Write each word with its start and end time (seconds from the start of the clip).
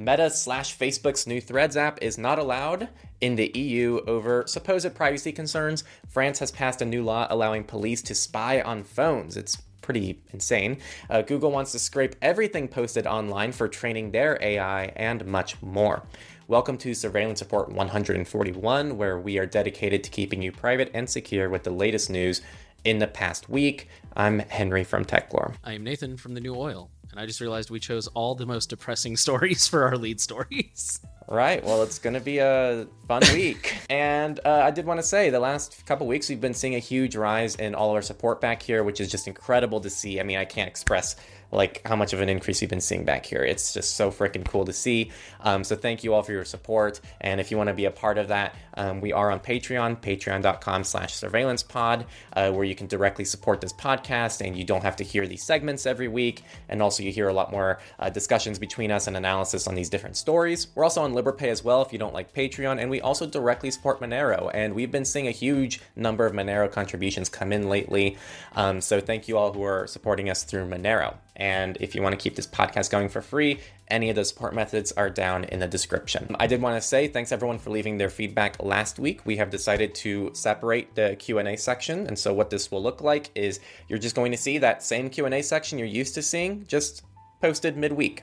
Meta 0.00 0.30
slash 0.30 0.78
Facebook's 0.78 1.26
new 1.26 1.42
Threads 1.42 1.76
app 1.76 1.98
is 2.00 2.16
not 2.16 2.38
allowed 2.38 2.88
in 3.20 3.34
the 3.36 3.52
EU 3.54 4.00
over 4.06 4.44
supposed 4.46 4.94
privacy 4.94 5.30
concerns. 5.30 5.84
France 6.08 6.38
has 6.38 6.50
passed 6.50 6.80
a 6.80 6.86
new 6.86 7.04
law 7.04 7.26
allowing 7.28 7.64
police 7.64 8.00
to 8.00 8.14
spy 8.14 8.62
on 8.62 8.82
phones. 8.82 9.36
It's 9.36 9.58
pretty 9.82 10.22
insane. 10.32 10.78
Uh, 11.10 11.20
Google 11.20 11.50
wants 11.50 11.72
to 11.72 11.78
scrape 11.78 12.16
everything 12.22 12.66
posted 12.66 13.06
online 13.06 13.52
for 13.52 13.68
training 13.68 14.10
their 14.10 14.38
AI 14.40 14.84
and 14.96 15.26
much 15.26 15.60
more. 15.60 16.02
Welcome 16.48 16.78
to 16.78 16.94
Surveillance 16.94 17.42
Report 17.42 17.68
141, 17.68 18.96
where 18.96 19.18
we 19.18 19.36
are 19.36 19.44
dedicated 19.44 20.02
to 20.04 20.10
keeping 20.10 20.40
you 20.40 20.50
private 20.50 20.90
and 20.94 21.10
secure 21.10 21.50
with 21.50 21.64
the 21.64 21.70
latest 21.70 22.08
news 22.08 22.40
in 22.84 23.00
the 23.00 23.06
past 23.06 23.50
week. 23.50 23.88
I'm 24.16 24.38
Henry 24.38 24.82
from 24.82 25.04
TechLore. 25.04 25.56
I 25.62 25.74
am 25.74 25.84
Nathan 25.84 26.16
from 26.16 26.32
The 26.32 26.40
New 26.40 26.56
Oil, 26.56 26.90
and 27.10 27.20
I 27.20 27.26
just 27.26 27.40
realized 27.40 27.70
we 27.70 27.80
chose 27.80 28.06
all 28.08 28.34
the 28.34 28.46
most 28.46 28.70
depressing 28.70 29.16
stories 29.24 29.66
for 29.68 29.84
our 29.84 29.96
lead 29.96 30.20
stories. 30.20 31.00
Right. 31.28 31.64
Well, 31.64 31.82
it's 31.82 31.98
going 31.98 32.14
to 32.14 32.20
be 32.20 32.38
a 32.38 32.86
fun 33.06 33.22
week. 33.32 33.78
and 33.88 34.40
uh, 34.44 34.62
I 34.64 34.70
did 34.70 34.84
want 34.84 34.98
to 34.98 35.06
say 35.06 35.30
the 35.30 35.40
last 35.40 35.86
couple 35.86 36.06
weeks 36.06 36.28
we've 36.28 36.40
been 36.40 36.54
seeing 36.54 36.74
a 36.74 36.80
huge 36.80 37.14
rise 37.14 37.54
in 37.56 37.74
all 37.74 37.90
of 37.90 37.94
our 37.94 38.02
support 38.02 38.40
back 38.40 38.62
here, 38.62 38.82
which 38.82 39.00
is 39.00 39.10
just 39.10 39.28
incredible 39.28 39.80
to 39.80 39.90
see. 39.90 40.18
I 40.18 40.24
mean, 40.24 40.38
I 40.38 40.44
can't 40.44 40.68
express 40.68 41.16
like 41.52 41.86
how 41.86 41.96
much 41.96 42.12
of 42.12 42.20
an 42.20 42.28
increase 42.28 42.60
you've 42.60 42.70
been 42.70 42.80
seeing 42.80 43.04
back 43.04 43.26
here. 43.26 43.42
It's 43.42 43.72
just 43.72 43.94
so 43.94 44.10
freaking 44.10 44.44
cool 44.44 44.64
to 44.64 44.72
see. 44.72 45.10
Um, 45.40 45.64
so 45.64 45.76
thank 45.76 46.04
you 46.04 46.14
all 46.14 46.22
for 46.22 46.32
your 46.32 46.44
support. 46.44 47.00
And 47.20 47.40
if 47.40 47.50
you 47.50 47.56
want 47.56 47.68
to 47.68 47.74
be 47.74 47.84
a 47.84 47.90
part 47.90 48.18
of 48.18 48.28
that, 48.28 48.54
um, 48.74 49.00
we 49.00 49.12
are 49.12 49.30
on 49.30 49.40
Patreon, 49.40 50.00
patreon.com 50.00 50.84
slash 50.84 51.14
surveillance 51.14 51.62
pod, 51.62 52.06
uh, 52.34 52.50
where 52.52 52.64
you 52.64 52.74
can 52.74 52.86
directly 52.86 53.24
support 53.24 53.60
this 53.60 53.72
podcast 53.72 54.46
and 54.46 54.56
you 54.56 54.64
don't 54.64 54.82
have 54.82 54.96
to 54.96 55.04
hear 55.04 55.26
these 55.26 55.42
segments 55.42 55.86
every 55.86 56.08
week. 56.08 56.42
And 56.68 56.80
also 56.80 57.02
you 57.02 57.12
hear 57.12 57.28
a 57.28 57.32
lot 57.32 57.50
more 57.50 57.78
uh, 57.98 58.10
discussions 58.10 58.58
between 58.58 58.90
us 58.90 59.06
and 59.06 59.16
analysis 59.16 59.66
on 59.66 59.74
these 59.74 59.90
different 59.90 60.16
stories. 60.16 60.68
We're 60.74 60.84
also 60.84 61.02
on 61.02 61.12
Liberapay 61.12 61.48
as 61.48 61.64
well 61.64 61.82
if 61.82 61.92
you 61.92 61.98
don't 61.98 62.14
like 62.14 62.32
Patreon. 62.32 62.80
And 62.80 62.90
we 62.90 63.00
also 63.00 63.26
directly 63.26 63.70
support 63.70 64.00
Monero. 64.00 64.50
And 64.54 64.74
we've 64.74 64.90
been 64.90 65.04
seeing 65.04 65.28
a 65.28 65.32
huge 65.32 65.80
number 65.96 66.26
of 66.26 66.32
Monero 66.32 66.70
contributions 66.70 67.28
come 67.28 67.52
in 67.52 67.68
lately. 67.68 68.16
Um, 68.54 68.80
so 68.80 69.00
thank 69.00 69.28
you 69.28 69.36
all 69.36 69.52
who 69.52 69.62
are 69.62 69.86
supporting 69.86 70.30
us 70.30 70.44
through 70.44 70.66
Monero. 70.68 71.16
And 71.40 71.78
if 71.80 71.94
you 71.94 72.02
want 72.02 72.12
to 72.12 72.22
keep 72.22 72.36
this 72.36 72.46
podcast 72.46 72.90
going 72.90 73.08
for 73.08 73.22
free, 73.22 73.60
any 73.88 74.10
of 74.10 74.16
the 74.16 74.24
support 74.24 74.54
methods 74.54 74.92
are 74.92 75.08
down 75.08 75.44
in 75.44 75.58
the 75.58 75.66
description. 75.66 76.36
I 76.38 76.46
did 76.46 76.60
want 76.60 76.80
to 76.80 76.86
say 76.86 77.08
thanks 77.08 77.32
everyone 77.32 77.58
for 77.58 77.70
leaving 77.70 77.96
their 77.96 78.10
feedback 78.10 78.62
last 78.62 78.98
week. 78.98 79.24
We 79.24 79.36
have 79.38 79.48
decided 79.48 79.94
to 79.96 80.30
separate 80.34 80.94
the 80.94 81.16
Q&A 81.18 81.56
section, 81.56 82.06
and 82.06 82.18
so 82.18 82.34
what 82.34 82.50
this 82.50 82.70
will 82.70 82.82
look 82.82 83.00
like 83.00 83.30
is 83.34 83.60
you're 83.88 83.98
just 83.98 84.14
going 84.14 84.32
to 84.32 84.38
see 84.38 84.58
that 84.58 84.82
same 84.82 85.08
Q&A 85.08 85.40
section 85.42 85.78
you're 85.78 85.88
used 85.88 86.14
to 86.14 86.22
seeing 86.22 86.66
just 86.66 87.04
posted 87.40 87.76
midweek. 87.76 88.22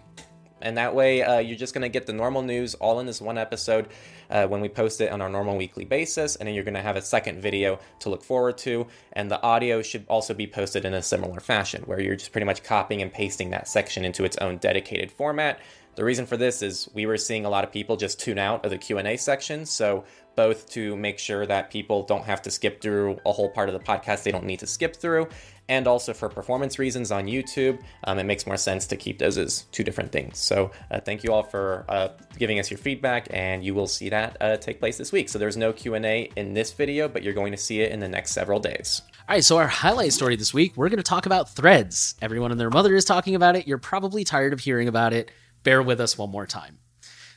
And 0.61 0.77
that 0.77 0.95
way, 0.95 1.21
uh, 1.21 1.39
you're 1.39 1.57
just 1.57 1.73
going 1.73 1.83
to 1.83 1.89
get 1.89 2.07
the 2.07 2.13
normal 2.13 2.41
news 2.41 2.73
all 2.75 2.99
in 2.99 3.05
this 3.05 3.21
one 3.21 3.37
episode 3.37 3.87
uh, 4.29 4.47
when 4.47 4.61
we 4.61 4.69
post 4.69 5.01
it 5.01 5.11
on 5.11 5.21
our 5.21 5.29
normal 5.29 5.57
weekly 5.57 5.85
basis. 5.85 6.35
And 6.35 6.47
then 6.47 6.55
you're 6.55 6.63
going 6.63 6.73
to 6.73 6.81
have 6.81 6.95
a 6.95 7.01
second 7.01 7.41
video 7.41 7.79
to 7.99 8.09
look 8.09 8.23
forward 8.23 8.57
to. 8.59 8.87
And 9.13 9.29
the 9.29 9.41
audio 9.41 9.81
should 9.81 10.05
also 10.07 10.33
be 10.33 10.47
posted 10.47 10.85
in 10.85 10.93
a 10.93 11.01
similar 11.01 11.39
fashion, 11.39 11.83
where 11.83 11.99
you're 11.99 12.15
just 12.15 12.31
pretty 12.31 12.45
much 12.45 12.63
copying 12.63 13.01
and 13.01 13.13
pasting 13.13 13.51
that 13.51 13.67
section 13.67 14.03
into 14.03 14.23
its 14.23 14.37
own 14.37 14.57
dedicated 14.57 15.11
format. 15.11 15.59
The 15.97 16.03
reason 16.03 16.27
for 16.27 16.37
this 16.37 16.61
is 16.61 16.87
we 16.93 17.07
were 17.07 17.17
seeing 17.17 17.43
a 17.43 17.49
lot 17.49 17.63
of 17.63 17.71
people 17.71 17.97
just 17.97 18.19
tune 18.19 18.37
out 18.37 18.63
of 18.63 18.69
the 18.69 18.77
Q&A 18.77 19.17
section, 19.17 19.65
so 19.65 20.03
both 20.35 20.69
to 20.69 20.95
make 20.95 21.17
sure 21.17 21.43
that 21.47 21.71
people 21.71 22.03
don't 22.03 22.23
have 22.25 22.43
to 22.43 22.51
skip 22.51 22.81
through 22.81 23.19
a 23.25 23.31
whole 23.31 23.49
part 23.49 23.67
of 23.67 23.73
the 23.73 23.79
podcast 23.79 24.21
they 24.21 24.31
don't 24.31 24.45
need 24.45 24.59
to 24.59 24.67
skip 24.67 24.95
through, 24.95 25.27
and 25.69 25.87
also 25.87 26.13
for 26.13 26.29
performance 26.29 26.79
reasons 26.79 27.11
on 27.11 27.25
YouTube, 27.25 27.79
um, 28.05 28.19
it 28.19 28.23
makes 28.23 28.45
more 28.45 28.57
sense 28.57 28.87
to 28.87 28.95
keep 28.95 29.19
those 29.19 29.37
as 29.37 29.63
two 29.71 29.83
different 29.83 30.11
things. 30.11 30.37
So 30.37 30.71
uh, 30.91 30.99
thank 30.99 31.23
you 31.23 31.33
all 31.33 31.43
for 31.43 31.85
uh, 31.89 32.09
giving 32.37 32.59
us 32.59 32.71
your 32.71 32.77
feedback, 32.77 33.27
and 33.31 33.63
you 33.63 33.73
will 33.73 33.87
see 33.87 34.09
that 34.09 34.37
uh, 34.39 34.57
take 34.57 34.79
place 34.79 34.97
this 34.97 35.11
week. 35.11 35.29
So 35.29 35.39
there's 35.39 35.57
no 35.57 35.73
Q&A 35.73 36.31
in 36.35 36.53
this 36.53 36.73
video, 36.73 37.07
but 37.07 37.23
you're 37.23 37.33
going 37.33 37.51
to 37.51 37.57
see 37.57 37.81
it 37.81 37.91
in 37.91 37.99
the 37.99 38.07
next 38.07 38.31
several 38.31 38.59
days. 38.59 39.01
All 39.27 39.35
right, 39.35 39.43
so 39.43 39.57
our 39.57 39.67
highlight 39.67 40.13
story 40.13 40.35
this 40.37 40.53
week, 40.53 40.77
we're 40.77 40.89
going 40.89 40.97
to 40.97 41.03
talk 41.03 41.25
about 41.25 41.49
threads. 41.49 42.15
Everyone 42.21 42.51
and 42.51 42.59
their 42.59 42.69
mother 42.69 42.95
is 42.95 43.03
talking 43.03 43.35
about 43.35 43.55
it. 43.55 43.67
You're 43.67 43.77
probably 43.77 44.23
tired 44.23 44.53
of 44.53 44.61
hearing 44.61 44.87
about 44.87 45.13
it. 45.13 45.31
Bear 45.63 45.81
with 45.83 45.99
us 45.99 46.17
one 46.17 46.29
more 46.29 46.45
time. 46.45 46.79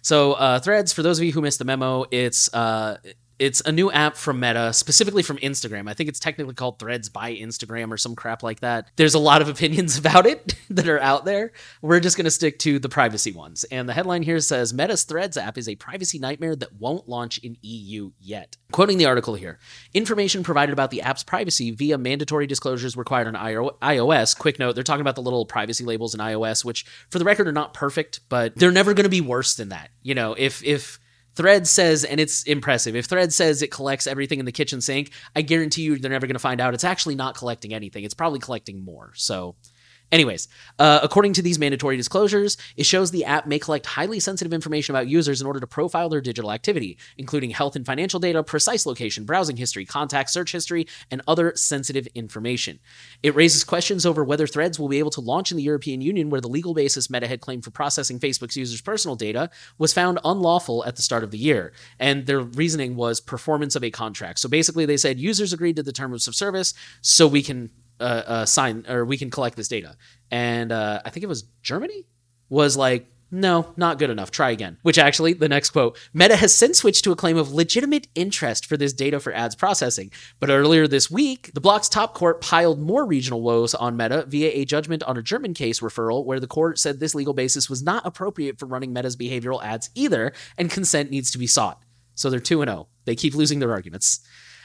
So, 0.02 0.32
uh, 0.34 0.58
Threads, 0.60 0.92
for 0.92 1.02
those 1.02 1.18
of 1.18 1.24
you 1.24 1.32
who 1.32 1.42
missed 1.42 1.58
the 1.58 1.64
memo, 1.64 2.06
it's 2.10 2.52
uh, 2.54 2.98
it's 3.40 3.62
a 3.62 3.72
new 3.72 3.90
app 3.90 4.16
from 4.16 4.38
Meta, 4.38 4.70
specifically 4.74 5.22
from 5.22 5.38
Instagram. 5.38 5.88
I 5.88 5.94
think 5.94 6.10
it's 6.10 6.20
technically 6.20 6.52
called 6.52 6.78
Threads 6.78 7.08
by 7.08 7.34
Instagram 7.34 7.90
or 7.90 7.96
some 7.96 8.14
crap 8.14 8.42
like 8.42 8.60
that. 8.60 8.90
There's 8.96 9.14
a 9.14 9.18
lot 9.18 9.40
of 9.40 9.48
opinions 9.54 9.96
about 9.96 10.26
it 10.26 10.54
that 10.70 10.86
are 10.86 11.00
out 11.00 11.24
there. 11.24 11.52
We're 11.80 12.00
just 12.00 12.18
going 12.18 12.26
to 12.26 12.30
stick 12.30 12.58
to 12.60 12.78
the 12.78 12.90
privacy 12.90 13.32
ones. 13.32 13.64
And 13.64 13.88
the 13.88 13.94
headline 13.94 14.22
here 14.22 14.40
says 14.40 14.74
Meta's 14.74 15.04
Threads 15.04 15.38
app 15.38 15.56
is 15.56 15.70
a 15.70 15.74
privacy 15.76 16.18
nightmare 16.18 16.54
that 16.54 16.74
won't 16.74 17.08
launch 17.08 17.38
in 17.38 17.56
EU 17.62 18.12
yet. 18.20 18.58
Quoting 18.72 18.98
the 18.98 19.06
article 19.06 19.34
here 19.34 19.58
information 19.94 20.42
provided 20.42 20.74
about 20.74 20.90
the 20.90 21.00
app's 21.00 21.24
privacy 21.24 21.70
via 21.70 21.96
mandatory 21.96 22.46
disclosures 22.46 22.94
required 22.94 23.26
on 23.26 23.34
iOS. 23.34 24.38
Quick 24.38 24.58
note, 24.58 24.74
they're 24.74 24.84
talking 24.84 25.00
about 25.00 25.14
the 25.14 25.22
little 25.22 25.46
privacy 25.46 25.84
labels 25.84 26.14
in 26.14 26.20
iOS, 26.20 26.62
which 26.62 26.84
for 27.08 27.18
the 27.18 27.24
record 27.24 27.48
are 27.48 27.52
not 27.52 27.72
perfect, 27.72 28.20
but 28.28 28.54
they're 28.54 28.70
never 28.70 28.92
going 28.92 29.04
to 29.04 29.10
be 29.10 29.22
worse 29.22 29.54
than 29.54 29.70
that. 29.70 29.90
You 30.02 30.14
know, 30.14 30.34
if, 30.34 30.62
if, 30.62 31.00
Thread 31.34 31.66
says, 31.66 32.04
and 32.04 32.20
it's 32.20 32.42
impressive. 32.42 32.96
If 32.96 33.06
Thread 33.06 33.32
says 33.32 33.62
it 33.62 33.70
collects 33.70 34.06
everything 34.06 34.40
in 34.40 34.44
the 34.44 34.52
kitchen 34.52 34.80
sink, 34.80 35.12
I 35.34 35.42
guarantee 35.42 35.82
you 35.82 35.98
they're 35.98 36.10
never 36.10 36.26
going 36.26 36.34
to 36.34 36.40
find 36.40 36.60
out 36.60 36.74
it's 36.74 36.84
actually 36.84 37.14
not 37.14 37.36
collecting 37.36 37.72
anything. 37.72 38.04
It's 38.04 38.14
probably 38.14 38.40
collecting 38.40 38.84
more. 38.84 39.12
So 39.14 39.54
Anyways, 40.12 40.48
uh, 40.78 41.00
according 41.02 41.34
to 41.34 41.42
these 41.42 41.58
mandatory 41.58 41.96
disclosures, 41.96 42.56
it 42.76 42.84
shows 42.84 43.10
the 43.10 43.24
app 43.24 43.46
may 43.46 43.60
collect 43.60 43.86
highly 43.86 44.18
sensitive 44.18 44.52
information 44.52 44.94
about 44.94 45.06
users 45.06 45.40
in 45.40 45.46
order 45.46 45.60
to 45.60 45.66
profile 45.68 46.08
their 46.08 46.20
digital 46.20 46.50
activity, 46.50 46.98
including 47.16 47.50
health 47.50 47.76
and 47.76 47.86
financial 47.86 48.18
data, 48.18 48.42
precise 48.42 48.86
location, 48.86 49.24
browsing 49.24 49.56
history, 49.56 49.84
contact 49.84 50.30
search 50.30 50.50
history, 50.50 50.86
and 51.12 51.22
other 51.28 51.52
sensitive 51.54 52.08
information. 52.14 52.80
It 53.22 53.36
raises 53.36 53.62
questions 53.62 54.04
over 54.04 54.24
whether 54.24 54.48
Threads 54.48 54.80
will 54.80 54.88
be 54.88 54.98
able 54.98 55.12
to 55.12 55.20
launch 55.20 55.52
in 55.52 55.56
the 55.56 55.62
European 55.62 56.00
Union, 56.00 56.28
where 56.28 56.40
the 56.40 56.48
legal 56.48 56.74
basis 56.74 57.08
Meta 57.08 57.28
had 57.28 57.40
claimed 57.40 57.62
for 57.62 57.70
processing 57.70 58.18
Facebook's 58.18 58.56
users' 58.56 58.80
personal 58.80 59.14
data 59.14 59.48
was 59.78 59.92
found 59.92 60.18
unlawful 60.24 60.84
at 60.86 60.96
the 60.96 61.02
start 61.02 61.22
of 61.22 61.30
the 61.30 61.38
year. 61.38 61.72
And 62.00 62.26
their 62.26 62.40
reasoning 62.40 62.96
was 62.96 63.20
performance 63.20 63.76
of 63.76 63.84
a 63.84 63.90
contract. 63.90 64.40
So 64.40 64.48
basically, 64.48 64.86
they 64.86 64.96
said 64.96 65.20
users 65.20 65.52
agreed 65.52 65.76
to 65.76 65.84
the 65.84 65.92
terms 65.92 66.26
of 66.26 66.34
service, 66.34 66.74
so 67.00 67.28
we 67.28 67.42
can 67.42 67.70
uh, 68.00 68.22
uh, 68.26 68.46
sign 68.46 68.84
or 68.88 69.04
we 69.04 69.18
can 69.18 69.30
collect 69.30 69.56
this 69.56 69.68
data. 69.68 69.96
And 70.30 70.72
uh, 70.72 71.02
I 71.04 71.10
think 71.10 71.24
it 71.24 71.28
was 71.28 71.44
Germany 71.62 72.06
was 72.48 72.76
like, 72.76 73.06
no, 73.32 73.72
not 73.76 74.00
good 74.00 74.10
enough. 74.10 74.32
Try 74.32 74.50
again. 74.50 74.78
Which 74.82 74.98
actually, 74.98 75.34
the 75.34 75.48
next 75.48 75.70
quote 75.70 75.96
Meta 76.12 76.34
has 76.34 76.52
since 76.52 76.78
switched 76.78 77.04
to 77.04 77.12
a 77.12 77.16
claim 77.16 77.36
of 77.36 77.52
legitimate 77.52 78.08
interest 78.14 78.66
for 78.66 78.76
this 78.76 78.92
data 78.92 79.20
for 79.20 79.32
ads 79.32 79.54
processing. 79.54 80.10
But 80.40 80.50
earlier 80.50 80.88
this 80.88 81.10
week, 81.10 81.52
the 81.54 81.60
bloc's 81.60 81.88
top 81.88 82.14
court 82.14 82.40
piled 82.40 82.80
more 82.80 83.06
regional 83.06 83.40
woes 83.40 83.74
on 83.74 83.96
Meta 83.96 84.24
via 84.26 84.50
a 84.50 84.64
judgment 84.64 85.04
on 85.04 85.16
a 85.16 85.22
German 85.22 85.54
case 85.54 85.80
referral 85.80 86.24
where 86.24 86.40
the 86.40 86.48
court 86.48 86.78
said 86.78 86.98
this 86.98 87.14
legal 87.14 87.34
basis 87.34 87.70
was 87.70 87.82
not 87.82 88.04
appropriate 88.04 88.58
for 88.58 88.66
running 88.66 88.92
Meta's 88.92 89.16
behavioral 89.16 89.62
ads 89.62 89.90
either, 89.94 90.32
and 90.58 90.70
consent 90.70 91.10
needs 91.10 91.30
to 91.30 91.38
be 91.38 91.46
sought. 91.46 91.82
So 92.14 92.30
they're 92.30 92.40
2 92.40 92.64
0. 92.64 92.88
They 93.04 93.14
keep 93.14 93.34
losing 93.34 93.60
their 93.60 93.72
arguments. 93.72 94.20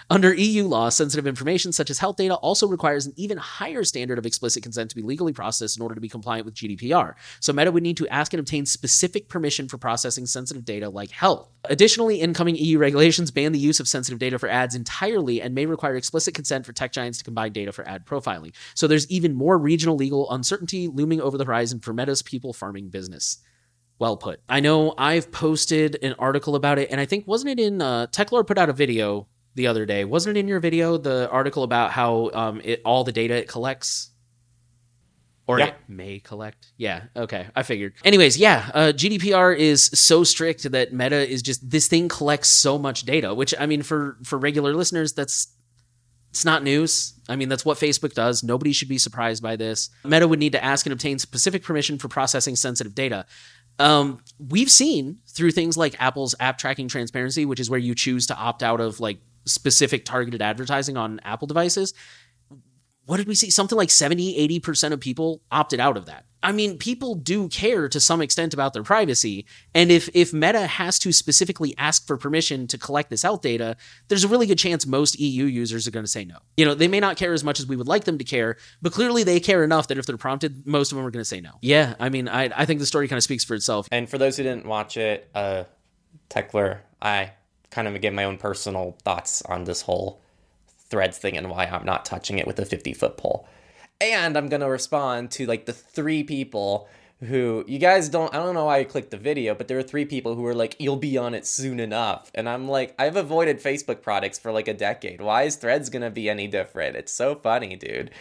Under 0.10 0.34
EU 0.36 0.68
law, 0.68 0.90
sensitive 0.90 1.26
information 1.26 1.72
such 1.72 1.90
as 1.90 1.98
health 1.98 2.18
data 2.18 2.36
also 2.36 2.68
requires 2.68 3.08
an 3.08 3.14
even 3.16 3.38
higher 3.38 3.84
standard 3.84 4.20
of 4.20 4.26
explicit 4.26 4.62
consent 4.62 4.92
to 4.92 4.96
be 4.96 5.02
legally 5.02 5.34
processed 5.34 5.78
in 5.78 5.82
order 5.82 5.96
to 5.96 6.02
be 6.02 6.10
compliant 6.10 6.46
with 6.46 6.54
GDPR. 6.54 7.16
So 7.40 7.52
Meta 7.52 7.72
would 7.72 7.82
need 7.82 7.98
to 7.98 8.08
ask 8.10 8.32
and 8.32 8.40
obtain 8.40 8.68
specific 8.68 9.30
permission 9.30 9.68
for 9.68 9.80
processing 9.80 10.28
sensitive 10.28 10.64
data 10.64 10.90
like 10.90 11.10
health. 11.10 11.50
Additionally, 11.64 12.22
incoming 12.22 12.56
EU 12.56 12.78
regulations 12.78 13.32
ban 13.32 13.52
the 13.52 13.58
use 13.58 13.80
of 13.80 13.88
sensitive 13.88 14.20
data 14.20 14.38
for 14.38 14.48
ads 14.48 14.76
entirely 14.76 15.42
and 15.42 15.56
may 15.56 15.66
require 15.66 15.96
explicit 15.96 16.36
consent 16.36 16.68
for 16.68 16.74
tech 16.74 16.92
giants 16.92 17.18
to 17.18 17.24
combine 17.24 17.52
data 17.52 17.72
for 17.72 17.88
ad 17.88 18.06
profiling. 18.06 18.54
So 18.76 18.86
there's 18.88 19.10
even 19.10 19.34
more 19.34 19.58
regional 19.58 19.96
legal 19.96 20.32
uncertainty 20.32 20.88
looming 20.88 21.20
over 21.20 21.38
the 21.38 21.46
horizon 21.46 21.80
for 21.80 21.94
Meta's 21.94 22.22
people 22.22 22.54
farming 22.54 22.90
business. 22.90 23.40
Well 23.98 24.18
put. 24.18 24.42
I 24.50 24.60
know 24.60 24.94
I've 24.98 25.32
posted 25.32 25.98
an 26.04 26.16
article 26.20 26.56
about 26.56 26.78
it, 26.78 26.92
and 26.92 27.00
I 27.00 27.06
think 27.06 27.26
wasn't 27.28 27.58
it 27.58 27.64
in 27.64 27.82
uh, 27.82 28.08
TechLore 28.08 28.46
put 28.46 28.58
out 28.58 28.70
a 28.70 28.74
video 28.74 29.28
the 29.56 29.68
other 29.68 29.86
day. 29.86 30.06
Wasn't 30.06 30.36
it 30.36 30.40
in 30.40 30.48
your 30.48 30.60
video 30.60 30.98
the 30.98 31.30
article 31.30 31.64
about 31.64 31.92
how 31.92 32.30
um, 32.34 32.62
it 32.64 32.82
all 32.86 33.04
the 33.04 33.12
data 33.12 33.36
it 33.36 33.48
collects? 33.48 34.12
Or 35.48 35.60
yeah. 35.60 35.68
it 35.68 35.76
may 35.88 36.20
collect. 36.20 36.72
Yeah, 36.76 37.04
okay. 37.16 37.48
I 37.56 37.62
figured. 37.62 37.94
Anyways, 38.04 38.36
yeah, 38.36 38.70
uh, 38.74 38.92
GDPR 38.96 39.56
is 39.56 39.86
so 39.94 40.24
strict 40.24 40.72
that 40.72 40.92
Meta 40.92 41.28
is 41.28 41.44
just 41.44 41.70
this 41.70 41.88
thing 41.88 42.10
collects 42.10 42.50
so 42.50 42.80
much 42.80 43.04
data, 43.04 43.34
which 43.34 43.54
I 43.60 43.68
mean 43.68 43.84
for 43.84 44.18
for 44.24 44.40
regular 44.40 44.74
listeners 44.74 45.14
that's 45.14 45.56
it's 46.32 46.44
not 46.44 46.64
news. 46.64 47.14
I 47.30 47.38
mean, 47.38 47.48
that's 47.48 47.64
what 47.64 47.78
Facebook 47.78 48.14
does. 48.14 48.44
Nobody 48.44 48.74
should 48.74 48.90
be 48.90 48.98
surprised 48.98 49.42
by 49.42 49.56
this. 49.56 49.90
Meta 50.04 50.28
would 50.28 50.40
need 50.40 50.52
to 50.52 50.62
ask 50.62 50.86
and 50.86 50.92
obtain 50.92 51.18
specific 51.18 51.64
permission 51.64 51.98
for 51.98 52.10
processing 52.10 52.58
sensitive 52.58 52.94
data. 52.94 53.26
Um, 53.80 54.22
we've 54.38 54.70
seen 54.70 55.20
through 55.30 55.52
things 55.52 55.78
like 55.78 55.96
Apple's 56.02 56.36
app 56.40 56.58
tracking 56.58 56.90
transparency, 56.90 57.46
which 57.46 57.62
is 57.62 57.70
where 57.70 57.80
you 57.80 57.96
choose 57.96 58.28
to 58.28 58.36
opt 58.36 58.64
out 58.64 58.82
of 58.82 59.00
like 59.00 59.20
specific 59.46 60.06
targeted 60.06 60.42
advertising 60.42 60.98
on 60.98 61.20
Apple 61.24 61.48
devices, 61.48 61.94
what 63.06 63.18
did 63.18 63.28
we 63.28 63.36
see? 63.36 63.50
Something 63.50 63.78
like 63.78 63.92
70, 63.92 64.60
80% 64.60 64.92
of 64.92 65.00
people 65.00 65.42
opted 65.52 65.80
out 65.80 65.98
of 65.98 66.08
that. 66.08 66.26
I 66.46 66.52
mean, 66.52 66.78
people 66.78 67.16
do 67.16 67.50
care 67.50 67.90
to 67.90 68.00
some 68.00 68.22
extent 68.22 68.54
about 68.54 68.74
their 68.74 68.84
privacy. 68.84 69.48
And 69.74 69.92
if, 69.92 70.10
if 70.14 70.32
Meta 70.32 70.68
has 70.68 71.00
to 71.00 71.12
specifically 71.12 71.74
ask 71.78 72.06
for 72.06 72.18
permission 72.18 72.68
to 72.68 72.78
collect 72.78 73.10
this 73.10 73.24
health 73.24 73.42
data, 73.42 73.78
there's 74.10 74.24
a 74.24 74.28
really 74.28 74.46
good 74.46 74.60
chance 74.60 74.86
most 74.86 75.20
EU 75.20 75.46
users 75.46 75.88
are 75.88 75.92
going 75.92 76.06
to 76.06 76.12
say 76.12 76.24
no. 76.24 76.38
You 76.56 76.66
know, 76.66 76.76
they 76.76 76.88
may 76.88 77.00
not 77.00 77.18
care 77.18 77.34
as 77.34 77.44
much 77.44 77.60
as 77.60 77.66
we 77.66 77.76
would 77.76 77.88
like 77.88 78.04
them 78.04 78.20
to 78.20 78.24
care, 78.24 78.58
but 78.80 78.94
clearly 78.94 79.24
they 79.24 79.40
care 79.40 79.64
enough 79.64 79.88
that 79.88 79.98
if 79.98 80.06
they're 80.06 80.18
prompted, 80.18 80.68
most 80.68 80.92
of 80.92 80.98
them 80.98 81.06
are 81.06 81.10
going 81.10 81.22
to 81.22 81.28
say 81.28 81.42
no. 81.42 81.54
Yeah, 81.62 81.96
I 82.00 82.10
mean, 82.10 82.28
I, 82.28 82.52
I 82.56 82.66
think 82.66 82.80
the 82.80 82.86
story 82.86 83.08
kind 83.08 83.18
of 83.18 83.24
speaks 83.24 83.44
for 83.44 83.56
itself. 83.56 83.88
And 83.92 84.08
for 84.08 84.20
those 84.20 84.38
who 84.38 84.44
didn't 84.44 84.68
watch 84.68 84.98
it, 84.98 85.28
uh, 85.34 85.64
Techlore, 86.30 86.82
I 87.02 87.32
kind 87.76 87.88
of 87.90 88.02
give 88.02 88.14
my 88.14 88.24
own 88.24 88.38
personal 88.38 88.96
thoughts 89.04 89.42
on 89.44 89.66
this 89.66 89.82
whole 89.82 90.22
threads 90.90 91.18
thing 91.18 91.38
and 91.38 91.50
why 91.50 91.66
I'm 91.66 91.86
not 91.86 92.06
touching 92.06 92.40
it 92.40 92.48
with 92.48 92.58
a 92.58 92.66
50 92.66 92.94
foot 92.94 93.18
pole. 93.18 93.48
And 94.00 94.38
I'm 94.38 94.48
to 94.50 94.60
respond 94.70 95.32
to 95.32 95.46
like 95.46 95.66
the 95.66 95.74
three 95.74 96.24
people 96.24 96.88
who 97.22 97.66
you 97.68 97.80
guys 97.80 98.08
don't 98.10 98.34
I 98.34 98.38
don't 98.38 98.54
know 98.54 98.66
why 98.66 98.80
you 98.80 98.86
clicked 98.86 99.12
the 99.12 99.18
video, 99.18 99.56
but 99.56 99.68
there 99.68 99.78
are 99.78 99.84
three 99.84 100.06
people 100.06 100.36
who 100.36 100.42
were 100.42 100.56
like, 100.56 100.78
you'll 100.80 100.96
be 100.96 101.18
on 101.18 101.34
it 101.34 101.46
soon 101.46 101.80
enough. 101.82 102.32
And 102.34 102.48
I'm 102.48 102.68
like, 102.68 102.96
I've 102.98 103.18
avoided 103.18 103.62
Facebook 103.62 104.02
products 104.02 104.40
for 104.40 104.52
like 104.54 104.70
a 104.70 104.74
decade. 104.74 105.20
Why 105.20 105.44
is 105.44 105.58
threads 105.58 105.90
gonna 105.90 106.12
be 106.12 106.30
any 106.30 106.48
different? 106.48 106.96
It's 106.96 107.12
so 107.12 107.36
funny, 107.36 107.76
dude. 107.76 108.12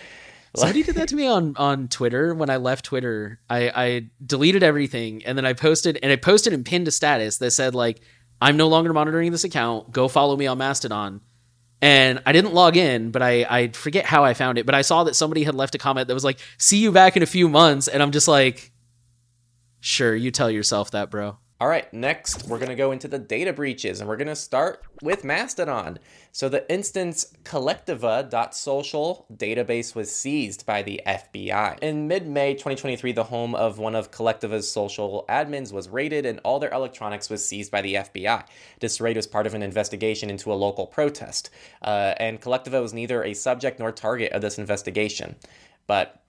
Somebody 0.56 0.82
did 0.84 0.96
that 0.96 1.08
to 1.08 1.16
me 1.16 1.26
on 1.26 1.54
on 1.56 1.88
Twitter 1.88 2.34
when 2.34 2.50
I 2.50 2.56
left 2.56 2.86
Twitter. 2.86 3.40
I, 3.48 3.70
I 3.74 4.10
deleted 4.24 4.64
everything 4.64 5.24
and 5.24 5.38
then 5.38 5.46
I 5.46 5.52
posted 5.52 5.98
and 6.02 6.10
I 6.10 6.16
posted 6.16 6.52
and 6.52 6.64
pinned 6.64 6.88
a 6.88 6.92
status 6.92 7.38
that 7.38 7.52
said 7.52 7.74
like, 7.74 8.00
I'm 8.40 8.56
no 8.56 8.68
longer 8.68 8.92
monitoring 8.92 9.32
this 9.32 9.44
account. 9.44 9.92
Go 9.92 10.08
follow 10.08 10.36
me 10.36 10.46
on 10.46 10.58
Mastodon 10.58 11.20
and 11.84 12.22
I 12.24 12.32
didn't 12.32 12.54
log 12.54 12.78
in, 12.78 13.10
but 13.10 13.20
I 13.20 13.44
I 13.48 13.68
forget 13.68 14.06
how 14.06 14.24
I 14.24 14.32
found 14.32 14.56
it, 14.56 14.64
but 14.64 14.74
I 14.74 14.80
saw 14.80 15.04
that 15.04 15.14
somebody 15.14 15.44
had 15.44 15.54
left 15.54 15.74
a 15.74 15.78
comment 15.78 16.08
that 16.08 16.14
was 16.14 16.24
like, 16.24 16.38
"See 16.56 16.78
you 16.78 16.90
back 16.90 17.14
in 17.14 17.22
a 17.22 17.26
few 17.26 17.46
months," 17.46 17.88
and 17.88 18.02
I'm 18.02 18.10
just 18.10 18.26
like, 18.26 18.72
"Sure, 19.80 20.16
you 20.16 20.30
tell 20.30 20.50
yourself 20.50 20.92
that, 20.92 21.10
bro." 21.10 21.36
All 21.64 21.70
right, 21.70 21.90
next 21.94 22.46
we're 22.46 22.58
going 22.58 22.68
to 22.68 22.74
go 22.74 22.92
into 22.92 23.08
the 23.08 23.18
data 23.18 23.50
breaches 23.50 23.98
and 23.98 24.06
we're 24.06 24.18
going 24.18 24.28
to 24.28 24.36
start 24.36 24.82
with 25.00 25.24
Mastodon. 25.24 25.98
So 26.30 26.50
the 26.50 26.70
instance 26.70 27.32
kolektiva.social 27.44 29.24
database 29.34 29.94
was 29.94 30.14
seized 30.14 30.66
by 30.66 30.82
the 30.82 31.00
FBI. 31.06 31.78
In 31.78 32.06
mid-May 32.06 32.52
2023, 32.52 33.12
the 33.12 33.24
home 33.24 33.54
of 33.54 33.78
one 33.78 33.94
of 33.94 34.10
Kolektiva's 34.10 34.70
social 34.70 35.24
admins 35.30 35.72
was 35.72 35.88
raided 35.88 36.26
and 36.26 36.38
all 36.44 36.58
their 36.58 36.70
electronics 36.70 37.30
was 37.30 37.42
seized 37.42 37.70
by 37.70 37.80
the 37.80 37.94
FBI. 37.94 38.44
This 38.80 39.00
raid 39.00 39.16
was 39.16 39.26
part 39.26 39.46
of 39.46 39.54
an 39.54 39.62
investigation 39.62 40.28
into 40.28 40.52
a 40.52 40.60
local 40.60 40.86
protest, 40.86 41.48
uh, 41.80 42.12
and 42.18 42.42
Kolektiva 42.42 42.82
was 42.82 42.92
neither 42.92 43.24
a 43.24 43.32
subject 43.32 43.78
nor 43.78 43.90
target 43.90 44.32
of 44.32 44.42
this 44.42 44.58
investigation. 44.58 45.34
But 45.86 46.23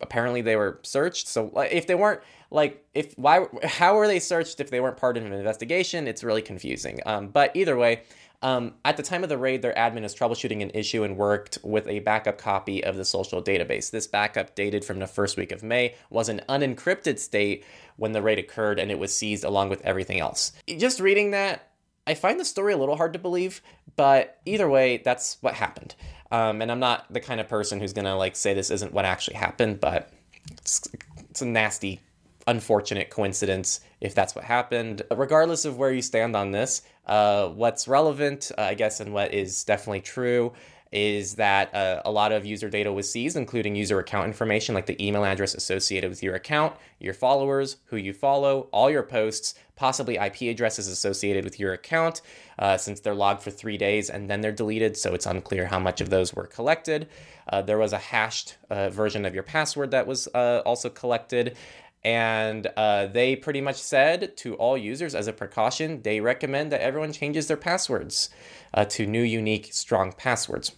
apparently 0.00 0.42
they 0.42 0.56
were 0.56 0.80
searched. 0.82 1.28
So 1.28 1.52
if 1.70 1.86
they 1.86 1.94
weren't 1.94 2.20
like 2.50 2.84
if 2.94 3.14
why 3.18 3.46
how 3.64 3.96
were 3.96 4.06
they 4.06 4.20
searched 4.20 4.60
if 4.60 4.70
they 4.70 4.80
weren't 4.80 4.96
part 4.96 5.16
of 5.16 5.24
an 5.24 5.32
investigation? 5.32 6.06
It's 6.06 6.24
really 6.24 6.42
confusing. 6.42 7.00
Um, 7.06 7.28
but 7.28 7.54
either 7.54 7.76
way. 7.76 8.02
Um, 8.40 8.74
at 8.84 8.96
the 8.96 9.02
time 9.02 9.24
of 9.24 9.28
the 9.28 9.36
raid, 9.36 9.62
their 9.62 9.74
admin 9.74 10.02
was 10.02 10.14
troubleshooting 10.14 10.62
an 10.62 10.70
issue 10.70 11.02
and 11.02 11.16
worked 11.16 11.58
with 11.64 11.88
a 11.88 11.98
backup 11.98 12.38
copy 12.38 12.84
of 12.84 12.94
the 12.94 13.04
social 13.04 13.42
database. 13.42 13.90
This 13.90 14.06
backup, 14.06 14.54
dated 14.54 14.84
from 14.84 15.00
the 15.00 15.08
first 15.08 15.36
week 15.36 15.50
of 15.50 15.64
May, 15.64 15.96
was 16.08 16.28
an 16.28 16.42
unencrypted 16.48 17.18
state 17.18 17.64
when 17.96 18.12
the 18.12 18.22
raid 18.22 18.38
occurred 18.38 18.78
and 18.78 18.92
it 18.92 18.98
was 19.00 19.12
seized 19.12 19.42
along 19.42 19.70
with 19.70 19.80
everything 19.84 20.20
else. 20.20 20.52
Just 20.68 21.00
reading 21.00 21.32
that, 21.32 21.68
I 22.06 22.14
find 22.14 22.40
the 22.40 22.44
story 22.44 22.72
a 22.72 22.78
little 22.78 22.96
hard 22.96 23.12
to 23.12 23.18
believe, 23.18 23.60
but 23.96 24.38
either 24.46 24.68
way, 24.68 24.96
that's 24.98 25.36
what 25.40 25.54
happened. 25.54 25.94
Um, 26.30 26.60
and 26.60 26.70
I'm 26.70 26.80
not 26.80 27.10
the 27.12 27.20
kind 27.20 27.40
of 27.40 27.48
person 27.48 27.80
who's 27.80 27.92
gonna 27.92 28.16
like 28.16 28.36
say 28.36 28.54
this 28.54 28.70
isn't 28.70 28.92
what 28.92 29.04
actually 29.04 29.36
happened, 29.36 29.80
but 29.80 30.12
it's, 30.52 30.86
it's 31.30 31.42
a 31.42 31.46
nasty, 31.46 32.00
unfortunate 32.46 33.10
coincidence 33.10 33.80
if 34.00 34.14
that's 34.14 34.34
what 34.34 34.44
happened. 34.44 35.02
Regardless 35.14 35.64
of 35.64 35.78
where 35.78 35.92
you 35.92 36.02
stand 36.02 36.36
on 36.36 36.52
this, 36.52 36.82
uh, 37.06 37.48
what's 37.48 37.88
relevant, 37.88 38.52
uh, 38.58 38.62
I 38.62 38.74
guess, 38.74 39.00
and 39.00 39.12
what 39.12 39.32
is 39.32 39.64
definitely 39.64 40.00
true 40.00 40.52
is 40.90 41.34
that 41.34 41.74
uh, 41.74 42.02
a 42.04 42.10
lot 42.10 42.32
of 42.32 42.46
user 42.46 42.68
data 42.68 42.92
was 42.92 43.10
seized, 43.10 43.36
including 43.36 43.74
user 43.74 43.98
account 43.98 44.26
information 44.26 44.74
like 44.74 44.86
the 44.86 45.04
email 45.04 45.24
address 45.24 45.54
associated 45.54 46.08
with 46.08 46.22
your 46.22 46.34
account, 46.34 46.74
your 46.98 47.14
followers, 47.14 47.76
who 47.86 47.96
you 47.96 48.12
follow, 48.12 48.68
all 48.72 48.90
your 48.90 49.02
posts, 49.02 49.54
possibly 49.76 50.16
IP 50.16 50.42
addresses 50.42 50.88
associated 50.88 51.44
with 51.44 51.60
your 51.60 51.72
account, 51.72 52.20
uh, 52.58 52.76
since 52.76 53.00
they're 53.00 53.14
logged 53.14 53.42
for 53.42 53.50
three 53.50 53.76
days 53.76 54.10
and 54.10 54.28
then 54.28 54.40
they're 54.40 54.50
deleted, 54.50 54.96
so 54.96 55.14
it's 55.14 55.26
unclear 55.26 55.66
how 55.66 55.78
much 55.78 56.00
of 56.00 56.10
those 56.10 56.34
were 56.34 56.46
collected. 56.46 57.08
Uh, 57.50 57.62
there 57.62 57.78
was 57.78 57.92
a 57.92 57.98
hashed 57.98 58.56
uh, 58.70 58.90
version 58.90 59.24
of 59.24 59.34
your 59.34 59.44
password 59.44 59.90
that 59.90 60.06
was 60.06 60.28
uh, 60.34 60.62
also 60.66 60.88
collected. 60.88 61.56
And 62.04 62.68
uh, 62.76 63.06
they 63.06 63.36
pretty 63.36 63.60
much 63.60 63.76
said 63.76 64.36
to 64.38 64.54
all 64.54 64.78
users, 64.78 65.14
as 65.14 65.26
a 65.26 65.32
precaution, 65.32 66.02
they 66.02 66.20
recommend 66.20 66.72
that 66.72 66.80
everyone 66.80 67.12
changes 67.12 67.48
their 67.48 67.56
passwords 67.56 68.30
uh, 68.72 68.84
to 68.86 69.06
new, 69.06 69.22
unique, 69.22 69.72
strong 69.72 70.12
passwords. 70.12 70.72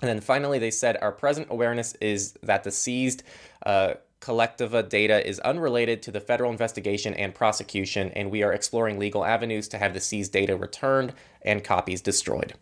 And 0.00 0.08
then 0.08 0.20
finally, 0.20 0.58
they 0.58 0.70
said 0.70 0.96
our 1.00 1.12
present 1.12 1.48
awareness 1.50 1.94
is 1.94 2.34
that 2.42 2.64
the 2.64 2.70
seized 2.70 3.22
uh, 3.64 3.94
Kolektiva 4.20 4.88
data 4.88 5.26
is 5.26 5.38
unrelated 5.40 6.02
to 6.02 6.10
the 6.10 6.20
federal 6.20 6.50
investigation 6.50 7.12
and 7.14 7.34
prosecution, 7.34 8.10
and 8.12 8.30
we 8.30 8.42
are 8.42 8.52
exploring 8.52 8.98
legal 8.98 9.24
avenues 9.24 9.68
to 9.68 9.78
have 9.78 9.92
the 9.92 10.00
seized 10.00 10.32
data 10.32 10.56
returned 10.56 11.12
and 11.42 11.62
copies 11.62 12.00
destroyed. 12.00 12.54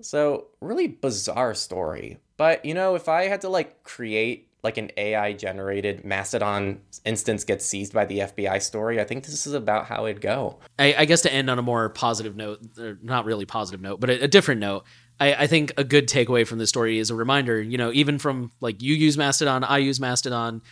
So, 0.00 0.48
really 0.60 0.88
bizarre 0.88 1.54
story. 1.54 2.18
But, 2.36 2.64
you 2.64 2.74
know, 2.74 2.96
if 2.96 3.08
I 3.08 3.28
had 3.28 3.40
to 3.42 3.48
like 3.48 3.84
create 3.84 4.48
like 4.64 4.78
an 4.78 4.90
AI 4.96 5.34
generated 5.34 6.04
Mastodon 6.04 6.80
instance 7.04 7.44
gets 7.44 7.66
seized 7.66 7.92
by 7.92 8.06
the 8.06 8.20
FBI 8.20 8.60
story, 8.62 8.98
I 8.98 9.04
think 9.04 9.24
this 9.26 9.46
is 9.46 9.52
about 9.52 9.84
how 9.84 10.06
it'd 10.06 10.22
go. 10.22 10.58
I, 10.78 10.94
I 10.98 11.04
guess 11.04 11.20
to 11.22 11.32
end 11.32 11.50
on 11.50 11.58
a 11.58 11.62
more 11.62 11.90
positive 11.90 12.34
note, 12.34 12.60
not 13.02 13.26
really 13.26 13.44
positive 13.44 13.82
note, 13.82 14.00
but 14.00 14.08
a, 14.08 14.24
a 14.24 14.28
different 14.28 14.62
note. 14.62 14.84
I, 15.20 15.34
I, 15.34 15.46
think 15.46 15.72
a 15.76 15.84
good 15.84 16.08
takeaway 16.08 16.44
from 16.44 16.58
this 16.58 16.70
story 16.70 16.98
is 16.98 17.10
a 17.10 17.14
reminder, 17.14 17.60
you 17.62 17.78
know, 17.78 17.92
even 17.92 18.18
from 18.18 18.50
like 18.60 18.82
you 18.82 18.94
use 18.94 19.16
Mastodon, 19.16 19.62
I 19.62 19.78
use 19.78 20.00
Mastodon. 20.00 20.62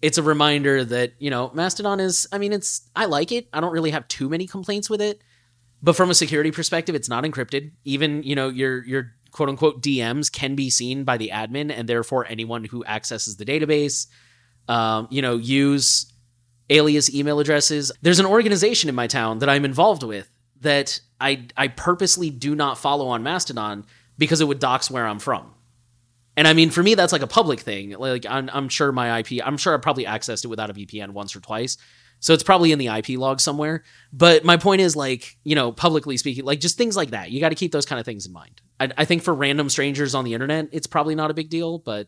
It's 0.00 0.18
a 0.18 0.22
reminder 0.22 0.84
that, 0.84 1.12
you 1.18 1.30
know, 1.30 1.52
Mastodon 1.54 2.00
is, 2.00 2.26
I 2.32 2.38
mean, 2.38 2.52
it's, 2.52 2.90
I 2.96 3.04
like 3.04 3.30
it. 3.30 3.46
I 3.52 3.60
don't 3.60 3.72
really 3.72 3.92
have 3.92 4.08
too 4.08 4.28
many 4.28 4.48
complaints 4.48 4.90
with 4.90 5.00
it. 5.00 5.22
But 5.82 5.94
from 5.94 6.10
a 6.10 6.14
security 6.14 6.50
perspective, 6.50 6.96
it's 6.96 7.08
not 7.08 7.22
encrypted. 7.22 7.72
Even, 7.84 8.24
you 8.24 8.34
know, 8.34 8.48
your, 8.48 8.84
your 8.84 9.12
quote 9.32 9.48
unquote 9.48 9.82
DMs 9.82 10.30
can 10.30 10.54
be 10.54 10.70
seen 10.70 11.04
by 11.04 11.16
the 11.16 11.30
admin 11.32 11.76
and 11.76 11.88
therefore 11.88 12.26
anyone 12.26 12.64
who 12.64 12.84
accesses 12.84 13.36
the 13.36 13.44
database. 13.44 14.06
Um, 14.68 15.08
you 15.10 15.22
know, 15.22 15.36
use 15.36 16.12
alias 16.70 17.12
email 17.12 17.40
addresses. 17.40 17.90
There's 18.02 18.20
an 18.20 18.26
organization 18.26 18.88
in 18.88 18.94
my 18.94 19.08
town 19.08 19.40
that 19.40 19.48
I'm 19.48 19.64
involved 19.64 20.04
with 20.04 20.30
that 20.60 21.00
I 21.20 21.48
I 21.56 21.68
purposely 21.68 22.30
do 22.30 22.54
not 22.54 22.78
follow 22.78 23.08
on 23.08 23.24
Mastodon 23.24 23.84
because 24.16 24.40
it 24.40 24.46
would 24.46 24.60
dox 24.60 24.90
where 24.90 25.06
I'm 25.06 25.18
from. 25.18 25.52
And 26.36 26.48
I 26.48 26.52
mean, 26.54 26.70
for 26.70 26.82
me, 26.82 26.94
that's 26.94 27.12
like 27.12 27.22
a 27.22 27.26
public 27.26 27.60
thing. 27.60 27.90
Like, 27.90 28.24
I'm, 28.26 28.48
I'm 28.52 28.68
sure 28.68 28.90
my 28.90 29.18
IP, 29.18 29.44
I'm 29.44 29.58
sure 29.58 29.74
I 29.74 29.76
probably 29.78 30.04
accessed 30.04 30.44
it 30.44 30.48
without 30.48 30.70
a 30.70 30.74
VPN 30.74 31.10
once 31.10 31.36
or 31.36 31.40
twice. 31.40 31.76
So 32.22 32.32
it's 32.32 32.44
probably 32.44 32.70
in 32.70 32.78
the 32.78 32.86
IP 32.86 33.18
log 33.18 33.40
somewhere. 33.40 33.82
But 34.12 34.44
my 34.44 34.56
point 34.56 34.80
is, 34.80 34.94
like, 34.94 35.36
you 35.42 35.56
know, 35.56 35.72
publicly 35.72 36.16
speaking, 36.16 36.44
like 36.44 36.60
just 36.60 36.78
things 36.78 36.96
like 36.96 37.10
that. 37.10 37.32
You 37.32 37.40
got 37.40 37.48
to 37.48 37.56
keep 37.56 37.72
those 37.72 37.84
kind 37.84 37.98
of 37.98 38.06
things 38.06 38.26
in 38.26 38.32
mind. 38.32 38.62
I, 38.78 38.90
I, 38.96 39.04
think 39.04 39.22
for 39.22 39.34
random 39.34 39.68
strangers 39.68 40.14
on 40.14 40.24
the 40.24 40.32
internet, 40.32 40.68
it's 40.70 40.86
probably 40.86 41.16
not 41.16 41.32
a 41.32 41.34
big 41.34 41.50
deal, 41.50 41.78
but 41.78 42.06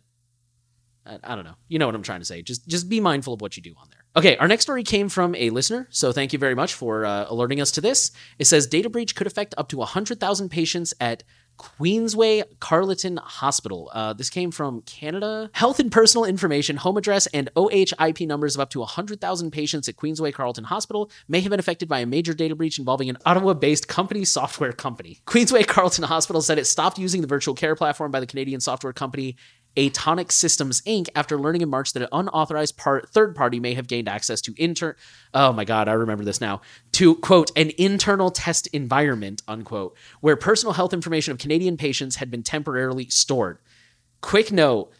I, 1.04 1.18
I 1.24 1.34
don't 1.34 1.44
know. 1.44 1.56
You 1.66 1.80
know 1.80 1.86
what 1.86 1.96
I'm 1.96 2.04
trying 2.04 2.20
to 2.20 2.24
say. 2.24 2.42
Just 2.42 2.66
just 2.68 2.88
be 2.88 3.00
mindful 3.00 3.34
of 3.34 3.40
what 3.40 3.56
you 3.56 3.62
do 3.62 3.74
on 3.76 3.88
there. 3.90 4.04
Okay, 4.16 4.36
our 4.36 4.46
next 4.46 4.62
story 4.62 4.84
came 4.84 5.08
from 5.08 5.34
a 5.34 5.50
listener, 5.50 5.88
so 5.90 6.12
thank 6.12 6.32
you 6.32 6.38
very 6.38 6.54
much 6.54 6.74
for 6.74 7.04
uh, 7.04 7.26
alerting 7.28 7.60
us 7.60 7.72
to 7.72 7.80
this. 7.80 8.12
It 8.38 8.46
says 8.46 8.68
data 8.68 8.88
breach 8.88 9.16
could 9.16 9.26
affect 9.26 9.54
up 9.58 9.68
to 9.70 9.78
100,000 9.78 10.48
patients 10.48 10.94
at 11.00 11.24
Queensway 11.58 12.44
Carleton 12.60 13.18
Hospital. 13.18 13.90
Uh, 13.92 14.12
this 14.12 14.30
came 14.30 14.50
from 14.50 14.82
Canada. 14.82 15.50
Health 15.52 15.78
and 15.78 15.90
personal 15.90 16.24
information, 16.24 16.76
home 16.76 16.96
address, 16.96 17.26
and 17.28 17.50
OHIP 17.56 18.26
numbers 18.26 18.54
of 18.54 18.60
up 18.60 18.70
to 18.70 18.80
100,000 18.80 19.50
patients 19.50 19.88
at 19.88 19.96
Queensway 19.96 20.32
Carleton 20.32 20.64
Hospital 20.64 21.10
may 21.28 21.40
have 21.40 21.50
been 21.50 21.60
affected 21.60 21.88
by 21.88 22.00
a 22.00 22.06
major 22.06 22.34
data 22.34 22.54
breach 22.54 22.78
involving 22.78 23.08
an 23.08 23.18
Ottawa 23.24 23.54
based 23.54 23.88
company 23.88 24.24
software 24.24 24.72
company. 24.72 25.20
Queensway 25.26 25.66
Carleton 25.66 26.04
Hospital 26.04 26.42
said 26.42 26.58
it 26.58 26.66
stopped 26.66 26.98
using 26.98 27.20
the 27.20 27.26
virtual 27.26 27.54
care 27.54 27.74
platform 27.74 28.10
by 28.10 28.20
the 28.20 28.26
Canadian 28.26 28.60
software 28.60 28.92
company 28.92 29.36
Atonic 29.76 30.30
Systems 30.30 30.80
Inc. 30.82 31.08
after 31.14 31.38
learning 31.38 31.62
in 31.62 31.68
March 31.68 31.92
that 31.92 32.02
an 32.02 32.08
unauthorized 32.12 32.76
part, 32.76 33.08
third 33.10 33.34
party 33.34 33.58
may 33.58 33.74
have 33.74 33.86
gained 33.88 34.08
access 34.08 34.40
to 34.42 34.54
inter. 34.56 34.96
Oh 35.32 35.52
my 35.52 35.64
God, 35.64 35.88
I 35.88 35.92
remember 35.92 36.24
this 36.24 36.40
now. 36.40 36.60
To 36.92 37.16
quote 37.16 37.50
an 37.56 37.72
internal 37.78 38.30
test 38.30 38.66
environment 38.68 39.42
unquote, 39.48 39.96
where 40.20 40.36
personal 40.36 40.74
health 40.74 40.92
information 40.92 41.32
of 41.32 41.38
Canadian 41.38 41.76
patients 41.76 42.16
had 42.16 42.30
been 42.30 42.42
temporarily 42.42 43.08
stored. 43.08 43.58
Quick 44.20 44.52
note: 44.52 44.92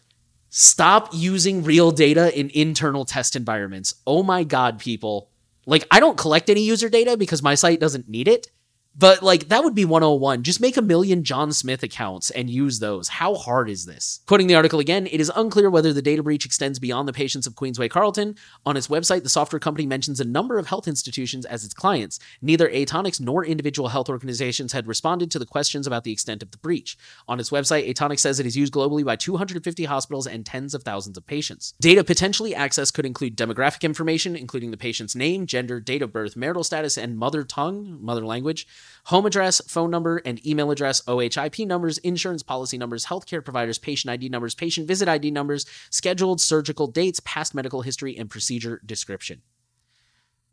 stop 0.51 1.09
using 1.13 1.63
real 1.63 1.91
data 1.91 2.37
in 2.39 2.51
internal 2.55 3.05
test 3.05 3.37
environments. 3.37 3.95
Oh 4.07 4.23
my 4.23 4.45
God, 4.45 4.79
people! 4.79 5.31
Like 5.67 5.87
I 5.91 6.01
don't 6.01 6.19
collect 6.19 6.51
any 6.51 6.63
user 6.63 6.89
data 6.89 7.17
because 7.17 7.43
my 7.43 7.55
site 7.55 7.81
doesn't 7.81 8.09
need 8.09 8.29
it. 8.29 8.49
But 8.97 9.25
like 9.25 9.49
that 9.49 9.65
would 9.65 9.75
be 9.75 9.85
101. 9.85 10.45
Just 10.45 10.61
make 10.61 10.77
a 10.77 10.83
million 10.83 11.25
John 11.25 11.53
Smith 11.53 11.83
accounts 11.83 12.31
and 12.31 12.49
use 12.49 12.79
those. 12.79 13.09
How 13.09 13.35
hard 13.35 13.69
is 13.69 13.87
this? 13.87 14.21
Quoting 14.27 14.47
the 14.47 14.55
article 14.55 14.79
again, 14.79 15.09
it 15.09 15.21
is 15.21 15.33
unclear 15.35 15.69
whether 15.69 15.93
the 15.93 16.03
data 16.03 16.23
breach 16.23 16.47
extends 16.47 16.79
beyond 16.79 17.09
the 17.09 17.13
patients 17.13 17.47
of 17.47 17.55
Queensway 17.55 17.91
Carleton. 17.91 18.37
On 18.65 18.77
its 18.77 18.87
website, 18.87 19.25
the 19.25 19.29
software 19.29 19.59
company 19.59 19.85
mentions 19.85 20.21
a 20.21 20.25
number 20.25 20.59
of 20.59 20.69
health 20.69 20.87
institutions 20.87 21.45
as 21.45 21.65
its 21.65 21.75
clients. 21.75 22.21
Neither 22.41 22.69
Atonix 22.69 23.21
nor 23.21 23.45
individual 23.45 23.89
health 23.89 24.09
organizations 24.09 24.73
had 24.73 24.87
responded 24.87 25.31
to 25.33 25.41
the 25.41 25.47
questions 25.47 25.89
about 25.89 26.05
the 26.05 26.13
extent 26.13 26.43
of 26.43 26.53
the 26.53 26.59
breach. 26.59 26.97
On 27.27 27.41
its 27.41 27.51
website, 27.51 27.93
Atonix 27.93 28.21
says 28.21 28.39
it 28.39 28.47
is 28.47 28.57
used 28.57 28.73
globally 28.73 29.05
by 29.05 29.17
250 29.17 29.85
hospitals 29.87 30.29
and 30.29 30.47
tens 30.47 30.73
of 30.73 30.85
thousands 30.85 31.19
of 31.19 31.27
patients. 31.27 31.75
Data 31.81 32.05
potentially 32.05 32.53
accessed 32.53 32.95
could 32.95 33.07
include 33.07 33.37
demographic 33.37 33.83
information, 33.83 34.37
including 34.37 34.71
the 34.71 34.77
patient's 34.77 35.17
name, 35.17 35.47
gender, 35.47 35.81
date 35.81 36.03
of 36.03 36.13
birth, 36.13 36.37
marital 36.37 36.63
status, 36.63 36.97
and 36.97 37.19
mother 37.19 37.43
tongue, 37.43 37.99
mother 38.01 38.25
language 38.25 38.69
home 39.05 39.27
address, 39.27 39.61
phone 39.67 39.91
number, 39.91 40.19
and 40.25 40.45
email 40.47 40.71
address, 40.71 41.03
OHIP 41.03 41.67
numbers, 41.67 41.99
insurance 41.99 42.43
policy 42.43 42.79
numbers, 42.79 43.07
healthcare 43.07 43.45
providers, 43.45 43.79
patient 43.79 44.11
ID 44.11 44.29
numbers, 44.29 44.55
patient 44.55 44.89
visit 44.89 45.09
ID 45.09 45.31
numbers, 45.31 45.67
scheduled 45.91 46.41
surgical 46.41 46.87
dates, 46.87 47.21
past 47.25 47.55
medical 47.55 47.83
history, 47.83 48.17
and 48.17 48.31
procedure 48.31 48.81
description. 48.85 49.43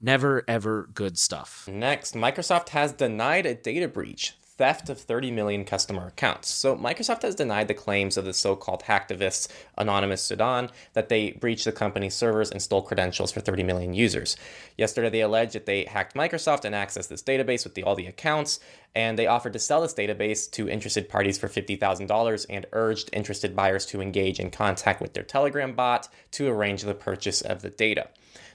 Never 0.01 0.43
ever 0.47 0.89
good 0.93 1.17
stuff. 1.17 1.67
Next, 1.71 2.15
Microsoft 2.15 2.69
has 2.69 2.91
denied 2.91 3.45
a 3.45 3.53
data 3.53 3.87
breach 3.87 4.33
theft 4.61 4.89
of 4.89 4.99
30 4.99 5.31
million 5.31 5.65
customer 5.65 6.05
accounts. 6.05 6.47
So 6.47 6.75
Microsoft 6.75 7.23
has 7.23 7.33
denied 7.33 7.67
the 7.67 7.73
claims 7.73 8.15
of 8.15 8.25
the 8.25 8.33
so-called 8.33 8.83
hacktivists 8.83 9.47
Anonymous 9.75 10.21
Sudan 10.21 10.69
that 10.93 11.09
they 11.09 11.31
breached 11.31 11.65
the 11.65 11.71
company's 11.71 12.13
servers 12.13 12.51
and 12.51 12.61
stole 12.61 12.83
credentials 12.83 13.31
for 13.31 13.39
30 13.39 13.63
million 13.63 13.95
users. 13.95 14.37
Yesterday 14.77 15.09
they 15.09 15.21
alleged 15.21 15.53
that 15.53 15.65
they 15.65 15.85
hacked 15.85 16.13
Microsoft 16.13 16.63
and 16.63 16.75
accessed 16.75 17.07
this 17.07 17.23
database 17.23 17.63
with 17.63 17.73
the, 17.73 17.81
all 17.81 17.95
the 17.95 18.05
accounts, 18.05 18.59
and 18.93 19.17
they 19.17 19.25
offered 19.25 19.53
to 19.53 19.59
sell 19.59 19.81
this 19.81 19.95
database 19.95 20.51
to 20.51 20.69
interested 20.69 21.09
parties 21.09 21.39
for 21.39 21.47
$50,000 21.47 22.45
and 22.47 22.67
urged 22.71 23.09
interested 23.13 23.55
buyers 23.55 23.87
to 23.87 23.99
engage 23.99 24.39
in 24.39 24.51
contact 24.51 25.01
with 25.01 25.13
their 25.13 25.23
Telegram 25.23 25.73
bot 25.73 26.07
to 26.29 26.47
arrange 26.47 26.83
the 26.83 26.93
purchase 26.93 27.41
of 27.41 27.63
the 27.63 27.71
data. 27.71 28.09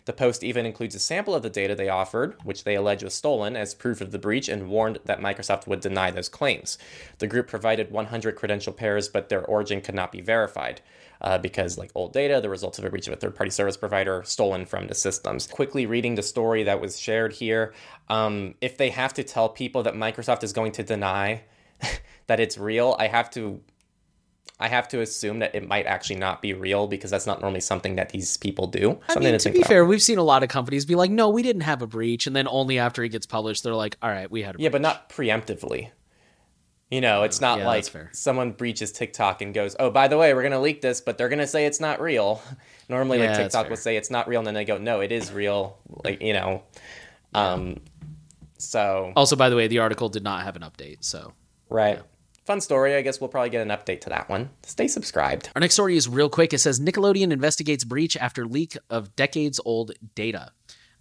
The 0.07 0.13
post 0.13 0.45
even 0.45 0.65
includes 0.65 0.95
a 0.95 1.01
sample 1.01 1.35
of 1.35 1.43
the 1.43 1.51
data 1.51 1.75
they 1.75 1.89
offered, 1.89 2.37
which 2.45 2.65
they 2.65 2.77
allege 2.77 3.03
was 3.03 3.13
stolen, 3.13 3.57
as 3.57 3.75
proof 3.75 4.01
of 4.01 4.13
the 4.13 4.19
breach 4.19 4.49
and 4.49 4.69
warned 4.69 5.01
that 5.05 5.21
Microsoft 5.21 5.67
would 5.67 5.81
deny 5.81 6.13
those 6.13 6.29
claims. 6.29 6.79
The 7.19 7.27
group 7.27 7.49
provided 7.49 7.91
100 7.91 8.37
credential 8.37 8.73
pairs, 8.73 9.09
but 9.09 9.29
their 9.29 9.45
origin 9.45 9.81
could 9.81 9.97
not 9.97 10.13
be 10.13 10.21
verified. 10.21 10.81
Uh, 11.21 11.39
because, 11.39 11.79
like 11.79 11.91
old 11.95 12.13
data, 12.13 12.41
the 12.43 12.49
results 12.51 12.79
of 12.79 12.85
a 12.85 12.91
breach 12.91 13.07
of 13.07 13.13
a 13.13 13.17
third 13.17 13.35
party 13.35 13.51
service 13.51 13.77
provider 13.77 14.23
stolen 14.25 14.67
from 14.67 14.87
the 14.87 14.95
systems. 14.95 15.47
Quickly 15.47 15.87
reading 15.87 16.15
the 16.15 16.23
story 16.23 16.63
that 16.65 16.81
was 16.81 17.01
shared 17.01 17.33
here, 17.33 17.73
um, 18.11 18.55
if 18.61 18.77
they 18.77 18.91
have 18.91 19.15
to 19.15 19.25
tell 19.25 19.49
people 19.49 19.83
that 19.83 19.95
Microsoft 19.95 20.45
is 20.45 20.53
going 20.53 20.73
to 20.73 20.83
deny 20.83 21.43
that 22.27 22.39
it's 22.39 22.59
real, 22.59 22.97
I 22.99 23.07
have 23.07 23.31
to 23.31 23.63
I 24.59 24.69
have 24.69 24.89
to 24.89 25.01
assume 25.01 25.41
that 25.41 25.55
it 25.55 25.69
might 25.69 25.87
actually 25.87 26.17
not 26.17 26.41
be 26.41 26.55
real 26.55 26.87
because 26.87 27.11
that's 27.11 27.27
not 27.27 27.43
normally 27.43 27.61
something 27.61 27.97
that 27.97 28.09
these 28.09 28.39
people 28.39 28.67
do. 28.67 28.99
I 29.09 29.15
Something 29.15 29.33
mean, 29.33 29.39
to 29.41 29.51
be 29.51 29.63
fair, 29.63 29.85
we've 29.85 30.01
seen 30.03 30.17
a 30.17 30.23
lot 30.23 30.43
of 30.43 30.49
companies 30.49 30.87
be 30.87 30.95
like, 30.95 31.11
"No, 31.11 31.29
we 31.29 31.43
didn't 31.43 31.63
have 31.63 31.83
a 31.83 31.87
breach," 31.87 32.27
and 32.27 32.35
then 32.35 32.49
only 32.49 32.79
after 32.79 33.05
it 33.05 33.11
gets 33.11 33.27
published, 33.27 33.65
they're 33.65 33.75
like, 33.75 33.99
"All 34.03 34.09
right, 34.09 34.31
we 34.31 34.43
had 34.43 34.57
a." 34.57 34.63
Yeah, 34.63 34.71
but 34.71 34.81
not 34.81 35.11
preemptively. 35.11 35.91
You 36.91 37.01
know, 37.01 37.25
it's 37.25 37.41
not 37.41 37.59
Yeah, 37.59 37.67
like 37.67 37.85
someone 38.13 38.53
breaches 38.53 38.93
TikTok 38.93 39.43
and 39.43 39.53
goes, 39.53 39.75
"Oh, 39.79 39.91
by 39.91 40.07
the 40.09 40.17
way, 40.17 40.33
we're 40.33 40.45
gonna 40.45 40.61
leak 40.61 40.81
this," 40.81 41.01
but 41.01 41.19
they're 41.19 41.29
gonna 41.29 41.47
say 41.47 41.67
it's 41.67 41.81
not 41.81 42.01
real. 42.01 42.41
Normally, 42.89 43.19
Yeah, 43.19 43.33
like 43.33 43.37
TikTok 43.37 43.69
will 43.69 43.77
say 43.77 43.97
it's 43.97 44.11
not 44.11 44.29
real, 44.29 44.39
and 44.39 44.47
then 44.47 44.55
they 44.55 44.65
go, 44.65 44.79
"No, 44.79 45.01
it 45.01 45.11
is 45.13 45.33
real." 45.33 45.79
Like 46.05 46.23
you 46.23 46.33
know, 46.33 46.63
um, 47.35 47.81
so 48.57 49.13
Also, 49.17 49.37
by 49.37 49.49
the 49.51 49.57
way, 49.57 49.67
the 49.67 49.81
article 49.81 50.09
did 50.09 50.23
not 50.23 50.45
have 50.45 50.57
an 50.57 50.63
update, 50.63 50.99
so 51.01 51.33
right, 51.69 52.01
fun 52.47 52.61
story. 52.61 52.95
I 52.95 53.03
guess 53.03 53.21
we'll 53.21 53.29
probably 53.29 53.51
get 53.51 53.63
an 53.63 53.69
update 53.69 54.01
to 54.03 54.09
that 54.11 54.29
one. 54.29 54.51
Stay 54.63 54.89
subscribed. 54.89 55.51
Our 55.55 55.61
next 55.61 55.75
story 55.75 55.97
is 55.97 56.09
real 56.09 56.31
quick. 56.31 56.53
It 56.53 56.59
says 56.59 56.81
Nickelodeon 56.81 57.33
investigates 57.33 57.85
breach 57.85 58.17
after 58.17 58.47
leak 58.47 58.77
of 58.89 59.15
decades 59.17 59.61
old 59.65 59.93
data. 60.15 60.53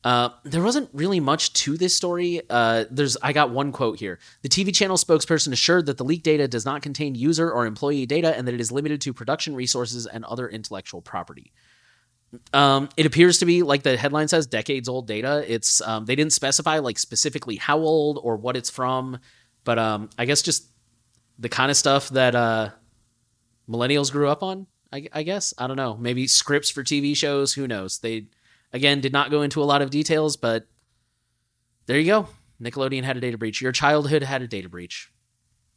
Uh, 0.04 0.30
there 0.44 0.62
wasn't 0.62 0.88
really 0.94 1.20
much 1.20 1.52
to 1.54 1.78
this 1.78 1.96
story. 1.96 2.42
Uh, 2.48 2.86
there's 2.92 3.18
I 3.24 3.34
got 3.34 3.50
one 3.50 3.72
quote 3.72 4.00
here. 4.00 4.20
The 4.44 4.50
TV 4.50 4.74
channel 4.74 4.98
spokesperson 4.98 5.52
assured 5.52 5.88
that 5.88 5.98
the 5.98 6.04
leaked 6.04 6.24
data 6.24 6.48
does 6.48 6.64
not 6.64 6.84
contain 6.84 7.16
user 7.16 7.52
or 7.52 7.66
employee 7.66 8.06
data 8.06 8.36
and 8.36 8.48
that 8.48 8.54
it 8.54 8.62
is 8.62 8.72
limited 8.72 9.02
to 9.02 9.14
production 9.14 9.56
resources 9.56 10.06
and 10.06 10.24
other 10.26 10.48
intellectual 10.48 11.02
property. 11.02 11.52
Um, 12.54 12.90
it 12.98 13.08
appears 13.08 13.40
to 13.40 13.46
be 13.46 13.64
like 13.64 13.82
the 13.82 13.98
headline 13.98 14.28
says, 14.28 14.46
decades 14.46 14.88
old 14.88 15.08
data. 15.08 15.44
It's 15.48 15.82
um, 15.82 16.06
they 16.06 16.16
didn't 16.16 16.34
specify 16.34 16.80
like 16.80 17.00
specifically 17.00 17.56
how 17.56 17.80
old 17.80 18.20
or 18.22 18.36
what 18.36 18.56
it's 18.56 18.70
from, 18.70 19.18
but 19.64 19.80
um, 19.80 20.10
I 20.20 20.26
guess 20.26 20.44
just 20.44 20.70
the 21.38 21.50
kind 21.50 21.72
of 21.72 21.78
stuff 21.78 22.10
that 22.10 22.36
uh, 22.36 22.70
millennials 23.70 24.12
grew 24.12 24.30
up 24.30 24.44
on. 24.44 24.68
I, 24.92 25.08
I 25.12 25.24
guess 25.24 25.54
I 25.58 25.68
don't 25.68 25.78
know. 25.78 25.98
Maybe 25.98 26.28
scripts 26.28 26.70
for 26.70 26.84
TV 26.84 27.16
shows. 27.16 27.54
Who 27.54 27.68
knows? 27.68 28.00
They 28.00 28.28
again 28.72 29.02
did 29.02 29.14
not 29.14 29.32
go 29.32 29.42
into 29.42 29.62
a 29.62 29.66
lot 29.66 29.82
of 29.82 29.90
details, 29.90 30.38
but 30.38 30.68
there 31.86 32.00
you 32.00 32.06
go. 32.06 32.28
Nickelodeon 32.62 33.04
had 33.04 33.18
a 33.18 33.20
data 33.20 33.38
breach. 33.38 33.62
Your 33.62 33.72
childhood 33.72 34.24
had 34.24 34.42
a 34.42 34.48
data 34.48 34.70
breach. 34.70 35.12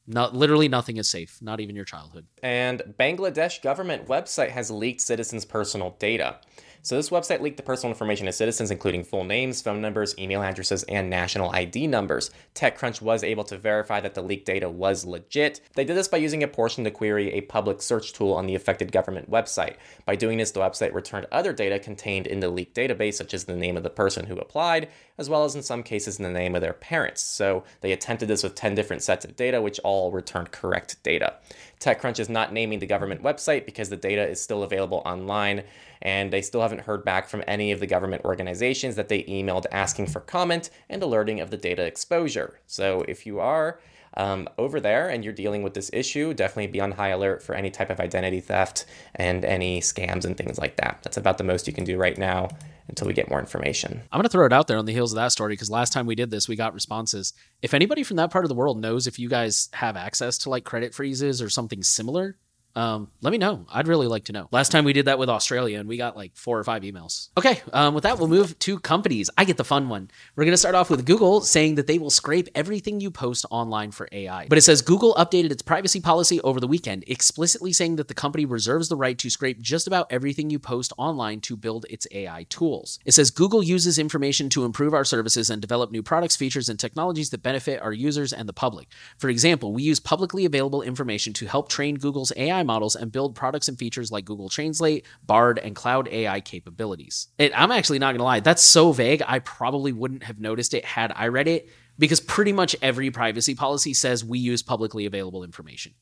Not 0.07 0.35
literally 0.35 0.69
nothing 0.69 0.97
is 0.97 1.09
safe. 1.09 1.39
Not 1.43 1.61
even 1.61 1.77
your 1.77 1.85
childhood. 1.85 2.27
And 2.43 2.81
Bangladesh 2.99 3.61
government 3.61 4.07
website 4.07 4.51
has 4.51 4.71
leaked 4.71 5.03
citizens' 5.03 5.45
personal 5.45 5.97
data. 5.99 6.39
So 6.83 6.97
this 6.97 7.11
website 7.11 7.41
leaked 7.41 7.57
the 7.57 7.63
personal 7.63 7.93
information 7.93 8.29
of 8.29 8.35
citizens, 8.35 8.71
including 8.71 9.05
full 9.05 9.25
names, 9.25 9.61
phone 9.61 9.81
numbers, 9.81 10.15
email 10.19 10.43
addresses, 10.43 10.85
and 10.85 11.11
national 11.11 11.51
ID 11.51 11.87
numbers. 11.87 12.31
TechCrunch 12.55 13.03
was 13.03 13.25
able 13.25 13.45
to 13.45 13.59
verify 13.59 14.01
that 14.01 14.15
the 14.15 14.23
leaked 14.23 14.47
data 14.47 14.69
was 14.69 15.05
legit. 15.05 15.61
They 15.75 15.85
did 15.85 15.97
this 15.97 16.09
by 16.09 16.19
using 16.19 16.43
a 16.43 16.49
portion 16.49 16.85
to 16.85 16.91
query 16.91 17.33
a 17.33 17.43
public 17.43 17.83
search 17.83 18.13
tool 18.13 18.33
on 18.33 18.47
the 18.47 18.55
affected 18.55 18.93
government 18.93 19.31
website. 19.31 19.77
By 20.07 20.17
doing 20.17 20.39
this, 20.39 20.53
the 20.53 20.61
website 20.61 20.95
returned 20.95 21.27
other 21.33 21.53
data 21.53 21.79
contained 21.79 22.27
in 22.27 22.41
the 22.41 22.49
leaked 22.49 22.77
database, 22.77 23.15
such 23.15 23.35
as 23.35 23.45
the 23.45 23.57
name 23.57 23.77
of 23.77 23.83
the 23.83 23.91
person 23.91 24.27
who 24.27 24.37
applied, 24.37 24.89
as 25.19 25.29
well 25.29 25.45
as 25.45 25.55
in 25.55 25.63
some 25.63 25.83
cases 25.83 26.17
the 26.19 26.29
name 26.29 26.55
of 26.55 26.63
their 26.63 26.73
parents. 26.73 27.23
So 27.23 27.65
they 27.81 27.93
attempted 27.93 28.29
this 28.29 28.43
with 28.43 28.55
10 28.55 28.75
different 28.75 29.03
sets 29.03 29.25
of 29.25 29.37
data, 29.37 29.61
which 29.61 29.81
all 29.81 30.11
returned 30.11 30.53
correct 30.53 31.03
data. 31.03 31.35
TechCrunch 31.81 32.19
is 32.19 32.29
not 32.29 32.53
naming 32.53 32.79
the 32.79 32.87
government 32.87 33.23
website 33.23 33.67
because 33.67 33.89
the 33.89 33.97
data 33.97 34.27
is 34.27 34.41
still 34.41 34.63
available 34.63 35.03
online, 35.05 35.65
and 36.03 36.33
they 36.33 36.43
still 36.43 36.63
haven't 36.63 36.83
heard 36.83 37.05
back 37.05 37.29
from 37.29 37.43
any 37.47 37.73
of 37.73 37.81
the 37.81 37.87
government 37.87 38.25
organizations 38.25 38.97
that 38.97 39.09
they 39.09 39.23
emailed 39.25 39.67
asking 39.73 40.07
for 40.07 40.21
comment 40.21 40.71
and 40.89 41.03
alerting 41.03 41.41
of 41.41 41.51
the 41.51 41.57
data 41.57 41.85
exposure. 41.85 42.61
So 42.67 43.05
if 43.09 43.27
you 43.27 43.41
are 43.41 43.81
um, 44.15 44.49
over 44.59 44.81
there 44.81 45.09
and 45.09 45.25
you're 45.25 45.33
dealing 45.33 45.63
with 45.63 45.75
this 45.75 45.91
issue, 45.93 46.35
definitely 46.35 46.67
be 46.69 46.81
on 46.81 46.93
high 46.93 47.09
alert 47.09 47.43
for 47.43 47.55
any 47.55 47.71
type 47.71 47.91
of 47.91 48.01
identity 48.01 48.41
theft 48.41 48.85
and 49.15 49.45
any 49.45 49.81
scams 49.81 50.25
and 50.25 50.37
things 50.37 50.59
like 50.59 50.77
that. 50.77 51.01
That's 51.03 51.17
about 51.17 51.39
the 51.39 51.45
most 51.45 51.67
you 51.67 51.73
can 51.73 51.85
do 51.85 51.97
right 51.97 52.19
now 52.19 52.49
until 52.89 53.07
we 53.07 53.13
get 53.13 53.29
more 53.29 53.39
information. 53.39 54.03
I'm 54.11 54.19
going 54.19 54.25
to 54.25 54.31
throw 54.31 54.47
it 54.47 54.53
out 54.53 54.67
there 54.67 54.79
on 54.79 54.87
the 54.87 54.93
heels 54.93 55.13
of 55.13 55.17
that 55.17 55.33
story 55.33 55.53
because 55.53 55.71
last 55.71 55.93
time 55.93 56.07
we 56.07 56.15
did 56.15 56.31
this, 56.31 56.49
we 56.49 56.57
got 56.57 56.75
responses. 56.75 57.35
If 57.63 57.75
anybody 57.75 58.03
from 58.03 58.17
that 58.17 58.31
part 58.31 58.45
of 58.45 58.49
the 58.49 58.55
world 58.55 58.81
knows 58.81 59.07
if 59.07 59.19
you 59.19 59.29
guys 59.29 59.69
have 59.75 59.97
access 59.97 60.39
to 60.39 60.51
like 60.51 60.65
credit 60.65 60.95
freezes 60.95 61.43
or 61.43 61.51
something 61.51 61.83
similar, 61.83 62.37
um, 62.79 63.11
let 63.23 63.33
me 63.33 63.39
know. 63.39 63.67
I'd 63.73 63.89
really 63.89 64.07
like 64.07 64.27
to 64.27 64.33
know. 64.33 64.47
Last 64.53 64.71
time 64.71 64.85
we 64.85 64.93
did 64.93 65.07
that 65.07 65.19
with 65.19 65.29
Australia 65.29 65.81
and 65.81 65.89
we 65.89 65.97
got 65.97 66.17
like 66.17 66.37
four 66.37 66.57
or 66.57 66.63
five 66.63 66.83
emails. 66.83 67.31
Okay, 67.37 67.61
um, 67.73 67.93
with 67.93 68.05
that, 68.05 68.21
we'll 68.21 68.29
move 68.29 68.57
to 68.61 68.79
companies. 68.79 69.29
I 69.37 69.45
get 69.45 69.57
the 69.57 69.65
fun 69.65 69.89
one. 69.89 70.09
We're 70.37 70.45
going 70.45 70.53
to 70.53 70.59
start 70.59 70.77
off 70.77 70.89
with 70.89 71.05
Google 71.05 71.41
saying 71.41 71.75
that 71.75 71.89
they 71.89 71.99
will 71.99 72.09
scrape 72.09 72.49
everything 72.55 73.01
you 73.01 73.11
post 73.11 73.45
online 73.51 73.91
for 73.91 74.09
AI. 74.13 74.47
But 74.49 74.59
it 74.59 74.61
says 74.61 74.81
Google 74.81 75.13
updated 75.15 75.51
its 75.51 75.61
privacy 75.61 76.01
policy 76.01 76.41
over 76.43 76.61
the 76.61 76.69
weekend, 76.69 77.03
explicitly 77.09 77.73
saying 77.73 77.97
that 77.97 78.07
the 78.07 78.15
company 78.15 78.45
reserves 78.45 78.89
the 78.89 78.97
right 78.97 79.19
to 79.19 79.29
scrape 79.29 79.61
just 79.61 79.89
about 79.89 80.07
everything 80.11 80.49
you 80.49 80.61
post 80.61 80.93
online 80.97 81.41
to 81.41 81.57
build 81.57 81.85
its 81.91 82.07
AI 82.13 82.47
tools. 82.49 83.01
It 83.05 83.13
says 83.13 83.33
Google 83.33 83.63
uses 83.65 83.99
information 83.99 84.49
to 84.51 84.65
improve 84.65 84.95
our 84.95 85.05
services 85.05 85.51
and 85.51 85.61
develop 85.61 85.91
new 85.91 86.05
products, 86.05 86.37
features, 86.37 86.69
and 86.69 86.79
technologies 86.79 87.31
that 87.31 87.43
benefit 87.43 87.83
our 87.83 87.93
users 87.93 88.33
and 88.33 88.49
the 88.49 88.53
public. 88.53 88.87
For 89.19 89.29
example, 89.29 89.73
we 89.73 89.83
use 89.83 89.99
publicly 89.99 90.45
available 90.45 90.83
information 90.83 91.33
to 91.33 91.47
help 91.47 91.69
train 91.69 91.97
Google's 91.97 92.33
AI 92.37 92.68
models 92.69 92.95
and 92.95 93.11
build 93.11 93.35
products 93.35 93.67
and 93.67 93.77
features 93.77 94.13
like 94.13 94.25
Google 94.25 94.49
Translate, 94.49 95.05
Bard, 95.27 95.59
and 95.59 95.75
Cloud 95.75 96.07
AI 96.07 96.41
capabilities. 96.41 97.27
And 97.41 97.53
I'm 97.55 97.73
actually 97.73 97.99
not 97.99 98.13
to 98.13 98.23
lie, 98.23 98.39
that's 98.39 98.63
so 98.63 98.93
vague, 98.93 99.23
I 99.27 99.41
probably 99.41 99.91
wouldn't 99.91 100.23
have 100.23 100.39
noticed 100.39 100.73
it 100.75 100.85
had 100.85 101.13
I 101.17 101.27
read 101.27 101.49
it 101.49 101.69
because 101.99 102.21
pretty 102.21 102.53
much 102.53 102.77
every 102.81 103.11
privacy 103.11 103.57
policy 103.57 103.93
says 103.93 104.25
we 104.25 104.39
use 104.39 104.63
publicly 104.63 105.07
available 105.07 105.43
information. 105.43 105.95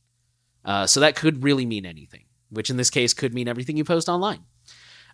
Uh, 0.64 0.86
so 0.86 1.00
that 1.00 1.16
could 1.16 1.42
really 1.42 1.64
mean 1.64 1.86
anything, 1.86 2.24
which 2.50 2.68
in 2.68 2.76
this 2.76 2.90
case 2.90 3.14
could 3.14 3.32
mean 3.32 3.48
everything 3.48 3.76
you 3.76 3.84
post 3.84 4.08
online. 4.08 4.40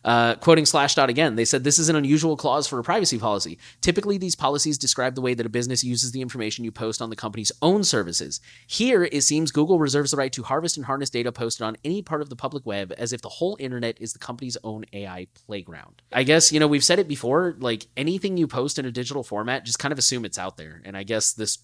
Uh, 0.04 0.34
quoting 0.36 0.64
Slashdot 0.64 1.08
again, 1.08 1.36
they 1.36 1.44
said 1.44 1.64
this 1.64 1.78
is 1.78 1.88
an 1.88 1.96
unusual 1.96 2.36
clause 2.36 2.66
for 2.66 2.78
a 2.78 2.82
privacy 2.82 3.18
policy. 3.18 3.58
Typically, 3.80 4.18
these 4.18 4.34
policies 4.34 4.78
describe 4.78 5.14
the 5.14 5.20
way 5.20 5.34
that 5.34 5.46
a 5.46 5.50
business 5.50 5.84
uses 5.84 6.12
the 6.12 6.20
information 6.20 6.64
you 6.64 6.72
post 6.72 7.00
on 7.00 7.10
the 7.10 7.16
company's 7.16 7.52
own 7.62 7.84
services. 7.84 8.40
Here, 8.66 9.04
it 9.04 9.22
seems 9.22 9.52
Google 9.52 9.78
reserves 9.78 10.10
the 10.10 10.16
right 10.16 10.32
to 10.32 10.42
harvest 10.42 10.76
and 10.76 10.86
harness 10.86 11.10
data 11.10 11.30
posted 11.30 11.64
on 11.64 11.76
any 11.84 12.02
part 12.02 12.20
of 12.20 12.28
the 12.28 12.36
public 12.36 12.66
web 12.66 12.92
as 12.98 13.12
if 13.12 13.22
the 13.22 13.28
whole 13.28 13.56
internet 13.60 14.00
is 14.00 14.12
the 14.12 14.18
company's 14.18 14.56
own 14.64 14.84
AI 14.92 15.26
playground. 15.46 16.02
I 16.12 16.24
guess, 16.24 16.52
you 16.52 16.60
know, 16.60 16.68
we've 16.68 16.84
said 16.84 16.98
it 16.98 17.08
before 17.08 17.56
like 17.60 17.86
anything 17.96 18.36
you 18.36 18.46
post 18.46 18.78
in 18.78 18.86
a 18.86 18.90
digital 18.90 19.22
format, 19.22 19.64
just 19.64 19.78
kind 19.78 19.92
of 19.92 19.98
assume 19.98 20.24
it's 20.24 20.38
out 20.38 20.56
there. 20.56 20.82
And 20.84 20.96
I 20.96 21.04
guess 21.04 21.32
this 21.32 21.58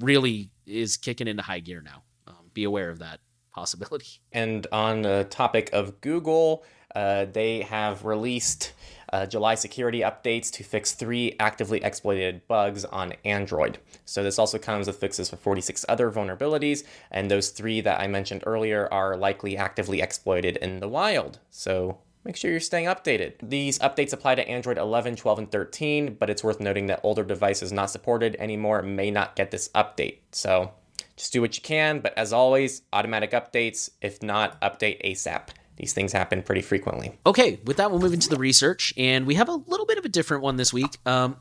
really 0.00 0.50
is 0.66 0.96
kicking 0.96 1.28
into 1.28 1.42
high 1.42 1.60
gear 1.60 1.82
now. 1.82 2.02
Um, 2.26 2.50
be 2.52 2.64
aware 2.64 2.90
of 2.90 2.98
that 2.98 3.20
possibility. 3.54 4.20
And 4.32 4.66
on 4.72 5.02
the 5.02 5.26
topic 5.30 5.70
of 5.72 6.00
Google, 6.00 6.64
uh, 6.96 7.26
they 7.26 7.60
have 7.60 8.06
released 8.06 8.72
uh, 9.12 9.26
July 9.26 9.54
security 9.54 10.00
updates 10.00 10.50
to 10.50 10.64
fix 10.64 10.92
three 10.92 11.36
actively 11.38 11.84
exploited 11.84 12.48
bugs 12.48 12.86
on 12.86 13.12
Android. 13.22 13.78
So 14.06 14.22
this 14.22 14.38
also 14.38 14.58
comes 14.58 14.86
with 14.86 14.96
fixes 14.96 15.28
for 15.28 15.36
46 15.36 15.84
other 15.90 16.10
vulnerabilities, 16.10 16.84
and 17.10 17.30
those 17.30 17.50
three 17.50 17.82
that 17.82 18.00
I 18.00 18.06
mentioned 18.06 18.44
earlier 18.46 18.88
are 18.90 19.14
likely 19.14 19.58
actively 19.58 20.00
exploited 20.00 20.56
in 20.56 20.80
the 20.80 20.88
wild. 20.88 21.38
So 21.50 21.98
make 22.24 22.34
sure 22.34 22.50
you're 22.50 22.60
staying 22.60 22.86
updated. 22.86 23.34
These 23.42 23.78
updates 23.80 24.14
apply 24.14 24.36
to 24.36 24.48
Android 24.48 24.78
11, 24.78 25.16
12, 25.16 25.38
and 25.38 25.52
13, 25.52 26.14
but 26.18 26.30
it's 26.30 26.42
worth 26.42 26.60
noting 26.60 26.86
that 26.86 27.00
older 27.02 27.24
devices 27.24 27.72
not 27.72 27.90
supported 27.90 28.36
anymore 28.38 28.80
may 28.80 29.10
not 29.10 29.36
get 29.36 29.50
this 29.50 29.68
update. 29.74 30.20
So 30.32 30.72
just 31.14 31.34
do 31.34 31.42
what 31.42 31.56
you 31.56 31.62
can, 31.62 32.00
but 32.00 32.16
as 32.16 32.32
always, 32.32 32.80
automatic 32.90 33.32
updates. 33.32 33.90
If 34.00 34.22
not, 34.22 34.58
update 34.62 35.04
ASAP. 35.04 35.48
These 35.76 35.92
things 35.92 36.12
happen 36.12 36.42
pretty 36.42 36.62
frequently. 36.62 37.18
Okay, 37.26 37.60
with 37.64 37.76
that, 37.76 37.90
we'll 37.90 38.00
move 38.00 38.14
into 38.14 38.28
the 38.28 38.38
research, 38.38 38.94
and 38.96 39.26
we 39.26 39.34
have 39.34 39.48
a 39.48 39.54
little 39.54 39.86
bit 39.86 39.98
of 39.98 40.04
a 40.04 40.08
different 40.08 40.42
one 40.42 40.56
this 40.56 40.72
week. 40.72 40.96
Um, 41.04 41.36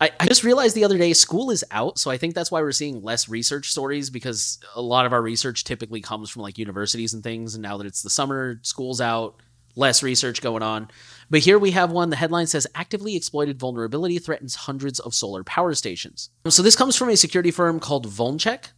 I, 0.00 0.10
I 0.20 0.26
just 0.26 0.44
realized 0.44 0.74
the 0.74 0.84
other 0.84 0.98
day 0.98 1.12
school 1.12 1.50
is 1.50 1.64
out, 1.70 1.98
so 1.98 2.10
I 2.10 2.18
think 2.18 2.34
that's 2.34 2.50
why 2.50 2.60
we're 2.60 2.72
seeing 2.72 3.02
less 3.02 3.28
research 3.28 3.70
stories 3.70 4.10
because 4.10 4.58
a 4.74 4.82
lot 4.82 5.06
of 5.06 5.12
our 5.12 5.22
research 5.22 5.64
typically 5.64 6.00
comes 6.00 6.28
from 6.28 6.42
like 6.42 6.58
universities 6.58 7.14
and 7.14 7.22
things. 7.22 7.54
And 7.54 7.62
now 7.62 7.78
that 7.78 7.86
it's 7.86 8.02
the 8.02 8.10
summer, 8.10 8.60
school's 8.62 9.00
out, 9.00 9.40
less 9.74 10.02
research 10.02 10.42
going 10.42 10.62
on. 10.62 10.88
But 11.30 11.40
here 11.40 11.58
we 11.58 11.70
have 11.70 11.90
one. 11.90 12.10
The 12.10 12.16
headline 12.16 12.46
says 12.46 12.66
actively 12.74 13.16
exploited 13.16 13.58
vulnerability 13.58 14.18
threatens 14.18 14.54
hundreds 14.54 15.00
of 15.00 15.14
solar 15.14 15.44
power 15.44 15.74
stations. 15.74 16.30
So 16.48 16.62
this 16.62 16.76
comes 16.76 16.96
from 16.96 17.08
a 17.08 17.16
security 17.16 17.50
firm 17.50 17.80
called 17.80 18.06
Vulncheck. 18.06 18.72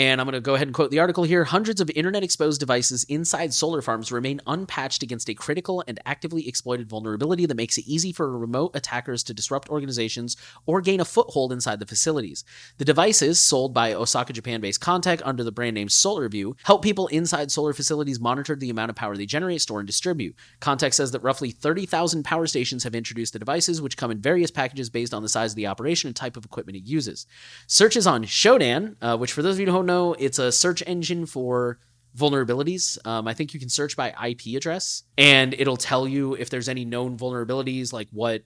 And 0.00 0.18
I'm 0.18 0.26
going 0.26 0.32
to 0.32 0.40
go 0.40 0.54
ahead 0.54 0.66
and 0.66 0.74
quote 0.74 0.90
the 0.90 0.98
article 0.98 1.24
here. 1.24 1.44
Hundreds 1.44 1.78
of 1.78 1.90
internet 1.90 2.24
exposed 2.24 2.58
devices 2.58 3.04
inside 3.10 3.52
solar 3.52 3.82
farms 3.82 4.10
remain 4.10 4.40
unpatched 4.46 5.02
against 5.02 5.28
a 5.28 5.34
critical 5.34 5.84
and 5.86 6.00
actively 6.06 6.48
exploited 6.48 6.88
vulnerability 6.88 7.44
that 7.44 7.54
makes 7.54 7.76
it 7.76 7.86
easy 7.86 8.10
for 8.10 8.38
remote 8.38 8.70
attackers 8.72 9.22
to 9.24 9.34
disrupt 9.34 9.68
organizations 9.68 10.38
or 10.64 10.80
gain 10.80 11.00
a 11.00 11.04
foothold 11.04 11.52
inside 11.52 11.80
the 11.80 11.86
facilities. 11.86 12.44
The 12.78 12.86
devices, 12.86 13.38
sold 13.38 13.74
by 13.74 13.92
Osaka, 13.92 14.32
Japan 14.32 14.62
based 14.62 14.80
Contec 14.80 15.20
under 15.22 15.44
the 15.44 15.52
brand 15.52 15.74
name 15.74 15.88
SolarView, 15.88 16.54
help 16.62 16.80
people 16.80 17.06
inside 17.08 17.52
solar 17.52 17.74
facilities 17.74 18.18
monitor 18.18 18.56
the 18.56 18.70
amount 18.70 18.88
of 18.88 18.96
power 18.96 19.18
they 19.18 19.26
generate, 19.26 19.60
store, 19.60 19.80
and 19.80 19.86
distribute. 19.86 20.34
Contec 20.62 20.94
says 20.94 21.10
that 21.10 21.22
roughly 21.22 21.50
30,000 21.50 22.24
power 22.24 22.46
stations 22.46 22.84
have 22.84 22.94
introduced 22.94 23.34
the 23.34 23.38
devices, 23.38 23.82
which 23.82 23.98
come 23.98 24.10
in 24.10 24.22
various 24.22 24.50
packages 24.50 24.88
based 24.88 25.12
on 25.12 25.22
the 25.22 25.28
size 25.28 25.52
of 25.52 25.56
the 25.56 25.66
operation 25.66 26.08
and 26.08 26.16
type 26.16 26.38
of 26.38 26.46
equipment 26.46 26.78
it 26.78 26.88
uses. 26.88 27.26
Searches 27.66 28.06
on 28.06 28.24
Shodan, 28.24 28.96
uh, 29.02 29.18
which 29.18 29.32
for 29.32 29.42
those 29.42 29.56
of 29.56 29.60
you 29.60 29.66
who 29.66 29.72
don't 29.72 29.89
know, 29.90 30.14
it's 30.18 30.38
a 30.38 30.52
search 30.52 30.82
engine 30.86 31.26
for 31.26 31.78
vulnerabilities. 32.16 32.98
Um, 33.06 33.28
I 33.28 33.34
think 33.34 33.54
you 33.54 33.60
can 33.60 33.68
search 33.68 33.96
by 33.96 34.08
IP 34.28 34.56
address, 34.56 35.04
and 35.16 35.54
it'll 35.54 35.76
tell 35.76 36.08
you 36.08 36.34
if 36.34 36.50
there's 36.50 36.68
any 36.68 36.84
known 36.84 37.16
vulnerabilities, 37.18 37.92
like 37.92 38.08
what 38.12 38.42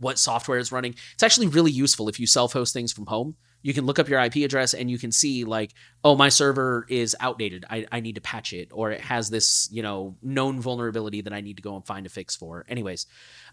what 0.00 0.18
software 0.18 0.58
is 0.58 0.70
running. 0.70 0.94
It's 1.14 1.22
actually 1.22 1.48
really 1.48 1.72
useful 1.72 2.08
if 2.08 2.20
you 2.20 2.26
self-host 2.26 2.72
things 2.72 2.92
from 2.92 3.06
home. 3.06 3.36
You 3.62 3.74
can 3.74 3.86
look 3.86 3.98
up 3.98 4.08
your 4.08 4.20
IP 4.20 4.36
address 4.36 4.74
and 4.74 4.90
you 4.90 4.98
can 4.98 5.12
see 5.12 5.44
like, 5.44 5.74
oh, 6.04 6.14
my 6.14 6.28
server 6.28 6.86
is 6.88 7.16
outdated. 7.20 7.64
I, 7.68 7.86
I 7.90 8.00
need 8.00 8.14
to 8.14 8.20
patch 8.20 8.52
it, 8.52 8.68
or 8.72 8.90
it 8.92 9.00
has 9.00 9.30
this 9.30 9.68
you 9.72 9.82
know 9.82 10.16
known 10.22 10.60
vulnerability 10.60 11.20
that 11.22 11.32
I 11.32 11.40
need 11.40 11.56
to 11.56 11.62
go 11.62 11.74
and 11.74 11.84
find 11.84 12.06
a 12.06 12.08
fix 12.08 12.36
for. 12.36 12.64
Anyways, 12.68 13.06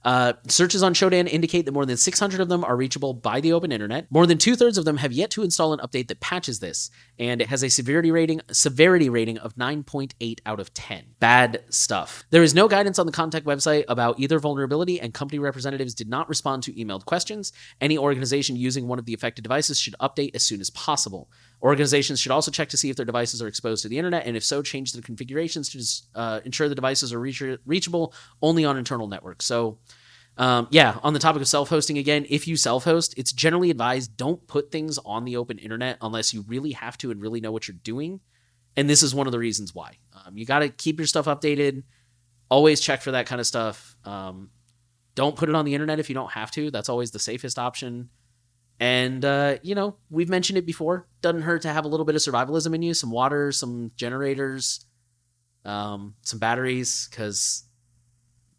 uh, 0.04 0.34
searches 0.48 0.84
on 0.84 0.94
Shodan 0.94 1.28
indicate 1.28 1.66
that 1.66 1.72
more 1.72 1.86
than 1.86 1.98
600 1.98 2.40
of 2.40 2.50
them 2.50 2.64
are 2.64 2.76
reachable 2.76 3.14
by 3.14 3.42
the 3.42 3.54
open 3.54 3.72
internet. 3.72 4.12
More 4.12 4.28
than 4.28 4.38
two 4.38 4.56
thirds 4.56 4.78
of 4.78 4.86
them 4.86 4.98
have 4.98 5.12
yet 5.12 5.32
to 5.32 5.44
install 5.44 5.74
an 5.74 5.80
update 5.80 6.08
that 6.10 6.20
patches 6.20 6.60
this, 6.60 6.92
and 7.18 7.42
it 7.42 7.48
has 7.48 7.64
a 7.64 7.70
severity 7.70 8.12
rating 8.12 8.42
severity 8.52 9.10
rating 9.10 9.38
of 9.38 9.56
9.8 9.56 10.40
out 10.46 10.60
of 10.60 10.74
10. 10.74 11.04
Bad 11.20 11.64
stuff. 11.70 12.24
There 12.30 12.44
is 12.44 12.54
no 12.54 12.68
guidance 12.68 13.00
on 13.00 13.06
the 13.06 13.12
Contec 13.12 13.42
website 13.42 13.86
about 13.88 14.20
either 14.20 14.40
vulnerability, 14.40 15.00
and 15.00 15.14
company 15.14 15.40
representatives 15.40 15.94
did 15.94 16.10
not 16.10 16.28
respond 16.30 16.64
to 16.64 16.74
emailed 16.74 17.06
questions. 17.06 17.54
Any 17.80 17.98
organization 17.98 18.56
using 18.56 18.88
one 18.88 19.00
of 19.00 19.06
the 19.06 19.14
affected 19.14 19.44
devices 19.44 19.80
should 19.80 19.96
update 20.02 20.36
as 20.36 20.44
soon 20.44 20.62
as 20.62 20.70
possible. 20.70 21.30
Organizations 21.62 22.20
should 22.20 22.32
also 22.32 22.52
check 22.52 22.70
to 22.70 22.78
see 22.78 22.90
if 22.90 22.96
their 22.96 23.06
devices 23.06 23.42
are 23.42 23.48
exposed 23.48 23.82
to 23.84 23.90
the 23.90 23.98
internet, 23.98 24.26
and 24.26 24.36
if 24.36 24.44
so, 24.44 24.62
change 24.62 24.94
their 24.94 25.02
configurations 25.02 25.70
to 25.70 26.20
uh, 26.20 26.40
ensure 26.46 26.70
the 26.70 26.76
devices 26.76 27.14
are 27.14 27.20
reach- 27.20 27.42
reachable 27.66 28.14
only 28.42 28.66
on 28.66 28.78
internal 28.78 29.08
networks. 29.08 29.46
So, 29.46 29.80
um, 30.38 30.68
yeah, 30.70 30.98
on 31.02 31.14
the 31.14 31.20
topic 31.20 31.42
of 31.42 31.48
self 31.48 31.70
hosting 31.70 31.98
again, 31.98 32.26
if 32.30 32.48
you 32.48 32.58
self 32.58 32.84
host, 32.84 33.14
it's 33.18 33.32
generally 33.32 33.70
advised 33.72 34.18
don't 34.18 34.46
put 34.48 34.72
things 34.72 34.98
on 35.06 35.26
the 35.26 35.38
open 35.38 35.58
internet 35.58 35.98
unless 36.02 36.34
you 36.34 36.44
really 36.48 36.72
have 36.72 36.98
to 37.00 37.12
and 37.12 37.22
really 37.22 37.42
know 37.42 37.52
what 37.52 37.68
you're 37.68 37.78
doing. 37.84 38.20
And 38.78 38.90
this 38.90 39.04
is 39.04 39.16
one 39.16 39.28
of 39.28 39.32
the 39.32 39.40
reasons 39.40 39.74
why. 39.74 39.98
Um, 40.14 40.38
you 40.38 40.46
got 40.46 40.60
to 40.60 40.70
keep 40.70 41.00
your 41.00 41.08
stuff 41.08 41.26
updated, 41.26 41.84
always 42.50 42.82
check 42.82 43.02
for 43.02 43.12
that 43.12 43.26
kind 43.26 43.40
of 43.40 43.48
stuff. 43.48 43.96
Um, 44.04 44.50
don't 45.16 45.38
put 45.38 45.48
it 45.48 45.56
on 45.56 45.64
the 45.64 45.74
internet 45.74 46.00
if 46.00 46.10
you 46.10 46.16
don't 46.16 46.32
have 46.32 46.52
to. 46.52 46.70
That's 46.70 46.90
always 46.90 47.12
the 47.12 47.20
safest 47.20 47.58
option. 47.58 48.10
And, 48.80 49.24
uh, 49.24 49.58
you 49.64 49.74
know, 49.74 49.96
we've 50.10 50.28
mentioned 50.28 50.58
it 50.58 50.66
before. 50.66 51.08
Doesn't 51.22 51.44
hurt 51.44 51.62
to 51.62 51.70
have 51.70 51.86
a 51.86 51.88
little 51.88 52.06
bit 52.06 52.16
of 52.16 52.22
survivalism 52.22 52.76
in 52.76 52.82
you 52.82 52.94
some 52.94 53.12
water, 53.12 53.54
some 53.54 53.92
generators, 53.96 54.86
um, 55.64 56.16
some 56.22 56.40
batteries, 56.40 57.08
because 57.10 57.64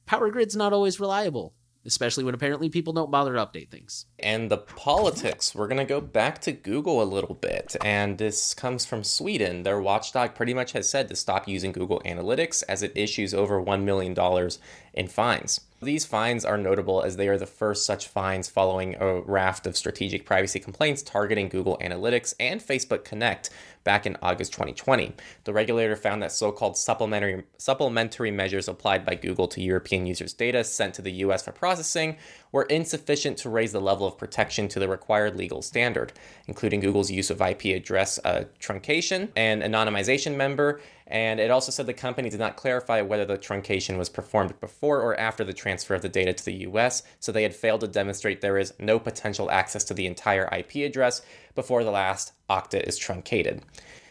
power 0.06 0.30
grid's 0.30 0.56
not 0.56 0.72
always 0.72 0.98
reliable, 0.98 1.52
especially 1.86 2.24
when 2.24 2.34
apparently 2.34 2.68
people 2.68 2.92
don't 2.92 3.10
bother 3.10 3.34
to 3.34 3.38
update 3.38 3.70
things. 3.70 4.06
And 4.18 4.50
the 4.50 4.58
politics, 4.58 5.54
we're 5.54 5.68
going 5.68 5.78
to 5.78 5.84
go 5.84 6.00
back 6.00 6.40
to 6.42 6.52
Google 6.52 7.02
a 7.02 7.04
little 7.04 7.34
bit. 7.34 7.76
And 7.84 8.18
this 8.18 8.54
comes 8.54 8.84
from 8.84 9.04
Sweden. 9.04 9.62
Their 9.62 9.80
watchdog 9.80 10.34
pretty 10.34 10.54
much 10.54 10.72
has 10.72 10.88
said 10.88 11.08
to 11.08 11.16
stop 11.16 11.48
using 11.48 11.72
Google 11.72 12.00
Analytics 12.04 12.62
as 12.68 12.82
it 12.82 12.92
issues 12.94 13.32
over 13.32 13.62
$1 13.62 13.82
million 13.84 14.14
in 14.94 15.08
fines. 15.08 15.60
These 15.82 16.06
fines 16.06 16.44
are 16.44 16.56
notable 16.56 17.02
as 17.02 17.16
they 17.16 17.28
are 17.28 17.36
the 17.36 17.46
first 17.46 17.84
such 17.84 18.08
fines 18.08 18.48
following 18.48 18.94
a 18.94 19.20
raft 19.20 19.66
of 19.66 19.76
strategic 19.76 20.24
privacy 20.24 20.58
complaints 20.58 21.02
targeting 21.02 21.50
Google 21.50 21.76
Analytics 21.82 22.34
and 22.40 22.62
Facebook 22.62 23.04
Connect 23.04 23.50
back 23.86 24.04
in 24.04 24.16
August 24.20 24.52
2020. 24.52 25.14
The 25.44 25.52
regulator 25.52 25.94
found 25.94 26.20
that 26.20 26.32
so-called 26.32 26.76
supplementary 26.76 27.44
supplementary 27.56 28.32
measures 28.32 28.68
applied 28.68 29.06
by 29.06 29.14
Google 29.14 29.46
to 29.48 29.62
European 29.62 30.06
users' 30.06 30.32
data 30.34 30.64
sent 30.64 30.92
to 30.94 31.02
the 31.02 31.12
US 31.24 31.44
for 31.44 31.52
processing 31.52 32.16
were 32.50 32.64
insufficient 32.64 33.38
to 33.38 33.48
raise 33.48 33.72
the 33.72 33.80
level 33.80 34.06
of 34.06 34.18
protection 34.18 34.66
to 34.68 34.80
the 34.80 34.88
required 34.88 35.36
legal 35.36 35.62
standard, 35.62 36.12
including 36.48 36.80
Google's 36.80 37.10
use 37.10 37.30
of 37.30 37.40
IP 37.40 37.66
address 37.66 38.18
uh, 38.24 38.44
truncation 38.60 39.28
and 39.36 39.62
anonymization 39.62 40.36
member 40.36 40.80
and 41.08 41.38
it 41.38 41.50
also 41.50 41.70
said 41.70 41.86
the 41.86 41.94
company 41.94 42.28
did 42.28 42.40
not 42.40 42.56
clarify 42.56 43.00
whether 43.00 43.24
the 43.24 43.38
truncation 43.38 43.96
was 43.96 44.08
performed 44.08 44.58
before 44.60 45.00
or 45.00 45.18
after 45.18 45.44
the 45.44 45.52
transfer 45.52 45.94
of 45.94 46.02
the 46.02 46.08
data 46.08 46.32
to 46.32 46.44
the 46.44 46.54
US, 46.68 47.04
so 47.20 47.30
they 47.30 47.44
had 47.44 47.54
failed 47.54 47.80
to 47.82 47.88
demonstrate 47.88 48.40
there 48.40 48.58
is 48.58 48.74
no 48.80 48.98
potential 48.98 49.50
access 49.50 49.84
to 49.84 49.94
the 49.94 50.06
entire 50.06 50.48
IP 50.52 50.76
address 50.76 51.22
before 51.56 51.82
the 51.82 51.90
last 51.90 52.32
octet 52.48 52.84
is 52.84 52.96
truncated. 52.96 53.62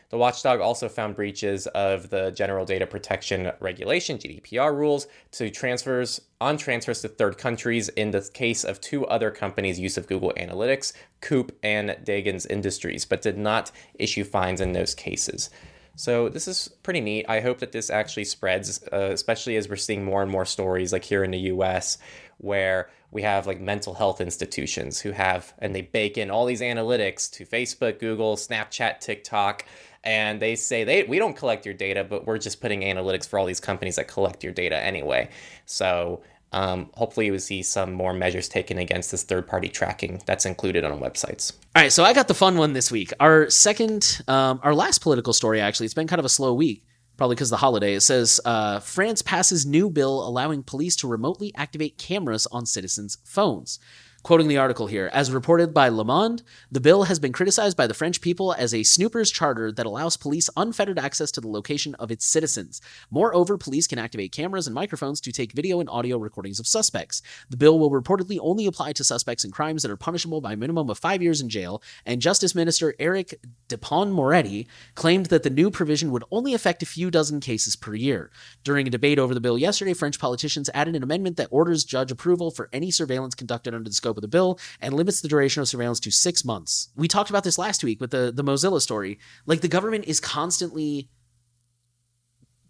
The 0.10 0.18
watchdog 0.18 0.60
also 0.60 0.88
found 0.88 1.16
breaches 1.16 1.68
of 1.68 2.10
the 2.10 2.32
General 2.32 2.66
Data 2.66 2.86
Protection 2.86 3.52
Regulation 3.60 4.18
(GDPR) 4.18 4.76
rules 4.76 5.08
to 5.32 5.50
transfers 5.50 6.22
on 6.40 6.58
transfers 6.58 7.02
to 7.02 7.08
third 7.08 7.38
countries 7.38 7.90
in 7.90 8.12
the 8.12 8.30
case 8.34 8.64
of 8.64 8.80
two 8.80 9.06
other 9.08 9.32
companies' 9.32 9.80
use 9.80 9.98
of 9.98 10.08
Google 10.08 10.32
Analytics, 10.38 10.94
Coop 11.22 11.58
and 11.64 11.90
Dagens 12.04 12.50
Industries, 12.50 13.04
but 13.04 13.22
did 13.22 13.38
not 13.38 13.72
issue 13.96 14.24
fines 14.24 14.62
in 14.62 14.74
those 14.74 14.94
cases. 14.94 15.50
So 15.96 16.30
this 16.30 16.48
is 16.48 16.68
pretty 16.84 17.02
neat. 17.02 17.26
I 17.28 17.40
hope 17.40 17.60
that 17.60 17.72
this 17.72 17.90
actually 17.90 18.26
spreads, 18.26 18.84
uh, 18.92 19.10
especially 19.12 19.56
as 19.56 19.70
we're 19.70 19.78
seeing 19.78 20.04
more 20.04 20.22
and 20.22 20.30
more 20.30 20.46
stories 20.46 20.92
like 20.92 21.06
here 21.06 21.24
in 21.24 21.32
the 21.32 21.40
US 21.40 21.98
where 22.38 22.90
we 23.16 23.22
have 23.22 23.48
like 23.48 23.62
mental 23.62 23.94
health 23.94 24.20
institutions 24.20 25.00
who 25.00 25.12
have 25.12 25.54
and 25.60 25.74
they 25.74 25.82
bake 25.82 26.18
in 26.18 26.30
all 26.30 26.46
these 26.46 26.60
analytics 26.60 27.32
to 27.32 27.46
Facebook, 27.46 27.98
Google, 27.98 28.36
Snapchat, 28.36 29.00
TikTok 29.00 29.66
and 30.04 30.42
they 30.42 30.56
say 30.56 30.84
they 30.84 31.04
we 31.04 31.18
don't 31.18 31.36
collect 31.36 31.66
your 31.66 31.74
data 31.74 32.04
but 32.04 32.28
we're 32.28 32.38
just 32.38 32.60
putting 32.60 32.82
analytics 32.82 33.26
for 33.28 33.40
all 33.40 33.46
these 33.46 33.62
companies 33.62 33.96
that 33.96 34.10
collect 34.10 34.44
your 34.44 34.52
data 34.52 34.78
anyway. 34.78 35.30
So 35.66 36.22
um, 36.52 36.90
hopefully, 36.94 37.32
we 37.32 37.40
see 37.40 37.64
some 37.64 37.92
more 37.92 38.14
measures 38.14 38.48
taken 38.48 38.78
against 38.78 39.12
this 39.12 39.24
third 39.24 39.46
party 39.46 39.68
tracking 39.68 40.22
that's 40.26 40.46
included 40.46 40.86
on 40.86 41.00
websites. 41.02 41.52
All 41.76 41.82
right, 41.82 41.92
so 41.92 42.06
I 42.06 42.14
got 42.14 42.30
the 42.30 42.34
fun 42.34 42.56
one 42.56 42.72
this 42.72 42.90
week. 42.90 43.12
Our 43.20 43.50
second, 43.50 44.22
um, 44.30 44.62
our 44.64 44.74
last 44.74 45.02
political 45.02 45.34
story, 45.34 45.60
actually, 45.60 45.88
it's 45.88 45.94
been 45.94 46.08
kind 46.08 46.20
of 46.20 46.26
a 46.26 46.30
slow 46.30 46.54
week, 46.54 46.86
probably 47.18 47.36
because 47.36 47.50
the 47.50 47.58
holiday. 47.58 47.94
It 47.94 48.02
says 48.02 48.40
uh, 48.46 48.80
France 48.80 49.22
passes 49.22 49.66
new 49.66 49.90
bill 49.90 50.28
allowing 50.28 50.64
police 50.64 50.96
to 50.98 51.08
remotely 51.08 51.54
activate 51.56 51.98
cameras 51.98 52.48
on 52.52 52.66
citizens' 52.66 53.18
phones. 53.24 53.80
Quoting 54.26 54.48
the 54.48 54.58
article 54.58 54.88
here, 54.88 55.08
as 55.14 55.32
reported 55.32 55.72
by 55.72 55.88
Le 55.88 56.04
Monde, 56.04 56.42
the 56.72 56.80
bill 56.80 57.04
has 57.04 57.20
been 57.20 57.32
criticized 57.32 57.78
by 57.78 57.86
the 57.86 57.94
French 57.94 58.22
people 58.22 58.54
as 58.54 58.74
a 58.74 58.82
snooper's 58.82 59.30
charter 59.30 59.72
that 59.72 59.86
allows 59.86 60.18
police 60.18 60.50
unfettered 60.58 60.98
access 60.98 61.30
to 61.30 61.40
the 61.40 61.48
location 61.48 61.94
of 62.00 62.10
its 62.10 62.26
citizens. 62.26 62.82
Moreover, 63.12 63.56
police 63.56 63.86
can 63.86 64.00
activate 64.00 64.32
cameras 64.32 64.66
and 64.66 64.74
microphones 64.74 65.22
to 65.22 65.32
take 65.32 65.52
video 65.52 65.80
and 65.80 65.88
audio 65.92 66.18
recordings 66.18 66.60
of 66.60 66.66
suspects. 66.66 67.22
The 67.52 67.58
bill 67.58 67.78
will 67.78 67.92
reportedly 67.92 68.40
only 68.42 68.66
apply 68.66 68.94
to 68.94 69.04
suspects 69.04 69.46
in 69.46 69.52
crimes 69.52 69.84
that 69.84 69.92
are 69.92 69.96
punishable 69.96 70.42
by 70.42 70.54
a 70.54 70.58
minimum 70.58 70.90
of 70.90 70.98
five 70.98 71.22
years 71.22 71.40
in 71.40 71.48
jail, 71.48 71.84
and 72.04 72.20
Justice 72.20 72.56
Minister 72.56 72.96
Eric 72.98 73.36
Dupond-Moretti 73.68 74.68
claimed 74.96 75.28
that 75.28 75.44
the 75.44 75.52
new 75.52 75.70
provision 75.70 76.10
would 76.10 76.24
only 76.32 76.56
affect 76.56 76.82
a 76.82 76.88
few 76.88 77.12
dozen 77.12 77.42
cases 77.42 77.76
per 77.76 77.94
year. 77.94 78.32
During 78.64 78.88
a 78.88 78.90
debate 78.90 79.20
over 79.20 79.36
the 79.36 79.40
bill 79.40 79.60
yesterday, 79.60 79.94
French 79.94 80.18
politicians 80.18 80.68
added 80.74 80.96
an 80.96 81.04
amendment 81.04 81.38
that 81.38 81.50
orders 81.52 81.84
judge 81.84 82.10
approval 82.12 82.50
for 82.50 82.70
any 82.74 82.90
surveillance 82.90 83.36
conducted 83.36 83.76
under 83.76 83.88
the 83.88 83.94
scope 83.94 84.15
of 84.18 84.22
the 84.22 84.28
bill 84.28 84.60
and 84.82 84.94
limits 84.94 85.22
the 85.22 85.28
duration 85.28 85.62
of 85.62 85.68
surveillance 85.68 86.00
to 86.02 86.12
six 86.12 86.44
months. 86.46 86.90
We 86.96 87.08
talked 87.08 87.30
about 87.30 87.44
this 87.44 87.58
last 87.58 87.84
week 87.84 88.00
with 88.02 88.12
the, 88.12 88.32
the 88.34 88.44
Mozilla 88.44 88.82
story. 88.82 89.20
Like 89.46 89.62
the 89.62 89.68
government 89.68 90.06
is 90.06 90.20
constantly 90.20 91.10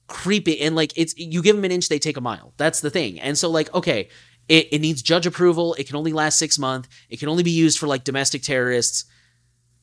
creepy 0.07 0.61
and 0.61 0.75
like 0.75 0.93
it's 0.95 1.17
you 1.17 1.41
give 1.41 1.55
them 1.55 1.65
an 1.65 1.71
inch, 1.71 1.89
they 1.89 1.99
take 1.99 2.17
a 2.17 2.21
mile. 2.21 2.53
That's 2.57 2.81
the 2.81 2.89
thing. 2.89 3.19
And 3.19 3.37
so 3.37 3.49
like, 3.49 3.73
okay, 3.73 4.09
it, 4.47 4.67
it 4.71 4.79
needs 4.81 5.01
judge 5.01 5.25
approval. 5.25 5.73
It 5.75 5.87
can 5.87 5.95
only 5.95 6.13
last 6.13 6.37
six 6.37 6.59
months. 6.59 6.89
It 7.09 7.19
can 7.19 7.29
only 7.29 7.43
be 7.43 7.51
used 7.51 7.79
for 7.79 7.87
like 7.87 8.03
domestic 8.03 8.43
terrorists. 8.43 9.05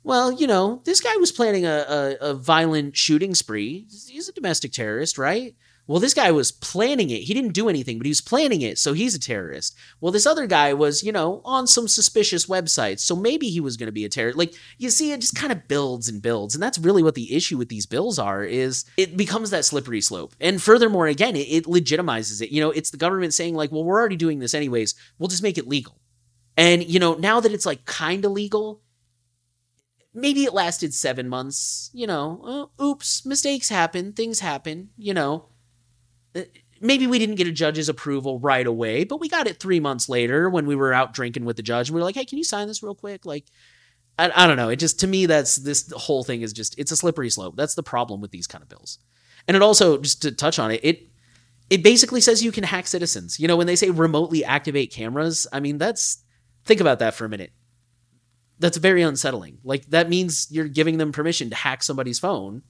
Well, 0.04 0.32
you 0.32 0.46
know, 0.46 0.82
this 0.84 1.00
guy 1.00 1.16
was 1.16 1.30
planning 1.30 1.64
a, 1.64 2.16
a, 2.20 2.30
a 2.30 2.34
violent 2.34 2.96
shooting 2.96 3.34
spree. 3.34 3.86
He's 4.08 4.28
a 4.28 4.32
domestic 4.32 4.72
terrorist, 4.72 5.16
right? 5.16 5.54
Well, 5.88 5.98
this 5.98 6.14
guy 6.14 6.30
was 6.30 6.52
planning 6.52 7.10
it. 7.10 7.22
He 7.22 7.34
didn't 7.34 7.54
do 7.54 7.68
anything, 7.68 7.98
but 7.98 8.06
he 8.06 8.10
was 8.10 8.20
planning 8.20 8.62
it, 8.62 8.78
so 8.78 8.92
he's 8.92 9.16
a 9.16 9.18
terrorist. 9.18 9.76
Well, 10.00 10.12
this 10.12 10.26
other 10.26 10.46
guy 10.46 10.72
was, 10.72 11.02
you 11.02 11.10
know, 11.10 11.42
on 11.44 11.66
some 11.66 11.88
suspicious 11.88 12.46
websites, 12.46 13.00
so 13.00 13.16
maybe 13.16 13.48
he 13.48 13.58
was 13.58 13.76
going 13.76 13.88
to 13.88 13.92
be 13.92 14.04
a 14.04 14.08
terrorist. 14.08 14.38
Like, 14.38 14.54
you 14.78 14.90
see, 14.90 15.10
it 15.10 15.20
just 15.20 15.34
kind 15.34 15.50
of 15.50 15.66
builds 15.66 16.08
and 16.08 16.22
builds, 16.22 16.54
and 16.54 16.62
that's 16.62 16.78
really 16.78 17.02
what 17.02 17.16
the 17.16 17.34
issue 17.34 17.58
with 17.58 17.68
these 17.68 17.86
bills 17.86 18.18
are. 18.20 18.44
Is 18.44 18.84
it 18.96 19.16
becomes 19.16 19.50
that 19.50 19.64
slippery 19.64 20.00
slope, 20.00 20.36
and 20.40 20.62
furthermore, 20.62 21.08
again, 21.08 21.34
it, 21.34 21.48
it 21.48 21.64
legitimizes 21.64 22.40
it. 22.40 22.50
You 22.50 22.60
know, 22.60 22.70
it's 22.70 22.90
the 22.90 22.96
government 22.96 23.34
saying 23.34 23.56
like, 23.56 23.72
well, 23.72 23.84
we're 23.84 23.98
already 23.98 24.16
doing 24.16 24.38
this 24.38 24.54
anyways. 24.54 24.94
We'll 25.18 25.28
just 25.28 25.42
make 25.42 25.58
it 25.58 25.66
legal. 25.66 25.98
And 26.56 26.86
you 26.86 27.00
know, 27.00 27.14
now 27.14 27.40
that 27.40 27.52
it's 27.52 27.66
like 27.66 27.86
kind 27.86 28.24
of 28.24 28.30
legal, 28.30 28.82
maybe 30.14 30.44
it 30.44 30.54
lasted 30.54 30.94
seven 30.94 31.28
months. 31.28 31.90
You 31.92 32.06
know, 32.06 32.70
uh, 32.78 32.84
oops, 32.84 33.26
mistakes 33.26 33.68
happen, 33.68 34.12
things 34.12 34.38
happen. 34.38 34.90
You 34.96 35.14
know 35.14 35.48
Uh, 36.34 36.42
maybe 36.80 37.06
we 37.06 37.18
didn't 37.18 37.36
get 37.36 37.46
a 37.46 37.52
judge's 37.52 37.88
approval 37.88 38.40
right 38.40 38.66
away, 38.66 39.04
but 39.04 39.20
we 39.20 39.28
got 39.28 39.46
it 39.46 39.60
three 39.60 39.80
months 39.80 40.08
later 40.08 40.50
when 40.50 40.66
we 40.66 40.74
were 40.74 40.92
out 40.92 41.14
drinking 41.14 41.44
with 41.44 41.56
the 41.56 41.62
judge. 41.62 41.88
And 41.88 41.94
we 41.94 42.00
were 42.00 42.04
like, 42.04 42.16
hey, 42.16 42.24
can 42.24 42.38
you 42.38 42.44
sign 42.44 42.66
this 42.66 42.82
real 42.82 42.94
quick? 42.94 43.24
Like, 43.24 43.44
I, 44.18 44.30
I 44.34 44.46
don't 44.46 44.56
know. 44.56 44.68
It 44.68 44.76
just, 44.76 45.00
to 45.00 45.06
me, 45.06 45.26
that's 45.26 45.56
this 45.56 45.90
whole 45.92 46.24
thing 46.24 46.42
is 46.42 46.52
just, 46.52 46.78
it's 46.78 46.90
a 46.90 46.96
slippery 46.96 47.30
slope. 47.30 47.56
That's 47.56 47.74
the 47.74 47.82
problem 47.82 48.20
with 48.20 48.30
these 48.30 48.46
kind 48.46 48.62
of 48.62 48.68
bills. 48.68 48.98
And 49.48 49.56
it 49.56 49.62
also, 49.62 49.98
just 49.98 50.22
to 50.22 50.32
touch 50.32 50.58
on 50.58 50.70
it, 50.70 50.80
it, 50.82 51.08
it 51.70 51.82
basically 51.82 52.20
says 52.20 52.44
you 52.44 52.52
can 52.52 52.64
hack 52.64 52.86
citizens. 52.86 53.40
You 53.40 53.48
know, 53.48 53.56
when 53.56 53.66
they 53.66 53.76
say 53.76 53.90
remotely 53.90 54.44
activate 54.44 54.92
cameras, 54.92 55.46
I 55.52 55.60
mean, 55.60 55.78
that's, 55.78 56.22
think 56.64 56.80
about 56.80 56.98
that 56.98 57.14
for 57.14 57.24
a 57.24 57.28
minute. 57.28 57.52
That's 58.58 58.76
very 58.76 59.02
unsettling. 59.02 59.58
Like, 59.64 59.86
that 59.86 60.08
means 60.08 60.48
you're 60.50 60.68
giving 60.68 60.98
them 60.98 61.12
permission 61.12 61.48
to 61.50 61.56
hack 61.56 61.82
somebody's 61.82 62.18
phone 62.18 62.62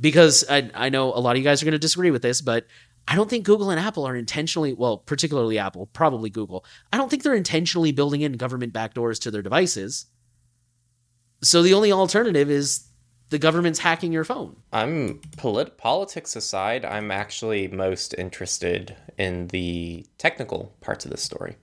because 0.00 0.44
I, 0.48 0.70
I 0.74 0.88
know 0.88 1.12
a 1.14 1.20
lot 1.20 1.32
of 1.32 1.38
you 1.38 1.44
guys 1.44 1.62
are 1.62 1.66
going 1.66 1.72
to 1.72 1.78
disagree 1.78 2.10
with 2.10 2.22
this, 2.22 2.40
but 2.40 2.66
I 3.08 3.14
don't 3.14 3.30
think 3.30 3.44
Google 3.44 3.70
and 3.70 3.78
Apple 3.78 4.04
are 4.04 4.16
intentionally, 4.16 4.72
well, 4.72 4.98
particularly 4.98 5.58
Apple, 5.58 5.86
probably 5.86 6.28
Google. 6.28 6.64
I 6.92 6.96
don't 6.96 7.08
think 7.08 7.22
they're 7.22 7.34
intentionally 7.34 7.92
building 7.92 8.22
in 8.22 8.32
government 8.32 8.72
backdoors 8.72 9.20
to 9.20 9.30
their 9.30 9.42
devices. 9.42 10.06
So 11.42 11.62
the 11.62 11.74
only 11.74 11.92
alternative 11.92 12.50
is 12.50 12.88
the 13.28 13.38
government's 13.38 13.78
hacking 13.78 14.12
your 14.12 14.24
phone. 14.24 14.56
I'm 14.72 15.20
polit- 15.36 15.78
politics 15.78 16.36
aside, 16.36 16.84
I'm 16.84 17.10
actually 17.10 17.68
most 17.68 18.14
interested 18.18 18.96
in 19.18 19.48
the 19.48 20.06
technical 20.18 20.74
parts 20.80 21.04
of 21.04 21.10
this 21.10 21.22
story. 21.22 21.56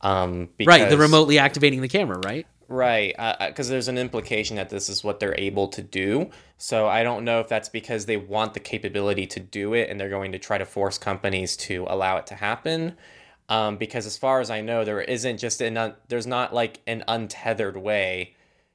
Um, 0.00 0.48
because, 0.56 0.80
right, 0.80 0.90
the 0.90 0.98
remotely 0.98 1.38
activating 1.38 1.80
the 1.80 1.88
camera, 1.88 2.18
right? 2.24 2.46
Right, 2.68 3.14
because 3.48 3.68
uh, 3.68 3.72
there's 3.72 3.88
an 3.88 3.98
implication 3.98 4.56
that 4.56 4.70
this 4.70 4.88
is 4.88 5.04
what 5.04 5.20
they're 5.20 5.38
able 5.38 5.68
to 5.68 5.82
do. 5.82 6.30
So 6.56 6.88
I 6.88 7.02
don't 7.02 7.24
know 7.24 7.40
if 7.40 7.48
that's 7.48 7.68
because 7.68 8.06
they 8.06 8.16
want 8.16 8.54
the 8.54 8.60
capability 8.60 9.26
to 9.26 9.40
do 9.40 9.74
it 9.74 9.90
and 9.90 10.00
they're 10.00 10.08
going 10.08 10.32
to 10.32 10.38
try 10.38 10.58
to 10.58 10.64
force 10.64 10.96
companies 10.96 11.56
to 11.58 11.86
allow 11.88 12.16
it 12.16 12.26
to 12.28 12.34
happen. 12.34 12.96
Um, 13.48 13.76
because 13.76 14.06
as 14.06 14.16
far 14.16 14.40
as 14.40 14.50
I 14.50 14.60
know, 14.60 14.84
there 14.84 15.00
isn't 15.00 15.38
just 15.38 15.60
an 15.60 15.76
un- 15.76 15.94
there's 16.08 16.26
not 16.26 16.54
like 16.54 16.80
an 16.86 17.04
untethered 17.08 17.76
way 17.76 18.34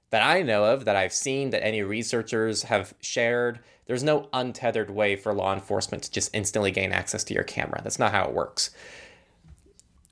that 0.09 0.21
I 0.21 0.41
know 0.41 0.65
of 0.65 0.85
that 0.85 0.95
I've 0.95 1.13
seen 1.13 1.49
that 1.49 1.65
any 1.65 1.81
researchers 1.81 2.63
have 2.63 2.93
shared. 3.01 3.59
There's 3.87 4.03
no 4.03 4.29
untethered 4.33 4.89
way 4.89 5.15
for 5.15 5.33
law 5.33 5.53
enforcement 5.53 6.03
to 6.03 6.11
just 6.11 6.35
instantly 6.35 6.71
gain 6.71 6.91
access 6.91 7.23
to 7.25 7.33
your 7.33 7.43
camera. 7.43 7.81
That's 7.83 7.99
not 7.99 8.11
how 8.11 8.25
it 8.25 8.33
works. 8.33 8.69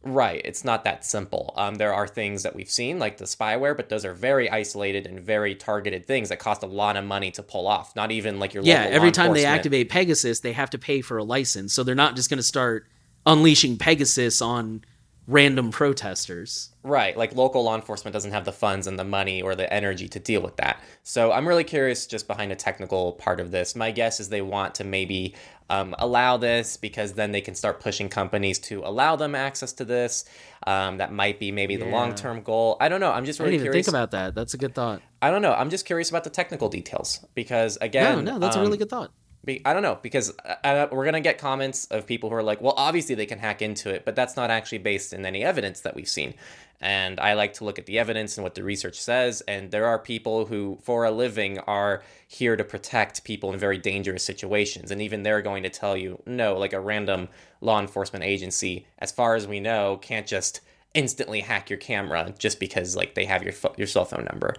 Right. 0.05 0.39
It's 0.45 0.63
not 0.63 0.83
that 0.83 1.03
simple. 1.03 1.51
Um, 1.57 1.75
there 1.75 1.91
are 1.91 2.07
things 2.07 2.43
that 2.43 2.55
we've 2.55 2.69
seen, 2.69 2.99
like 2.99 3.17
the 3.17 3.25
spyware, 3.25 3.75
but 3.75 3.89
those 3.89 4.05
are 4.05 4.13
very 4.13 4.47
isolated 4.49 5.07
and 5.07 5.19
very 5.19 5.55
targeted 5.55 6.05
things 6.05 6.29
that 6.29 6.37
cost 6.37 6.61
a 6.61 6.67
lot 6.67 6.95
of 6.95 7.03
money 7.03 7.31
to 7.31 7.41
pull 7.41 7.65
off. 7.67 7.95
Not 7.95 8.11
even 8.11 8.39
like 8.39 8.53
your 8.53 8.63
yeah. 8.63 8.83
Every 8.83 9.11
time 9.11 9.33
they 9.33 9.45
activate 9.45 9.89
Pegasus, 9.89 10.41
they 10.41 10.53
have 10.53 10.69
to 10.69 10.77
pay 10.77 11.01
for 11.01 11.17
a 11.17 11.23
license, 11.23 11.73
so 11.73 11.83
they're 11.83 11.95
not 11.95 12.15
just 12.15 12.29
going 12.29 12.37
to 12.37 12.43
start 12.43 12.85
unleashing 13.25 13.79
Pegasus 13.79 14.43
on 14.43 14.85
random 15.27 15.71
protesters. 15.71 16.69
Right. 16.83 17.17
Like 17.17 17.35
local 17.35 17.63
law 17.63 17.75
enforcement 17.75 18.13
doesn't 18.13 18.31
have 18.31 18.45
the 18.45 18.51
funds 18.51 18.85
and 18.85 18.99
the 18.99 19.03
money 19.03 19.41
or 19.41 19.55
the 19.55 19.71
energy 19.73 20.07
to 20.09 20.19
deal 20.19 20.41
with 20.41 20.57
that. 20.57 20.81
So 21.03 21.31
I'm 21.31 21.47
really 21.47 21.63
curious 21.63 22.05
just 22.05 22.27
behind 22.27 22.51
the 22.51 22.55
technical 22.55 23.13
part 23.13 23.39
of 23.39 23.49
this. 23.49 23.75
My 23.75 23.91
guess 23.91 24.19
is 24.19 24.29
they 24.29 24.43
want 24.43 24.75
to 24.75 24.83
maybe 24.83 25.33
um, 25.69 25.95
allow 25.97 26.37
this 26.37 26.77
because 26.77 27.13
then 27.13 27.31
they 27.31 27.41
can 27.41 27.55
start 27.55 27.79
pushing 27.79 28.07
companies 28.07 28.59
to 28.59 28.83
allow 28.85 29.15
them 29.15 29.33
access 29.33 29.73
to 29.73 29.85
this. 29.85 30.25
Um, 30.67 30.97
that 30.97 31.11
might 31.11 31.39
be 31.39 31.51
maybe 31.51 31.75
the 31.75 31.85
long 31.85 32.13
term 32.13 32.43
goal. 32.43 32.77
I 32.79 32.87
don't 32.87 32.99
know. 32.99 33.11
I'm 33.11 33.25
just 33.25 33.39
really 33.39 33.49
I 33.49 33.51
didn't 33.53 33.61
even 33.61 33.71
curious. 33.71 33.85
think 33.87 33.93
about 33.93 34.11
that. 34.11 34.35
That's 34.35 34.53
a 34.53 34.57
good 34.57 34.75
thought. 34.75 35.01
I 35.23 35.31
don't 35.31 35.41
know. 35.41 35.53
I'm 35.53 35.71
just 35.71 35.85
curious 35.85 36.09
about 36.09 36.23
the 36.23 36.29
technical 36.29 36.69
details 36.69 37.25
because 37.33 37.77
again, 37.81 38.23
no, 38.23 38.33
no, 38.33 38.39
that's 38.39 38.55
um, 38.55 38.61
a 38.61 38.65
really 38.65 38.75
um, 38.75 38.79
good 38.79 38.89
thought. 38.89 39.11
I 39.47 39.73
don't 39.73 39.83
know 39.83 39.99
because 40.01 40.33
uh, 40.63 40.87
we're 40.91 41.05
gonna 41.05 41.21
get 41.21 41.37
comments 41.37 41.85
of 41.87 42.05
people 42.05 42.29
who 42.29 42.35
are 42.35 42.43
like, 42.43 42.61
well, 42.61 42.73
obviously 42.77 43.15
they 43.15 43.25
can 43.25 43.39
hack 43.39 43.61
into 43.61 43.89
it, 43.89 44.05
but 44.05 44.15
that's 44.15 44.35
not 44.35 44.49
actually 44.49 44.79
based 44.79 45.13
in 45.13 45.25
any 45.25 45.43
evidence 45.43 45.81
that 45.81 45.95
we've 45.95 46.07
seen. 46.07 46.33
And 46.81 47.19
I 47.19 47.33
like 47.33 47.53
to 47.53 47.63
look 47.63 47.79
at 47.79 47.85
the 47.85 47.99
evidence 47.99 48.37
and 48.37 48.43
what 48.43 48.55
the 48.55 48.63
research 48.63 48.99
says. 48.99 49.41
And 49.47 49.71
there 49.71 49.85
are 49.85 49.97
people 49.97 50.45
who, 50.45 50.77
for 50.81 51.05
a 51.05 51.11
living, 51.11 51.59
are 51.59 52.03
here 52.27 52.55
to 52.55 52.63
protect 52.63 53.23
people 53.23 53.53
in 53.53 53.59
very 53.59 53.77
dangerous 53.77 54.23
situations. 54.23 54.91
And 54.91 55.01
even 55.01 55.23
they're 55.23 55.41
going 55.41 55.63
to 55.63 55.69
tell 55.69 55.95
you, 55.95 56.21
no, 56.25 56.57
like 56.57 56.73
a 56.73 56.79
random 56.79 57.29
law 57.61 57.79
enforcement 57.79 58.25
agency, 58.25 58.85
as 58.99 59.11
far 59.11 59.35
as 59.35 59.47
we 59.47 59.59
know, 59.59 59.97
can't 59.97 60.27
just 60.27 60.61
instantly 60.93 61.41
hack 61.41 61.69
your 61.69 61.79
camera 61.79 62.33
just 62.37 62.59
because 62.59 62.95
like 62.95 63.15
they 63.15 63.25
have 63.25 63.43
your 63.43 63.53
fo- 63.53 63.75
your 63.77 63.87
cell 63.87 64.05
phone 64.05 64.25
number. 64.25 64.53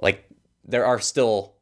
Like 0.00 0.28
there 0.64 0.86
are 0.86 1.00
still 1.00 1.53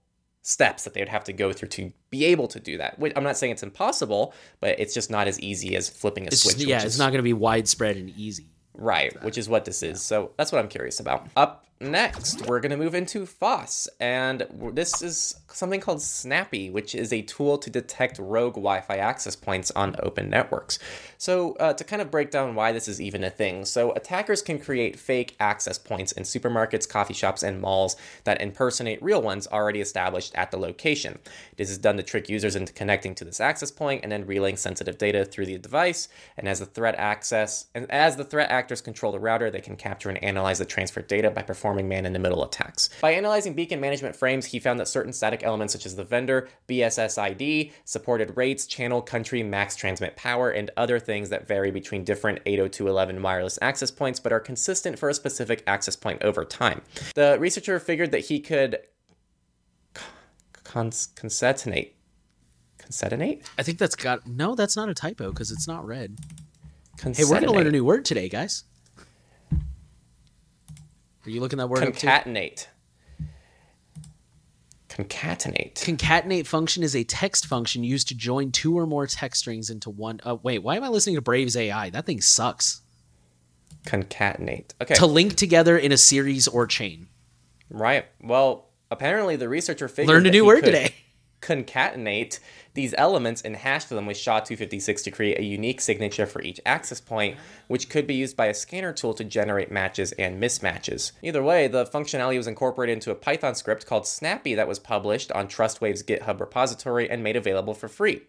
steps 0.42 0.84
that 0.84 0.92
they 0.92 1.00
would 1.00 1.08
have 1.08 1.24
to 1.24 1.32
go 1.32 1.52
through 1.52 1.68
to 1.68 1.92
be 2.10 2.24
able 2.26 2.48
to 2.48 2.60
do 2.60 2.76
that. 2.78 2.98
I'm 3.16 3.22
not 3.22 3.36
saying 3.36 3.52
it's 3.52 3.62
impossible, 3.62 4.34
but 4.60 4.78
it's 4.78 4.92
just 4.92 5.10
not 5.10 5.28
as 5.28 5.40
easy 5.40 5.76
as 5.76 5.88
flipping 5.88 6.24
a 6.24 6.26
it's, 6.26 6.42
switch. 6.42 6.66
Yeah, 6.66 6.76
it's 6.76 6.94
is, 6.94 6.98
not 6.98 7.10
going 7.10 7.18
to 7.18 7.22
be 7.22 7.32
widespread 7.32 7.96
and 7.96 8.10
easy. 8.10 8.48
Right, 8.74 9.22
which 9.22 9.38
is 9.38 9.48
what 9.48 9.64
this 9.64 9.82
is. 9.82 10.02
So 10.02 10.32
that's 10.36 10.50
what 10.50 10.58
I'm 10.58 10.68
curious 10.68 10.98
about. 10.98 11.28
Up 11.36 11.64
next, 11.82 12.46
we're 12.46 12.60
going 12.60 12.70
to 12.70 12.76
move 12.76 12.94
into 12.94 13.26
FOSS, 13.26 13.88
and 14.00 14.46
this 14.72 15.02
is 15.02 15.36
something 15.48 15.80
called 15.80 16.00
Snappy, 16.00 16.70
which 16.70 16.94
is 16.94 17.12
a 17.12 17.22
tool 17.22 17.58
to 17.58 17.68
detect 17.68 18.18
rogue 18.18 18.54
Wi 18.54 18.80
Fi 18.80 18.96
access 18.96 19.36
points 19.36 19.70
on 19.72 19.96
open 20.02 20.30
networks. 20.30 20.78
So, 21.18 21.54
uh, 21.54 21.72
to 21.74 21.84
kind 21.84 22.00
of 22.00 22.10
break 22.10 22.30
down 22.30 22.54
why 22.54 22.72
this 22.72 22.88
is 22.88 23.00
even 23.00 23.24
a 23.24 23.30
thing, 23.30 23.64
so 23.64 23.92
attackers 23.92 24.42
can 24.42 24.58
create 24.58 24.98
fake 24.98 25.36
access 25.40 25.78
points 25.78 26.12
in 26.12 26.22
supermarkets, 26.22 26.88
coffee 26.88 27.14
shops, 27.14 27.42
and 27.42 27.60
malls 27.60 27.96
that 28.24 28.40
impersonate 28.40 29.02
real 29.02 29.20
ones 29.20 29.46
already 29.48 29.80
established 29.80 30.34
at 30.34 30.50
the 30.50 30.56
location. 30.56 31.18
This 31.56 31.70
is 31.70 31.78
done 31.78 31.96
to 31.96 32.02
trick 32.02 32.28
users 32.28 32.56
into 32.56 32.72
connecting 32.72 33.14
to 33.16 33.24
this 33.24 33.40
access 33.40 33.70
point 33.70 34.00
and 34.02 34.12
then 34.12 34.26
relaying 34.26 34.56
sensitive 34.56 34.98
data 34.98 35.24
through 35.24 35.46
the 35.46 35.58
device. 35.58 36.08
And 36.36 36.48
as 36.48 36.60
the 36.60 36.66
threat 36.66 36.94
access 36.96 37.66
and 37.74 37.90
as 37.90 38.16
the 38.16 38.24
threat 38.24 38.50
actors 38.50 38.80
control 38.80 39.12
the 39.12 39.20
router, 39.20 39.50
they 39.50 39.60
can 39.60 39.76
capture 39.76 40.08
and 40.08 40.22
analyze 40.22 40.58
the 40.58 40.64
transferred 40.64 41.06
data 41.06 41.30
by 41.30 41.42
performing 41.42 41.71
man-in-the-middle 41.80 42.44
attacks. 42.44 42.90
By 43.00 43.12
analyzing 43.12 43.54
beacon 43.54 43.80
management 43.80 44.16
frames, 44.16 44.46
he 44.46 44.58
found 44.58 44.80
that 44.80 44.88
certain 44.88 45.12
static 45.12 45.42
elements 45.44 45.72
such 45.72 45.86
as 45.86 45.96
the 45.96 46.04
vendor, 46.04 46.48
BSS 46.68 47.16
ID, 47.16 47.72
supported 47.84 48.36
rates, 48.36 48.66
channel, 48.66 49.00
country, 49.00 49.42
max 49.42 49.76
transmit 49.76 50.16
power, 50.16 50.50
and 50.50 50.70
other 50.76 50.98
things 50.98 51.28
that 51.30 51.46
vary 51.48 51.70
between 51.70 52.02
different 52.04 52.44
802.11 52.44 53.22
wireless 53.22 53.58
access 53.62 53.90
points 53.90 54.18
but 54.18 54.32
are 54.32 54.40
consistent 54.40 54.98
for 54.98 55.08
a 55.08 55.14
specific 55.14 55.62
access 55.66 55.96
point 55.96 56.22
over 56.22 56.44
time. 56.44 56.82
The 57.14 57.36
researcher 57.38 57.78
figured 57.78 58.10
that 58.10 58.26
he 58.26 58.40
could 58.40 58.78
cons- 60.64 61.08
concatenate. 61.14 61.92
Concatenate? 62.78 63.44
I 63.58 63.62
think 63.62 63.78
that's 63.78 63.94
got 63.94 64.26
no. 64.26 64.54
That's 64.54 64.76
not 64.76 64.88
a 64.88 64.94
typo 64.94 65.30
because 65.30 65.50
it's 65.50 65.68
not 65.68 65.86
red. 65.86 66.18
Hey, 67.00 67.24
we're 67.24 67.40
gonna 67.40 67.52
learn 67.52 67.66
a 67.66 67.70
new 67.70 67.84
word 67.84 68.04
today, 68.04 68.28
guys. 68.28 68.64
Are 71.24 71.30
you 71.30 71.40
looking 71.40 71.58
that 71.58 71.68
word? 71.68 71.82
Concatenate. 71.82 72.66
Concatenate. 74.88 75.74
Concatenate 75.74 76.46
function 76.46 76.82
is 76.82 76.94
a 76.94 77.04
text 77.04 77.46
function 77.46 77.82
used 77.82 78.08
to 78.08 78.14
join 78.14 78.52
two 78.52 78.78
or 78.78 78.86
more 78.86 79.06
text 79.06 79.40
strings 79.40 79.70
into 79.70 79.88
one. 79.88 80.20
Uh, 80.24 80.36
wait, 80.42 80.58
why 80.58 80.76
am 80.76 80.84
I 80.84 80.88
listening 80.88 81.16
to 81.16 81.22
Brave's 81.22 81.56
AI? 81.56 81.90
That 81.90 82.04
thing 82.04 82.20
sucks. 82.20 82.82
Concatenate. 83.86 84.72
Okay. 84.80 84.94
To 84.94 85.06
link 85.06 85.34
together 85.34 85.78
in 85.78 85.92
a 85.92 85.96
series 85.96 86.46
or 86.46 86.66
chain. 86.66 87.08
Right. 87.70 88.04
Well, 88.20 88.68
apparently 88.90 89.36
the 89.36 89.48
researcher 89.48 89.88
figured 89.88 90.08
Learned 90.08 90.26
a 90.26 90.30
new 90.30 90.44
word 90.44 90.62
could 90.62 90.66
today. 90.66 90.94
Concatenate 91.42 92.38
these 92.74 92.94
elements 92.96 93.42
and 93.42 93.56
hash 93.56 93.84
them 93.84 94.06
with 94.06 94.16
SHA-256 94.16 95.04
to 95.04 95.10
create 95.10 95.38
a 95.38 95.44
unique 95.44 95.80
signature 95.80 96.24
for 96.24 96.40
each 96.40 96.60
access 96.64 97.00
point, 97.00 97.36
which 97.68 97.90
could 97.90 98.06
be 98.06 98.14
used 98.14 98.36
by 98.36 98.46
a 98.46 98.54
scanner 98.54 98.92
tool 98.92 99.12
to 99.14 99.24
generate 99.24 99.70
matches 99.70 100.12
and 100.12 100.42
mismatches. 100.42 101.12
Either 101.22 101.42
way, 101.42 101.68
the 101.68 101.84
functionality 101.84 102.38
was 102.38 102.46
incorporated 102.46 102.94
into 102.94 103.10
a 103.10 103.14
Python 103.14 103.54
script 103.54 103.84
called 103.84 104.06
Snappy 104.06 104.54
that 104.54 104.68
was 104.68 104.78
published 104.78 105.30
on 105.32 105.48
TrustWave's 105.48 106.02
GitHub 106.02 106.40
repository 106.40 107.10
and 107.10 107.22
made 107.22 107.36
available 107.36 107.74
for 107.74 107.88
free. 107.88 108.22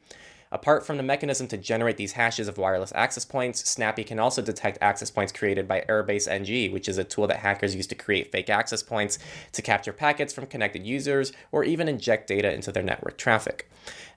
Apart 0.53 0.85
from 0.85 0.97
the 0.97 1.03
mechanism 1.03 1.47
to 1.47 1.57
generate 1.57 1.97
these 1.97 2.11
hashes 2.11 2.47
of 2.47 2.59
wireless 2.59 2.93
access 2.93 3.25
points, 3.25 3.67
Snappy 3.67 4.03
can 4.03 4.19
also 4.19 4.39
detect 4.39 4.77
access 4.81 5.09
points 5.09 5.33
created 5.33 5.67
by 5.67 5.83
Airbase 5.89 6.27
NG, 6.27 6.71
which 6.71 6.87
is 6.87 6.99
a 6.99 7.03
tool 7.03 7.25
that 7.25 7.39
hackers 7.39 7.75
use 7.75 7.87
to 7.87 7.95
create 7.95 8.31
fake 8.31 8.51
access 8.51 8.83
points 8.83 9.17
to 9.51 9.63
capture 9.63 9.91
packets 9.91 10.31
from 10.31 10.45
connected 10.45 10.85
users 10.85 11.33
or 11.51 11.63
even 11.63 11.89
inject 11.89 12.27
data 12.27 12.53
into 12.53 12.71
their 12.71 12.83
network 12.83 13.17
traffic. 13.17 13.67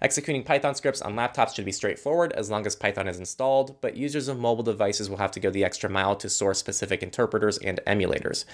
Executing 0.03 0.45
Python 0.45 0.75
scripts 0.75 1.01
on 1.01 1.17
laptops 1.17 1.55
should 1.55 1.65
be 1.65 1.73
straightforward 1.73 2.33
as 2.33 2.51
long 2.51 2.67
as 2.67 2.77
Python 2.77 3.09
is 3.09 3.19
installed, 3.19 3.81
but 3.81 3.97
users 3.97 4.29
of 4.29 4.39
mobile 4.39 4.63
devices 4.63 5.09
will 5.09 5.17
have 5.17 5.31
to 5.31 5.41
go 5.41 5.51
the 5.51 5.65
extra 5.65 5.89
mile 5.89 6.15
to 6.17 6.29
source 6.29 6.59
specific 6.59 7.03
interpreters 7.03 7.57
and 7.59 7.81
emulators. 7.87 8.45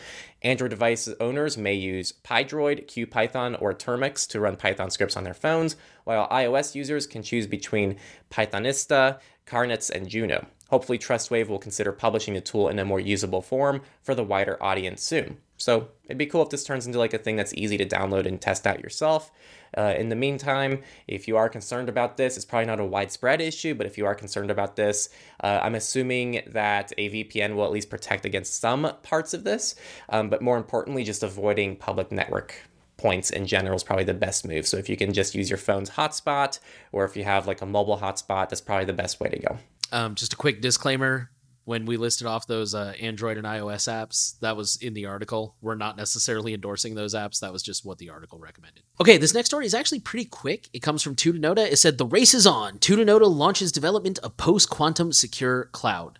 Android 0.42 0.70
device 0.70 1.08
owners 1.18 1.58
may 1.58 1.74
use 1.74 2.12
PyDroid, 2.24 2.86
QPython, 2.86 3.60
or 3.60 3.74
Termux 3.74 4.26
to 4.28 4.38
run 4.38 4.56
Python 4.56 4.90
scripts 4.90 5.16
on 5.16 5.24
their 5.24 5.34
phones, 5.34 5.74
while 6.04 6.28
iOS 6.28 6.74
users 6.74 7.06
can 7.06 7.22
choose 7.22 7.46
between 7.46 7.96
Pythonista, 8.30 9.20
Carnets, 9.46 9.90
and 9.90 10.08
Juno. 10.08 10.46
Hopefully, 10.70 10.98
TrustWave 10.98 11.48
will 11.48 11.58
consider 11.58 11.92
publishing 11.92 12.32
the 12.32 12.40
tool 12.40 12.68
in 12.68 12.78
a 12.78 12.84
more 12.84 12.98
usable 12.98 13.42
form 13.42 13.82
for 14.02 14.14
the 14.14 14.24
wider 14.24 14.62
audience 14.62 15.02
soon. 15.02 15.36
So 15.58 15.88
it'd 16.06 16.18
be 16.18 16.26
cool 16.26 16.42
if 16.42 16.48
this 16.48 16.64
turns 16.64 16.86
into 16.86 16.98
like 16.98 17.12
a 17.14 17.18
thing 17.18 17.36
that's 17.36 17.54
easy 17.54 17.76
to 17.76 17.86
download 17.86 18.26
and 18.26 18.40
test 18.40 18.66
out 18.66 18.80
yourself. 18.80 19.30
Uh, 19.76 19.94
in 19.96 20.08
the 20.08 20.16
meantime, 20.16 20.80
if 21.06 21.28
you 21.28 21.36
are 21.36 21.48
concerned 21.48 21.88
about 21.88 22.16
this, 22.16 22.36
it's 22.36 22.44
probably 22.44 22.66
not 22.66 22.80
a 22.80 22.84
widespread 22.84 23.40
issue, 23.40 23.74
but 23.74 23.86
if 23.86 23.96
you 23.96 24.06
are 24.06 24.14
concerned 24.14 24.50
about 24.50 24.74
this, 24.74 25.10
uh, 25.44 25.60
I'm 25.62 25.74
assuming 25.74 26.42
that 26.48 26.92
a 26.98 27.10
VPN 27.10 27.54
will 27.54 27.64
at 27.64 27.70
least 27.70 27.90
protect 27.90 28.24
against 28.24 28.58
some 28.60 28.90
parts 29.02 29.34
of 29.34 29.44
this. 29.44 29.74
Um, 30.08 30.30
but 30.30 30.42
more 30.42 30.56
importantly, 30.56 31.04
just 31.04 31.22
avoiding 31.22 31.76
public 31.76 32.10
network 32.10 32.54
points 32.96 33.30
in 33.30 33.46
general 33.46 33.76
is 33.76 33.84
probably 33.84 34.04
the 34.04 34.14
best 34.14 34.46
move. 34.46 34.66
So 34.66 34.76
if 34.76 34.88
you 34.88 34.96
can 34.96 35.12
just 35.12 35.34
use 35.34 35.50
your 35.50 35.58
phone's 35.58 35.90
hotspot, 35.90 36.58
or 36.92 37.04
if 37.04 37.16
you 37.16 37.24
have 37.24 37.46
like 37.46 37.60
a 37.60 37.66
mobile 37.66 37.98
hotspot, 37.98 38.48
that's 38.48 38.60
probably 38.60 38.84
the 38.84 38.92
best 38.92 39.20
way 39.20 39.28
to 39.28 39.38
go. 39.38 39.58
Um, 39.90 40.14
just 40.14 40.32
a 40.32 40.36
quick 40.36 40.60
disclaimer 40.60 41.30
when 41.64 41.86
we 41.86 41.96
listed 41.96 42.26
off 42.26 42.46
those 42.46 42.74
uh, 42.74 42.92
Android 43.00 43.36
and 43.36 43.46
iOS 43.46 43.88
apps, 43.88 44.38
that 44.40 44.56
was 44.56 44.76
in 44.76 44.94
the 44.94 45.06
article. 45.06 45.56
We're 45.60 45.76
not 45.76 45.96
necessarily 45.96 46.54
endorsing 46.54 46.94
those 46.94 47.14
apps. 47.14 47.40
That 47.40 47.52
was 47.52 47.62
just 47.62 47.84
what 47.84 47.98
the 47.98 48.10
article 48.10 48.38
recommended. 48.38 48.82
Okay, 49.00 49.16
this 49.16 49.34
next 49.34 49.48
story 49.48 49.66
is 49.66 49.74
actually 49.74 50.00
pretty 50.00 50.24
quick. 50.24 50.68
It 50.72 50.80
comes 50.80 51.02
from 51.02 51.14
Tutanota. 51.14 51.70
It 51.70 51.78
said 51.78 51.98
the 51.98 52.06
race 52.06 52.34
is 52.34 52.46
on. 52.46 52.78
Tutanota 52.78 53.32
launches 53.32 53.70
development 53.70 54.18
of 54.20 54.36
post-quantum 54.36 55.12
secure 55.12 55.66
cloud. 55.66 56.18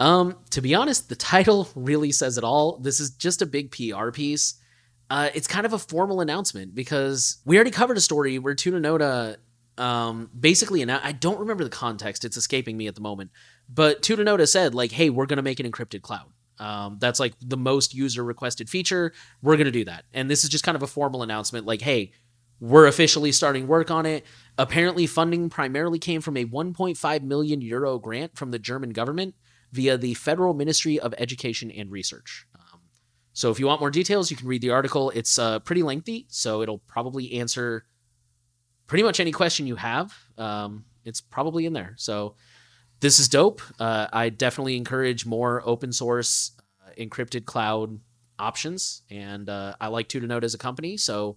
Um, 0.00 0.36
to 0.50 0.60
be 0.60 0.74
honest, 0.74 1.08
the 1.08 1.16
title 1.16 1.68
really 1.74 2.10
says 2.10 2.36
it 2.36 2.44
all. 2.44 2.78
This 2.78 2.98
is 2.98 3.10
just 3.10 3.42
a 3.42 3.46
big 3.46 3.70
PR 3.70 4.10
piece. 4.10 4.54
Uh, 5.10 5.28
it's 5.34 5.48
kind 5.48 5.66
of 5.66 5.72
a 5.72 5.78
formal 5.78 6.20
announcement 6.20 6.74
because 6.74 7.38
we 7.44 7.56
already 7.56 7.72
covered 7.72 7.96
a 7.96 8.00
story 8.00 8.38
where 8.38 8.54
Tutanota 8.54 9.36
um, 9.80 10.30
basically, 10.38 10.82
and 10.82 10.92
I 10.92 11.12
don't 11.12 11.40
remember 11.40 11.64
the 11.64 11.70
context; 11.70 12.24
it's 12.24 12.36
escaping 12.36 12.76
me 12.76 12.86
at 12.86 12.94
the 12.94 13.00
moment. 13.00 13.30
But 13.68 14.02
Tutanota 14.02 14.46
said, 14.46 14.74
like, 14.74 14.92
"Hey, 14.92 15.08
we're 15.10 15.26
going 15.26 15.38
to 15.38 15.42
make 15.42 15.58
an 15.58 15.70
encrypted 15.70 16.02
cloud. 16.02 16.26
Um, 16.58 16.98
that's 17.00 17.18
like 17.18 17.32
the 17.40 17.56
most 17.56 17.94
user 17.94 18.22
requested 18.22 18.68
feature. 18.68 19.12
We're 19.42 19.56
going 19.56 19.64
to 19.64 19.70
do 19.70 19.84
that." 19.86 20.04
And 20.12 20.30
this 20.30 20.44
is 20.44 20.50
just 20.50 20.64
kind 20.64 20.76
of 20.76 20.82
a 20.82 20.86
formal 20.86 21.22
announcement, 21.22 21.66
like, 21.66 21.80
"Hey, 21.80 22.12
we're 22.60 22.86
officially 22.86 23.32
starting 23.32 23.66
work 23.66 23.90
on 23.90 24.04
it." 24.04 24.26
Apparently, 24.58 25.06
funding 25.06 25.48
primarily 25.48 25.98
came 25.98 26.20
from 26.20 26.36
a 26.36 26.44
1.5 26.44 27.22
million 27.22 27.62
euro 27.62 27.98
grant 27.98 28.36
from 28.36 28.50
the 28.50 28.58
German 28.58 28.90
government 28.90 29.34
via 29.72 29.96
the 29.96 30.12
Federal 30.14 30.52
Ministry 30.52 31.00
of 31.00 31.14
Education 31.16 31.70
and 31.70 31.90
Research. 31.90 32.46
So, 33.32 33.50
if 33.50 33.60
you 33.60 33.66
want 33.66 33.80
more 33.80 33.90
details, 33.90 34.30
you 34.30 34.36
can 34.36 34.48
read 34.48 34.62
the 34.62 34.70
article. 34.70 35.10
It's 35.10 35.38
uh, 35.38 35.60
pretty 35.60 35.82
lengthy, 35.82 36.26
so 36.28 36.62
it'll 36.62 36.78
probably 36.78 37.32
answer 37.34 37.84
pretty 38.90 39.04
much 39.04 39.20
any 39.20 39.30
question 39.30 39.68
you 39.68 39.76
have. 39.76 40.12
Um, 40.36 40.84
it's 41.04 41.20
probably 41.20 41.64
in 41.64 41.72
there. 41.72 41.94
So 41.96 42.34
this 42.98 43.20
is 43.20 43.28
dope. 43.28 43.62
Uh, 43.78 44.08
I 44.12 44.30
definitely 44.30 44.76
encourage 44.76 45.24
more 45.24 45.62
open 45.64 45.92
source 45.92 46.52
uh, 46.84 46.90
encrypted 46.98 47.44
cloud 47.44 48.00
options, 48.38 49.02
and 49.08 49.48
uh, 49.48 49.74
I 49.80 49.86
like 49.86 50.08
Tutanota 50.08 50.42
as 50.42 50.54
a 50.54 50.58
company, 50.58 50.96
so 50.96 51.36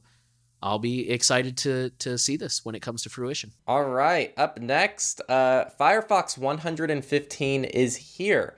I'll 0.63 0.79
be 0.79 1.09
excited 1.11 1.55
to 1.57 1.91
to 1.99 2.17
see 2.17 2.37
this 2.37 2.65
when 2.65 2.73
it 2.73 2.81
comes 2.81 3.03
to 3.03 3.09
fruition. 3.09 3.51
All 3.67 3.85
right, 3.85 4.33
up 4.35 4.59
next, 4.59 5.21
uh, 5.29 5.65
Firefox 5.79 6.37
115 6.37 7.65
is 7.65 7.95
here. 7.95 8.57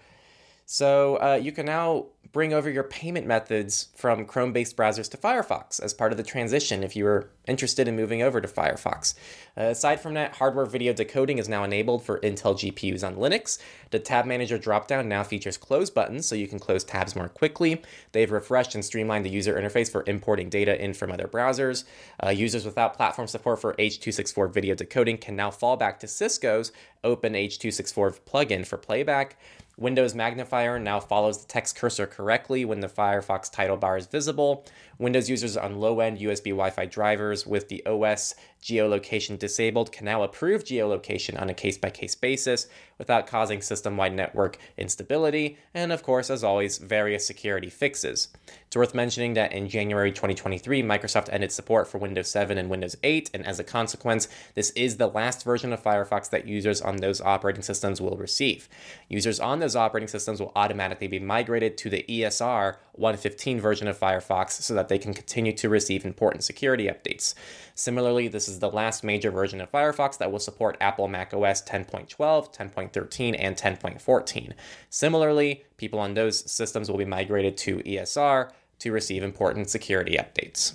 So 0.65 1.17
uh, 1.17 1.35
you 1.35 1.51
can 1.51 1.65
now 1.65 2.07
bring 2.35 2.53
over 2.53 2.69
your 2.69 2.83
payment 2.83 3.25
methods 3.25 3.87
from 3.95 4.25
Chrome 4.25 4.51
based 4.51 4.75
browsers 4.75 5.09
to 5.09 5.15
Firefox 5.15 5.81
as 5.81 5.93
part 5.93 6.11
of 6.11 6.17
the 6.17 6.23
transition 6.23 6.83
if 6.83 6.93
you 6.93 7.05
were 7.05 7.29
interested 7.47 7.87
in 7.87 7.95
moving 7.95 8.21
over 8.21 8.41
to 8.41 8.47
Firefox. 8.49 9.13
Uh, 9.57 9.61
aside 9.67 10.01
from 10.01 10.15
that, 10.15 10.35
hardware 10.35 10.65
video 10.65 10.91
decoding 10.91 11.37
is 11.37 11.47
now 11.47 11.63
enabled 11.63 12.03
for 12.03 12.19
Intel 12.19 12.53
GPUs 12.53 13.07
on 13.07 13.15
Linux. 13.15 13.57
The 13.91 13.99
Tab 13.99 14.25
Manager 14.25 14.59
dropdown 14.59 15.05
now 15.05 15.23
features 15.23 15.55
close 15.55 15.89
buttons 15.89 16.25
so 16.25 16.35
you 16.35 16.49
can 16.49 16.59
close 16.59 16.83
tabs 16.83 17.15
more 17.15 17.29
quickly. 17.29 17.81
They've 18.11 18.29
refreshed 18.29 18.75
and 18.75 18.83
streamlined 18.83 19.23
the 19.23 19.29
user 19.29 19.53
interface 19.53 19.89
for 19.89 20.03
importing 20.05 20.49
data 20.49 20.83
in 20.83 20.93
from 20.93 21.13
other 21.13 21.29
browsers. 21.29 21.85
Uh, 22.21 22.31
users 22.31 22.65
without 22.65 22.97
platform 22.97 23.29
support 23.29 23.61
for 23.61 23.75
H.264 23.79 24.53
video 24.53 24.75
decoding 24.75 25.17
can 25.17 25.37
now 25.37 25.51
fall 25.51 25.77
back 25.77 26.01
to 26.01 26.07
Cisco's 26.07 26.73
Open 27.01 27.33
H.264 27.33 28.19
plugin 28.21 28.67
for 28.67 28.77
playback. 28.77 29.37
Windows 29.77 30.15
Magnifier 30.15 30.79
now 30.79 30.99
follows 30.99 31.41
the 31.41 31.47
text 31.47 31.75
cursor 31.75 32.07
correctly 32.07 32.63
when 32.63 32.79
the 32.79 32.87
Firefox 32.87 33.51
title 33.51 33.77
bar 33.77 33.97
is 33.97 34.07
visible. 34.07 34.65
Windows 34.97 35.29
users 35.29 35.57
on 35.57 35.79
low 35.79 35.99
end 35.99 36.19
USB 36.19 36.45
Wi 36.45 36.69
Fi 36.69 36.85
drivers 36.85 37.45
with 37.45 37.67
the 37.67 37.85
OS 37.85 38.35
geolocation 38.65 39.37
disabled 39.37 39.91
can 39.91 40.05
now 40.05 40.23
approve 40.23 40.63
geolocation 40.63 41.39
on 41.39 41.49
a 41.49 41.53
case 41.53 41.77
by 41.77 41.89
case 41.89 42.15
basis 42.15 42.67
without 42.97 43.27
causing 43.27 43.61
system 43.61 43.97
wide 43.97 44.13
network 44.13 44.57
instability, 44.77 45.57
and 45.73 45.91
of 45.91 46.01
course, 46.01 46.29
as 46.29 46.43
always, 46.43 46.77
various 46.77 47.27
security 47.27 47.69
fixes. 47.69 48.29
It's 48.65 48.75
worth 48.75 48.95
mentioning 48.95 49.33
that 49.33 49.53
in 49.53 49.69
January 49.69 50.11
2023, 50.11 50.81
Microsoft 50.81 51.29
ended 51.31 51.51
support 51.51 51.87
for 51.87 51.97
Windows 51.97 52.29
7 52.29 52.57
and 52.57 52.69
Windows 52.69 52.95
8, 53.03 53.29
and 53.33 53.45
as 53.45 53.59
a 53.59 53.63
consequence, 53.63 54.27
this 54.55 54.71
is 54.71 54.97
the 54.97 55.07
last 55.07 55.43
version 55.43 55.71
of 55.71 55.83
Firefox 55.83 56.29
that 56.29 56.47
users 56.47 56.81
on 56.81 56.97
those 56.97 57.21
operating 57.21 57.61
systems 57.61 58.01
will 58.01 58.17
receive. 58.17 58.67
Users 59.09 59.39
on 59.39 59.59
those 59.59 59.75
operating 59.75 60.07
systems 60.07 60.39
will 60.39 60.51
automatically 60.55 61.07
be 61.07 61.19
migrated 61.19 61.77
to 61.77 61.89
the 61.89 62.05
ESR 62.09 62.77
115 62.93 63.59
version 63.59 63.87
of 63.87 63.99
Firefox 63.99 64.51
so 64.51 64.73
that 64.73 64.84
they 64.87 64.97
can 64.97 65.13
continue 65.13 65.53
to 65.53 65.69
receive 65.69 66.05
important 66.05 66.43
security 66.43 66.87
updates. 66.87 67.33
Similarly, 67.75 68.27
this 68.27 68.47
is 68.47 68.59
the 68.59 68.69
last 68.69 69.03
major 69.03 69.31
version 69.31 69.61
of 69.61 69.71
Firefox 69.71 70.17
that 70.17 70.31
will 70.31 70.39
support 70.39 70.77
Apple 70.79 71.07
macOS 71.07 71.61
10.12, 71.63 72.07
10.13, 72.53 73.35
and 73.37 73.55
10.14. 73.55 74.53
Similarly, 74.89 75.63
people 75.77 75.99
on 75.99 76.13
those 76.13 76.49
systems 76.51 76.89
will 76.89 76.97
be 76.97 77.05
migrated 77.05 77.57
to 77.57 77.77
ESR 77.79 78.51
to 78.79 78.91
receive 78.91 79.23
important 79.23 79.69
security 79.69 80.17
updates. 80.17 80.73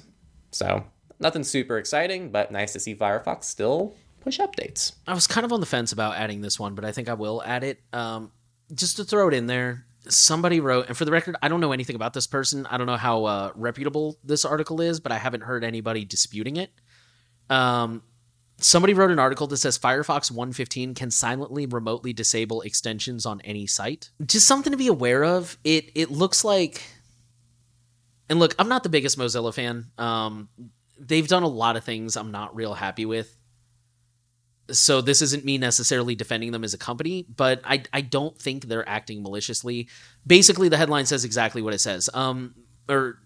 So, 0.50 0.84
nothing 1.18 1.44
super 1.44 1.78
exciting, 1.78 2.30
but 2.30 2.50
nice 2.50 2.72
to 2.72 2.80
see 2.80 2.94
Firefox 2.94 3.44
still 3.44 3.94
push 4.20 4.38
updates. 4.38 4.92
I 5.06 5.14
was 5.14 5.26
kind 5.26 5.44
of 5.44 5.52
on 5.52 5.60
the 5.60 5.66
fence 5.66 5.92
about 5.92 6.16
adding 6.16 6.40
this 6.40 6.58
one, 6.58 6.74
but 6.74 6.84
I 6.84 6.92
think 6.92 7.08
I 7.08 7.14
will 7.14 7.42
add 7.42 7.64
it. 7.64 7.80
Um, 7.92 8.32
just 8.74 8.96
to 8.96 9.04
throw 9.04 9.28
it 9.28 9.34
in 9.34 9.46
there, 9.46 9.84
somebody 10.08 10.60
wrote, 10.60 10.88
and 10.88 10.96
for 10.96 11.04
the 11.04 11.12
record, 11.12 11.36
I 11.42 11.48
don't 11.48 11.60
know 11.60 11.72
anything 11.72 11.96
about 11.96 12.14
this 12.14 12.26
person. 12.26 12.66
I 12.66 12.78
don't 12.78 12.86
know 12.86 12.96
how 12.96 13.24
uh, 13.24 13.52
reputable 13.54 14.18
this 14.24 14.44
article 14.44 14.80
is, 14.80 15.00
but 15.00 15.12
I 15.12 15.18
haven't 15.18 15.42
heard 15.42 15.64
anybody 15.64 16.04
disputing 16.04 16.56
it. 16.56 16.72
Um, 17.48 18.02
somebody 18.58 18.94
wrote 18.94 19.10
an 19.10 19.18
article 19.18 19.46
that 19.48 19.56
says 19.56 19.78
Firefox 19.78 20.30
115 20.30 20.94
can 20.94 21.10
silently 21.10 21.66
remotely 21.66 22.12
disable 22.12 22.62
extensions 22.62 23.26
on 23.26 23.40
any 23.42 23.66
site. 23.66 24.10
Just 24.24 24.46
something 24.46 24.70
to 24.70 24.76
be 24.76 24.88
aware 24.88 25.24
of. 25.24 25.58
It 25.64 25.90
it 25.94 26.10
looks 26.10 26.44
like, 26.44 26.82
and 28.28 28.38
look, 28.38 28.54
I'm 28.58 28.68
not 28.68 28.82
the 28.82 28.88
biggest 28.88 29.18
Mozilla 29.18 29.52
fan. 29.52 29.86
Um, 29.98 30.48
they've 30.98 31.26
done 31.26 31.42
a 31.42 31.48
lot 31.48 31.76
of 31.76 31.84
things 31.84 32.16
I'm 32.16 32.30
not 32.30 32.54
real 32.54 32.74
happy 32.74 33.06
with. 33.06 33.36
So 34.72 35.00
this 35.00 35.22
isn't 35.22 35.44
me 35.44 35.58
necessarily 35.58 36.14
defending 36.14 36.52
them 36.52 36.64
as 36.64 36.74
a 36.74 36.78
company, 36.78 37.26
but 37.34 37.60
I 37.64 37.82
I 37.92 38.00
don't 38.00 38.36
think 38.38 38.66
they're 38.66 38.88
acting 38.88 39.22
maliciously. 39.22 39.88
Basically, 40.26 40.68
the 40.68 40.76
headline 40.76 41.06
says 41.06 41.24
exactly 41.24 41.62
what 41.62 41.74
it 41.74 41.80
says. 41.80 42.08
Um, 42.14 42.54
or 42.88 43.18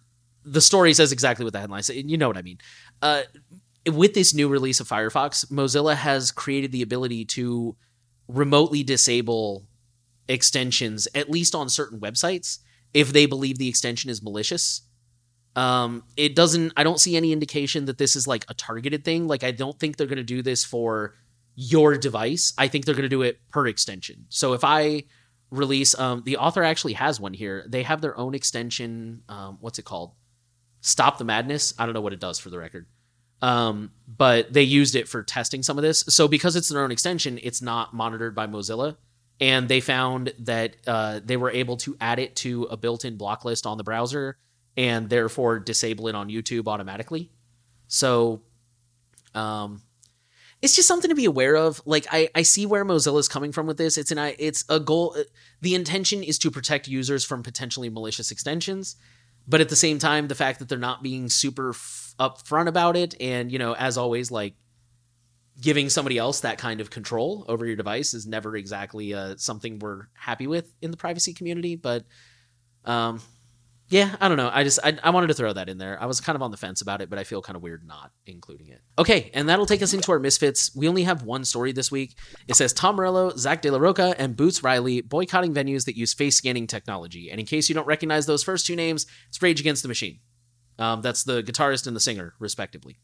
the 0.45 0.61
story 0.61 0.93
says 0.95 1.13
exactly 1.13 1.45
what 1.45 1.53
the 1.53 1.61
headline 1.61 1.83
says. 1.83 1.97
You 1.97 2.17
know 2.17 2.29
what 2.29 2.37
I 2.37 2.43
mean. 2.43 2.59
Uh, 3.01 3.23
with 3.91 4.15
this 4.15 4.35
new 4.35 4.49
release 4.49 4.81
of 4.81 4.89
Firefox, 4.89 5.51
Mozilla 5.51 5.95
has 5.95 6.31
created 6.31 6.73
the 6.73 6.83
ability 6.83 7.25
to 7.27 7.77
remotely 8.29 8.83
disable 8.83 9.67
extensions, 10.29 11.07
at 11.15 11.31
least 11.31 11.55
on 11.55 11.69
certain 11.69 12.01
websites, 12.01 12.59
if 12.93 13.13
they 13.13 13.27
believe 13.27 13.59
the 13.59 13.69
extension 13.69 14.11
is 14.11 14.23
malicious. 14.23 14.83
Um, 15.57 16.05
it 16.17 16.35
doesn't. 16.35 16.73
I 16.77 16.83
don't 16.83 16.99
see 16.99 17.17
any 17.17 17.33
indication 17.33 17.85
that 17.85 17.99
this 17.99 18.17
is 18.17 18.27
like 18.27 18.45
a 18.49 18.55
targeted 18.55 19.05
thing. 19.05 19.29
Like 19.29 19.45
I 19.45 19.51
don't 19.51 19.79
think 19.79 19.97
they're 19.97 20.07
going 20.07 20.17
to 20.17 20.25
do 20.25 20.43
this 20.43 20.65
for 20.65 21.15
your 21.55 21.97
device. 21.97 22.53
I 22.59 22.69
think 22.69 22.85
they're 22.85 22.95
going 22.95 23.03
to 23.05 23.09
do 23.09 23.23
it 23.23 23.39
per 23.51 23.67
extension. 23.67 24.27
So 24.29 24.53
if 24.53 24.65
I 24.65 25.05
release, 25.51 25.99
um, 25.99 26.23
the 26.25 26.37
author 26.37 26.63
actually 26.63 26.95
has 26.95 27.21
one 27.21 27.35
here. 27.35 27.65
They 27.69 27.83
have 27.85 28.01
their 28.01 28.17
own 28.19 28.35
extension. 28.35 29.23
Um, 29.29 29.59
what's 29.61 29.79
it 29.79 29.85
called? 29.85 30.13
Stop 30.81 31.19
the 31.19 31.25
Madness. 31.25 31.75
I 31.79 31.87
don't 31.87 31.95
know 31.95 32.01
what 32.01 32.13
it 32.13 32.21
does 32.21 32.39
for 32.39 32.51
the 32.51 32.59
record. 32.59 32.87
Um, 33.41 33.91
but 34.07 34.53
they 34.53 34.63
used 34.63 34.95
it 34.95 35.09
for 35.09 35.23
testing 35.23 35.63
some 35.63 35.79
of 35.79 35.83
this. 35.83 36.01
So 36.09 36.29
because 36.29 36.57
it's 36.57 36.69
their 36.69 36.83
own 36.83 36.91
extension, 36.91 37.39
it's 37.43 37.63
not 37.63 37.95
monitored 37.95 38.35
by 38.35 38.47
Mozilla. 38.47 38.97
And 39.41 39.69
they 39.69 39.81
found 39.81 40.33
that 40.41 40.77
uh, 40.87 41.21
they 41.25 41.37
were 41.37 41.51
able 41.51 41.77
to 41.79 41.97
add 42.01 42.19
it 42.19 42.37
to 42.37 42.65
a 42.65 42.77
built-in 42.77 43.17
block 43.17 43.45
list 43.45 43.67
on 43.67 43.79
the 43.79 43.85
browser 43.85 44.39
and 44.77 45.09
therefore 45.09 45.59
disable 45.59 46.09
it 46.09 46.15
on 46.15 46.29
YouTube 46.29 46.69
automatically. 46.69 47.31
So 47.89 48.43
um, 49.35 49.83
it's 50.63 50.75
just 50.75 50.89
something 50.89 51.09
to 51.09 51.15
be 51.15 51.25
aware 51.25 51.57
of. 51.57 51.81
Like 51.85 52.07
I, 52.11 52.29
I 52.35 52.43
see 52.43 52.67
where 52.67 52.85
Mozilla 52.85 53.19
is 53.19 53.29
coming 53.29 53.53
from 53.53 53.67
with 53.67 53.77
this. 53.77 53.99
It's 53.99 54.11
an 54.11 54.19
it's 54.39 54.65
a 54.69 54.81
goal. 54.81 55.17
The 55.61 55.75
intention 55.75 56.23
is 56.23 56.39
to 56.41 56.51
protect 56.51 56.89
users 56.89 57.25
from 57.25 57.43
potentially 57.43 57.91
malicious 57.91 58.31
extensions, 58.31 58.97
but 59.47 59.61
at 59.61 59.69
the 59.69 59.77
same 59.77 59.99
time, 59.99 60.29
the 60.29 60.35
fact 60.35 60.59
that 60.59 60.69
they're 60.69 60.79
not 60.79 61.03
being 61.03 61.29
super 61.29 61.71
f- 61.71 62.15
upfront 62.19 62.69
about 62.69 62.97
it, 62.97 63.15
and 63.21 63.53
you 63.53 63.59
know, 63.59 63.75
as 63.75 63.99
always, 63.99 64.31
like 64.31 64.55
giving 65.61 65.89
somebody 65.89 66.19
else 66.19 66.41
that 66.41 66.59
kind 66.59 66.81
of 66.81 66.91
control 66.91 67.45
over 67.49 67.65
your 67.65 67.77
device 67.77 68.13
is 68.13 68.27
never 68.27 68.57
exactly 68.57 69.15
uh, 69.15 69.35
something 69.37 69.79
we're 69.79 70.09
happy 70.15 70.47
with 70.47 70.73
in 70.83 70.91
the 70.91 70.97
privacy 70.97 71.33
community. 71.33 71.77
But 71.77 72.05
um, 72.85 73.21
yeah, 73.89 74.17
I 74.21 74.29
don't 74.29 74.37
know. 74.37 74.51
I 74.53 74.65
just 74.65 74.79
I, 74.83 74.97
I 75.03 75.11
wanted 75.11 75.27
to 75.27 75.35
throw 75.35 75.53
that 75.53 75.69
in 75.69 75.79
there. 75.79 76.01
I 76.03 76.07
was 76.07 76.21
kind 76.21 76.37
of 76.37 76.43
on 76.43 76.51
the 76.51 76.57
fence 76.57 76.81
about 76.81 77.01
it, 77.03 77.11
but 77.11 77.19
I 77.19 77.25
feel 77.25 77.43
kind 77.43 77.57
of 77.57 77.63
weird 77.63 77.87
not 77.87 78.13
including 78.27 78.69
it. 78.69 78.81
Okay, 78.99 79.31
and 79.35 79.49
that'll 79.49 79.67
take 79.67 79.83
us 79.83 79.93
into 79.93 80.11
our 80.13 80.19
misfits. 80.19 80.75
We 80.75 80.89
only 80.89 81.03
have 81.03 81.23
one 81.23 81.45
story 81.45 81.73
this 81.73 81.91
week. 81.91 82.17
It 82.49 82.57
says 82.57 82.73
Tom 82.73 82.97
Morello, 82.97 83.31
Zack 83.37 83.63
De 83.63 83.71
La 83.71 83.79
Rocha, 83.79 84.15
and 84.19 84.37
Boots 84.37 84.63
Riley 84.63 85.03
boycotting 85.03 85.53
venues 85.53 85.85
that 85.85 85.97
use 85.97 86.15
face 86.15 86.37
scanning 86.37 86.67
technology. 86.67 87.31
And 87.31 87.39
in 87.39 87.47
case 87.47 87.69
you 87.69 87.75
don't 87.75 87.87
recognize 87.87 88.27
those 88.27 88.43
first 88.43 88.67
two 88.67 88.77
names, 88.77 89.07
it's 89.29 89.43
Rage 89.43 89.61
Against 89.61 89.83
the 89.83 89.89
Machine. 89.89 90.21
Um, 90.79 91.03
that's 91.03 91.23
the 91.23 91.43
guitarist 91.43 91.87
and 91.87 91.95
the 91.95 92.01
singer, 92.01 92.35
respectively. 92.39 92.99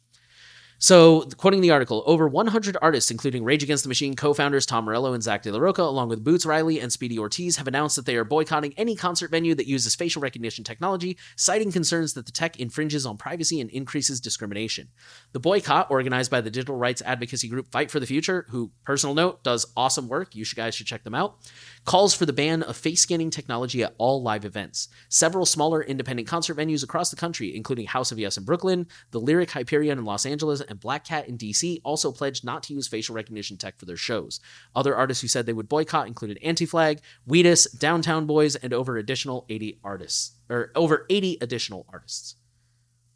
So, 0.82 1.26
quoting 1.36 1.60
the 1.60 1.72
article, 1.72 2.02
over 2.06 2.26
100 2.26 2.74
artists, 2.80 3.10
including 3.10 3.44
Rage 3.44 3.62
Against 3.62 3.84
the 3.84 3.88
Machine 3.88 4.16
co 4.16 4.32
founders 4.32 4.64
Tom 4.64 4.86
Morello 4.86 5.12
and 5.12 5.22
Zack 5.22 5.42
De 5.42 5.52
La 5.52 5.58
Rocha, 5.58 5.82
along 5.82 6.08
with 6.08 6.24
Boots 6.24 6.46
Riley 6.46 6.80
and 6.80 6.90
Speedy 6.90 7.18
Ortiz, 7.18 7.58
have 7.58 7.68
announced 7.68 7.96
that 7.96 8.06
they 8.06 8.16
are 8.16 8.24
boycotting 8.24 8.72
any 8.78 8.96
concert 8.96 9.30
venue 9.30 9.54
that 9.56 9.66
uses 9.66 9.94
facial 9.94 10.22
recognition 10.22 10.64
technology, 10.64 11.18
citing 11.36 11.70
concerns 11.70 12.14
that 12.14 12.24
the 12.24 12.32
tech 12.32 12.58
infringes 12.58 13.04
on 13.04 13.18
privacy 13.18 13.60
and 13.60 13.68
increases 13.68 14.22
discrimination. 14.22 14.88
The 15.32 15.38
boycott, 15.38 15.90
organized 15.90 16.30
by 16.30 16.40
the 16.40 16.50
digital 16.50 16.76
rights 16.76 17.02
advocacy 17.04 17.48
group 17.48 17.70
Fight 17.70 17.90
for 17.90 18.00
the 18.00 18.06
Future, 18.06 18.46
who, 18.48 18.70
personal 18.82 19.14
note, 19.14 19.44
does 19.44 19.66
awesome 19.76 20.08
work, 20.08 20.34
you 20.34 20.46
guys 20.56 20.74
should 20.74 20.86
check 20.86 21.04
them 21.04 21.14
out, 21.14 21.36
calls 21.84 22.14
for 22.14 22.26
the 22.26 22.32
ban 22.32 22.62
of 22.62 22.76
face 22.76 23.02
scanning 23.02 23.30
technology 23.30 23.82
at 23.82 23.94
all 23.98 24.22
live 24.22 24.44
events. 24.44 24.88
Several 25.08 25.46
smaller 25.46 25.82
independent 25.82 26.28
concert 26.28 26.56
venues 26.56 26.84
across 26.84 27.10
the 27.10 27.16
country, 27.16 27.54
including 27.54 27.86
House 27.86 28.12
of 28.12 28.18
Yes 28.18 28.36
in 28.36 28.44
Brooklyn, 28.44 28.86
the 29.10 29.20
Lyric 29.20 29.50
Hyperion 29.50 29.98
in 29.98 30.04
Los 30.04 30.26
Angeles, 30.26 30.60
and 30.60 30.78
Black 30.78 31.04
Cat 31.04 31.28
in 31.28 31.38
DC 31.38 31.80
also 31.84 32.12
pledged 32.12 32.44
not 32.44 32.62
to 32.64 32.74
use 32.74 32.88
facial 32.88 33.14
recognition 33.14 33.56
tech 33.56 33.78
for 33.78 33.86
their 33.86 33.96
shows. 33.96 34.40
Other 34.74 34.94
artists 34.94 35.22
who 35.22 35.28
said 35.28 35.46
they 35.46 35.52
would 35.52 35.68
boycott 35.68 36.06
included 36.06 36.38
Anti-Flag, 36.42 37.00
Wheatus, 37.26 37.70
Downtown 37.72 38.26
Boys, 38.26 38.56
and 38.56 38.72
over 38.72 38.96
additional 38.96 39.46
80 39.48 39.80
artists 39.82 40.32
or 40.48 40.72
over 40.74 41.06
80 41.08 41.38
additional 41.40 41.86
artists. 41.90 42.36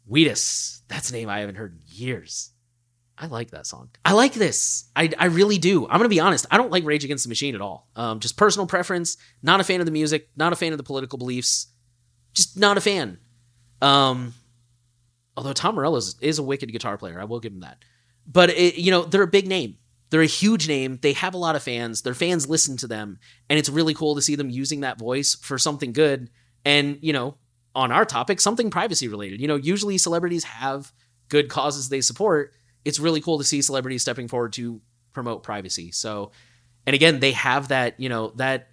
Wheatus, 0.07 0.83
that's 0.87 1.09
a 1.09 1.13
name 1.13 1.29
I 1.29 1.39
haven't 1.39 1.55
heard 1.55 1.73
in 1.73 1.81
years. 1.87 2.51
I 3.17 3.27
like 3.27 3.51
that 3.51 3.65
song. 3.65 3.89
I 4.03 4.11
like 4.11 4.33
this. 4.33 4.89
I, 4.95 5.09
I 5.17 5.25
really 5.25 5.57
do. 5.57 5.87
I'm 5.87 5.97
gonna 5.97 6.09
be 6.09 6.19
honest. 6.19 6.45
I 6.51 6.57
don't 6.57 6.71
like 6.71 6.83
Rage 6.83 7.05
Against 7.05 7.23
the 7.23 7.29
Machine 7.29 7.55
at 7.55 7.61
all. 7.61 7.87
Um, 7.95 8.19
just 8.19 8.35
personal 8.35 8.67
preference. 8.67 9.17
Not 9.41 9.61
a 9.61 9.63
fan 9.63 9.79
of 9.79 9.85
the 9.85 9.91
music. 9.91 10.29
Not 10.35 10.51
a 10.51 10.55
fan 10.55 10.73
of 10.73 10.77
the 10.77 10.83
political 10.83 11.17
beliefs. 11.17 11.67
Just 12.33 12.59
not 12.59 12.77
a 12.77 12.81
fan. 12.81 13.19
Um, 13.81 14.33
Although 15.37 15.53
Tom 15.53 15.75
Morello 15.75 15.97
is, 15.97 16.15
is 16.21 16.39
a 16.39 16.43
wicked 16.43 16.71
guitar 16.71 16.97
player, 16.97 17.19
I 17.19 17.25
will 17.25 17.39
give 17.39 17.51
him 17.51 17.61
that. 17.61 17.83
But 18.25 18.49
it, 18.51 18.75
you 18.75 18.91
know, 18.91 19.03
they're 19.03 19.21
a 19.21 19.27
big 19.27 19.47
name. 19.47 19.77
They're 20.09 20.21
a 20.21 20.27
huge 20.27 20.67
name. 20.67 20.99
They 21.01 21.13
have 21.13 21.33
a 21.33 21.37
lot 21.37 21.55
of 21.55 21.63
fans. 21.63 22.03
Their 22.03 22.13
fans 22.13 22.47
listen 22.47 22.77
to 22.77 22.87
them, 22.87 23.19
and 23.49 23.59
it's 23.59 23.69
really 23.69 23.93
cool 23.93 24.15
to 24.15 24.21
see 24.21 24.35
them 24.35 24.49
using 24.49 24.81
that 24.81 24.99
voice 24.99 25.35
for 25.35 25.57
something 25.57 25.93
good. 25.93 26.29
And 26.63 26.97
you 27.01 27.11
know, 27.11 27.37
on 27.73 27.91
our 27.91 28.05
topic, 28.05 28.39
something 28.39 28.69
privacy 28.69 29.07
related. 29.07 29.41
You 29.41 29.47
know, 29.47 29.55
usually 29.55 29.97
celebrities 29.97 30.45
have 30.45 30.93
good 31.27 31.49
causes 31.49 31.89
they 31.89 32.01
support. 32.01 32.53
It's 32.85 32.99
really 32.99 33.21
cool 33.21 33.39
to 33.39 33.43
see 33.43 33.61
celebrities 33.61 34.03
stepping 34.03 34.27
forward 34.27 34.53
to 34.53 34.79
promote 35.11 35.43
privacy. 35.43 35.91
So, 35.91 36.31
and 36.85 36.93
again, 36.93 37.19
they 37.19 37.31
have 37.31 37.69
that, 37.69 37.99
you 37.99 38.09
know, 38.09 38.31
that 38.35 38.69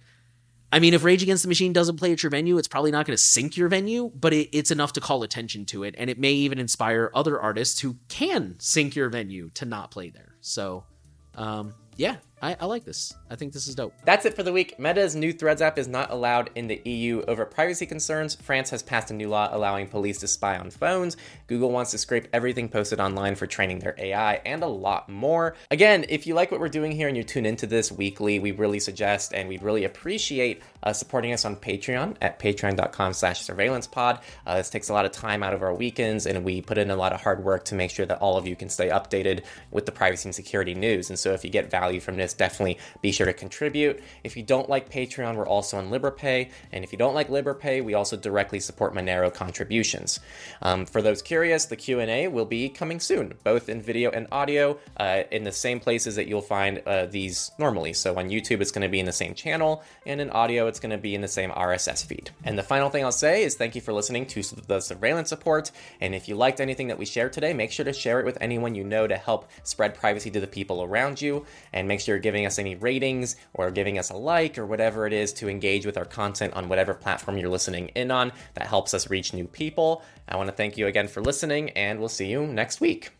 I 0.73 0.79
mean, 0.79 0.95
if 0.95 1.03
Rage 1.03 1.21
Against 1.21 1.43
the 1.43 1.49
Machine 1.49 1.71
doesn't 1.71 1.97
play 1.97 2.11
at 2.11 2.23
your 2.23 2.31
venue, 2.31 2.57
it's 2.57 2.67
probably 2.67 2.89
not 2.89 3.05
going 3.05 3.15
to 3.15 3.21
sink 3.21 3.55
your 3.55 3.69
venue, 3.69 4.11
but 4.15 4.33
it, 4.33 4.49
it's 4.57 4.71
enough 4.71 4.93
to 4.93 5.01
call 5.01 5.21
attention 5.21 5.65
to 5.67 5.83
it. 5.83 5.93
And 5.99 6.09
it 6.09 6.17
may 6.17 6.31
even 6.31 6.57
inspire 6.57 7.11
other 7.13 7.39
artists 7.39 7.79
who 7.79 7.97
can 8.09 8.55
sink 8.59 8.95
your 8.95 9.09
venue 9.09 9.51
to 9.51 9.65
not 9.65 9.91
play 9.91 10.09
there. 10.09 10.35
So, 10.41 10.85
um, 11.35 11.75
yeah, 11.95 12.15
I, 12.43 12.57
I, 12.59 12.65
like 12.65 12.83
this. 12.83 13.15
I 13.31 13.37
think 13.37 13.53
this 13.53 13.69
is 13.69 13.75
dope. 13.75 13.93
That's 14.03 14.25
it 14.25 14.35
for 14.35 14.43
the 14.43 14.51
week. 14.51 14.77
Meta's 14.77 15.15
new 15.15 15.31
Threads 15.31 15.61
app 15.61 15.79
is 15.79 15.87
not 15.87 16.11
allowed 16.11 16.49
in 16.55 16.67
the 16.67 16.81
EU 16.83 17.23
over 17.25 17.45
privacy 17.45 17.85
concerns. 17.85 18.35
France 18.35 18.69
has 18.71 18.83
passed 18.83 19.11
a 19.11 19.13
new 19.13 19.29
law 19.29 19.47
allowing 19.49 19.87
police 19.87 20.19
to 20.19 20.27
spy 20.27 20.57
on 20.57 20.69
phones. 20.69 21.15
Google 21.47 21.71
wants 21.71 21.91
to 21.91 21.97
scrape 21.97 22.27
everything 22.33 22.67
posted 22.67 22.99
online 22.99 23.35
for 23.35 23.47
training 23.47 23.79
their 23.79 23.95
AI, 23.97 24.41
and 24.45 24.61
a 24.61 24.67
lot 24.67 25.07
more. 25.07 25.55
Again, 25.71 26.03
if 26.09 26.27
you 26.27 26.33
like 26.33 26.51
what 26.51 26.59
we're 26.59 26.67
doing 26.67 26.91
here 26.91 27.07
and 27.07 27.15
you 27.15 27.23
tune 27.23 27.45
into 27.45 27.65
this 27.65 27.93
weekly, 27.93 28.39
we 28.39 28.51
really 28.51 28.81
suggest 28.81 29.33
and 29.33 29.47
we'd 29.47 29.63
really 29.63 29.85
appreciate 29.85 30.61
uh, 30.83 30.91
supporting 30.91 31.31
us 31.31 31.45
on 31.45 31.55
Patreon 31.55 32.17
at 32.19 32.39
patreon.com 32.39 33.13
slash 33.13 33.41
surveillancepod. 33.41 34.21
Uh, 34.45 34.57
this 34.57 34.69
takes 34.69 34.89
a 34.89 34.93
lot 34.93 35.05
of 35.05 35.13
time 35.13 35.43
out 35.43 35.53
of 35.53 35.63
our 35.63 35.73
weekends, 35.73 36.25
and 36.25 36.43
we 36.43 36.61
put 36.61 36.77
in 36.77 36.91
a 36.91 36.95
lot 36.97 37.13
of 37.13 37.21
hard 37.21 37.41
work 37.41 37.63
to 37.63 37.75
make 37.75 37.89
sure 37.89 38.05
that 38.05 38.19
all 38.19 38.35
of 38.35 38.45
you 38.45 38.57
can 38.57 38.67
stay 38.67 38.89
updated 38.89 39.45
with 39.71 39.85
the 39.85 39.93
privacy 39.93 40.27
and 40.27 40.35
security 40.35 40.75
news. 40.75 41.09
And 41.09 41.17
so 41.17 41.31
if 41.31 41.45
you 41.45 41.49
get 41.49 41.71
value 41.71 42.01
from 42.01 42.17
this, 42.17 42.32
definitely 42.33 42.79
be 43.01 43.11
sure 43.11 43.25
to 43.25 43.33
contribute. 43.33 44.03
If 44.23 44.35
you 44.37 44.43
don't 44.43 44.69
like 44.69 44.89
Patreon, 44.89 45.35
we're 45.35 45.47
also 45.47 45.77
on 45.77 45.89
Liberapay. 45.89 46.51
And 46.71 46.83
if 46.83 46.91
you 46.91 46.97
don't 46.97 47.13
like 47.13 47.29
Liberapay, 47.29 47.83
we 47.83 47.93
also 47.93 48.17
directly 48.17 48.59
support 48.59 48.93
Monero 48.93 49.33
contributions. 49.33 50.19
Um, 50.61 50.85
for 50.85 51.01
those 51.01 51.21
curious, 51.21 51.65
the 51.65 51.75
Q&A 51.75 52.27
will 52.27 52.45
be 52.45 52.69
coming 52.69 52.99
soon, 52.99 53.33
both 53.43 53.69
in 53.69 53.81
video 53.81 54.11
and 54.11 54.27
audio, 54.31 54.77
uh, 54.97 55.23
in 55.31 55.43
the 55.43 55.51
same 55.51 55.79
places 55.79 56.15
that 56.15 56.27
you'll 56.27 56.41
find 56.41 56.81
uh, 56.85 57.05
these 57.05 57.51
normally. 57.57 57.93
So 57.93 58.17
on 58.17 58.29
YouTube, 58.29 58.61
it's 58.61 58.71
going 58.71 58.83
to 58.83 58.89
be 58.89 58.99
in 58.99 59.05
the 59.05 59.11
same 59.11 59.33
channel, 59.33 59.83
and 60.05 60.21
in 60.21 60.29
audio, 60.29 60.67
it's 60.67 60.79
going 60.79 60.91
to 60.91 60.97
be 60.97 61.15
in 61.15 61.21
the 61.21 61.27
same 61.27 61.51
RSS 61.51 62.05
feed. 62.05 62.31
And 62.43 62.57
the 62.57 62.63
final 62.63 62.89
thing 62.89 63.03
I'll 63.03 63.11
say 63.11 63.43
is 63.43 63.55
thank 63.55 63.75
you 63.75 63.81
for 63.81 63.93
listening 63.93 64.25
to 64.27 64.41
the 64.67 64.79
surveillance 64.79 65.29
support. 65.29 65.71
And 66.01 66.13
if 66.15 66.27
you 66.27 66.35
liked 66.35 66.59
anything 66.59 66.87
that 66.87 66.97
we 66.97 67.05
shared 67.05 67.33
today, 67.33 67.53
make 67.53 67.71
sure 67.71 67.85
to 67.85 67.93
share 67.93 68.19
it 68.19 68.25
with 68.25 68.37
anyone 68.41 68.75
you 68.75 68.83
know 68.83 69.07
to 69.07 69.17
help 69.17 69.49
spread 69.63 69.95
privacy 69.95 70.29
to 70.31 70.39
the 70.39 70.47
people 70.47 70.83
around 70.83 71.21
you. 71.21 71.45
And 71.71 71.87
make 71.87 71.99
sure 71.99 72.19
giving 72.23 72.47
us 72.47 72.57
any 72.57 72.73
ratings 72.73 73.35
or 73.53 73.69
giving 73.69 73.99
us 73.99 74.09
a 74.09 74.15
like 74.15 74.57
or 74.57 74.65
whatever 74.65 75.05
it 75.05 75.13
is 75.13 75.31
to 75.33 75.47
engage 75.47 75.85
with 75.85 75.97
our 75.97 76.05
content 76.05 76.53
on 76.55 76.69
whatever 76.69 76.95
platform 76.95 77.37
you're 77.37 77.49
listening 77.49 77.89
in 77.89 78.09
on. 78.09 78.31
That 78.55 78.65
helps 78.65 78.95
us 78.95 79.11
reach 79.11 79.33
new 79.33 79.45
people. 79.45 80.01
I 80.27 80.37
want 80.37 80.47
to 80.47 80.55
thank 80.55 80.77
you 80.77 80.87
again 80.87 81.07
for 81.07 81.21
listening, 81.21 81.69
and 81.71 81.99
we'll 81.99 82.09
see 82.09 82.31
you 82.31 82.47
next 82.47 82.81
week. 82.81 83.11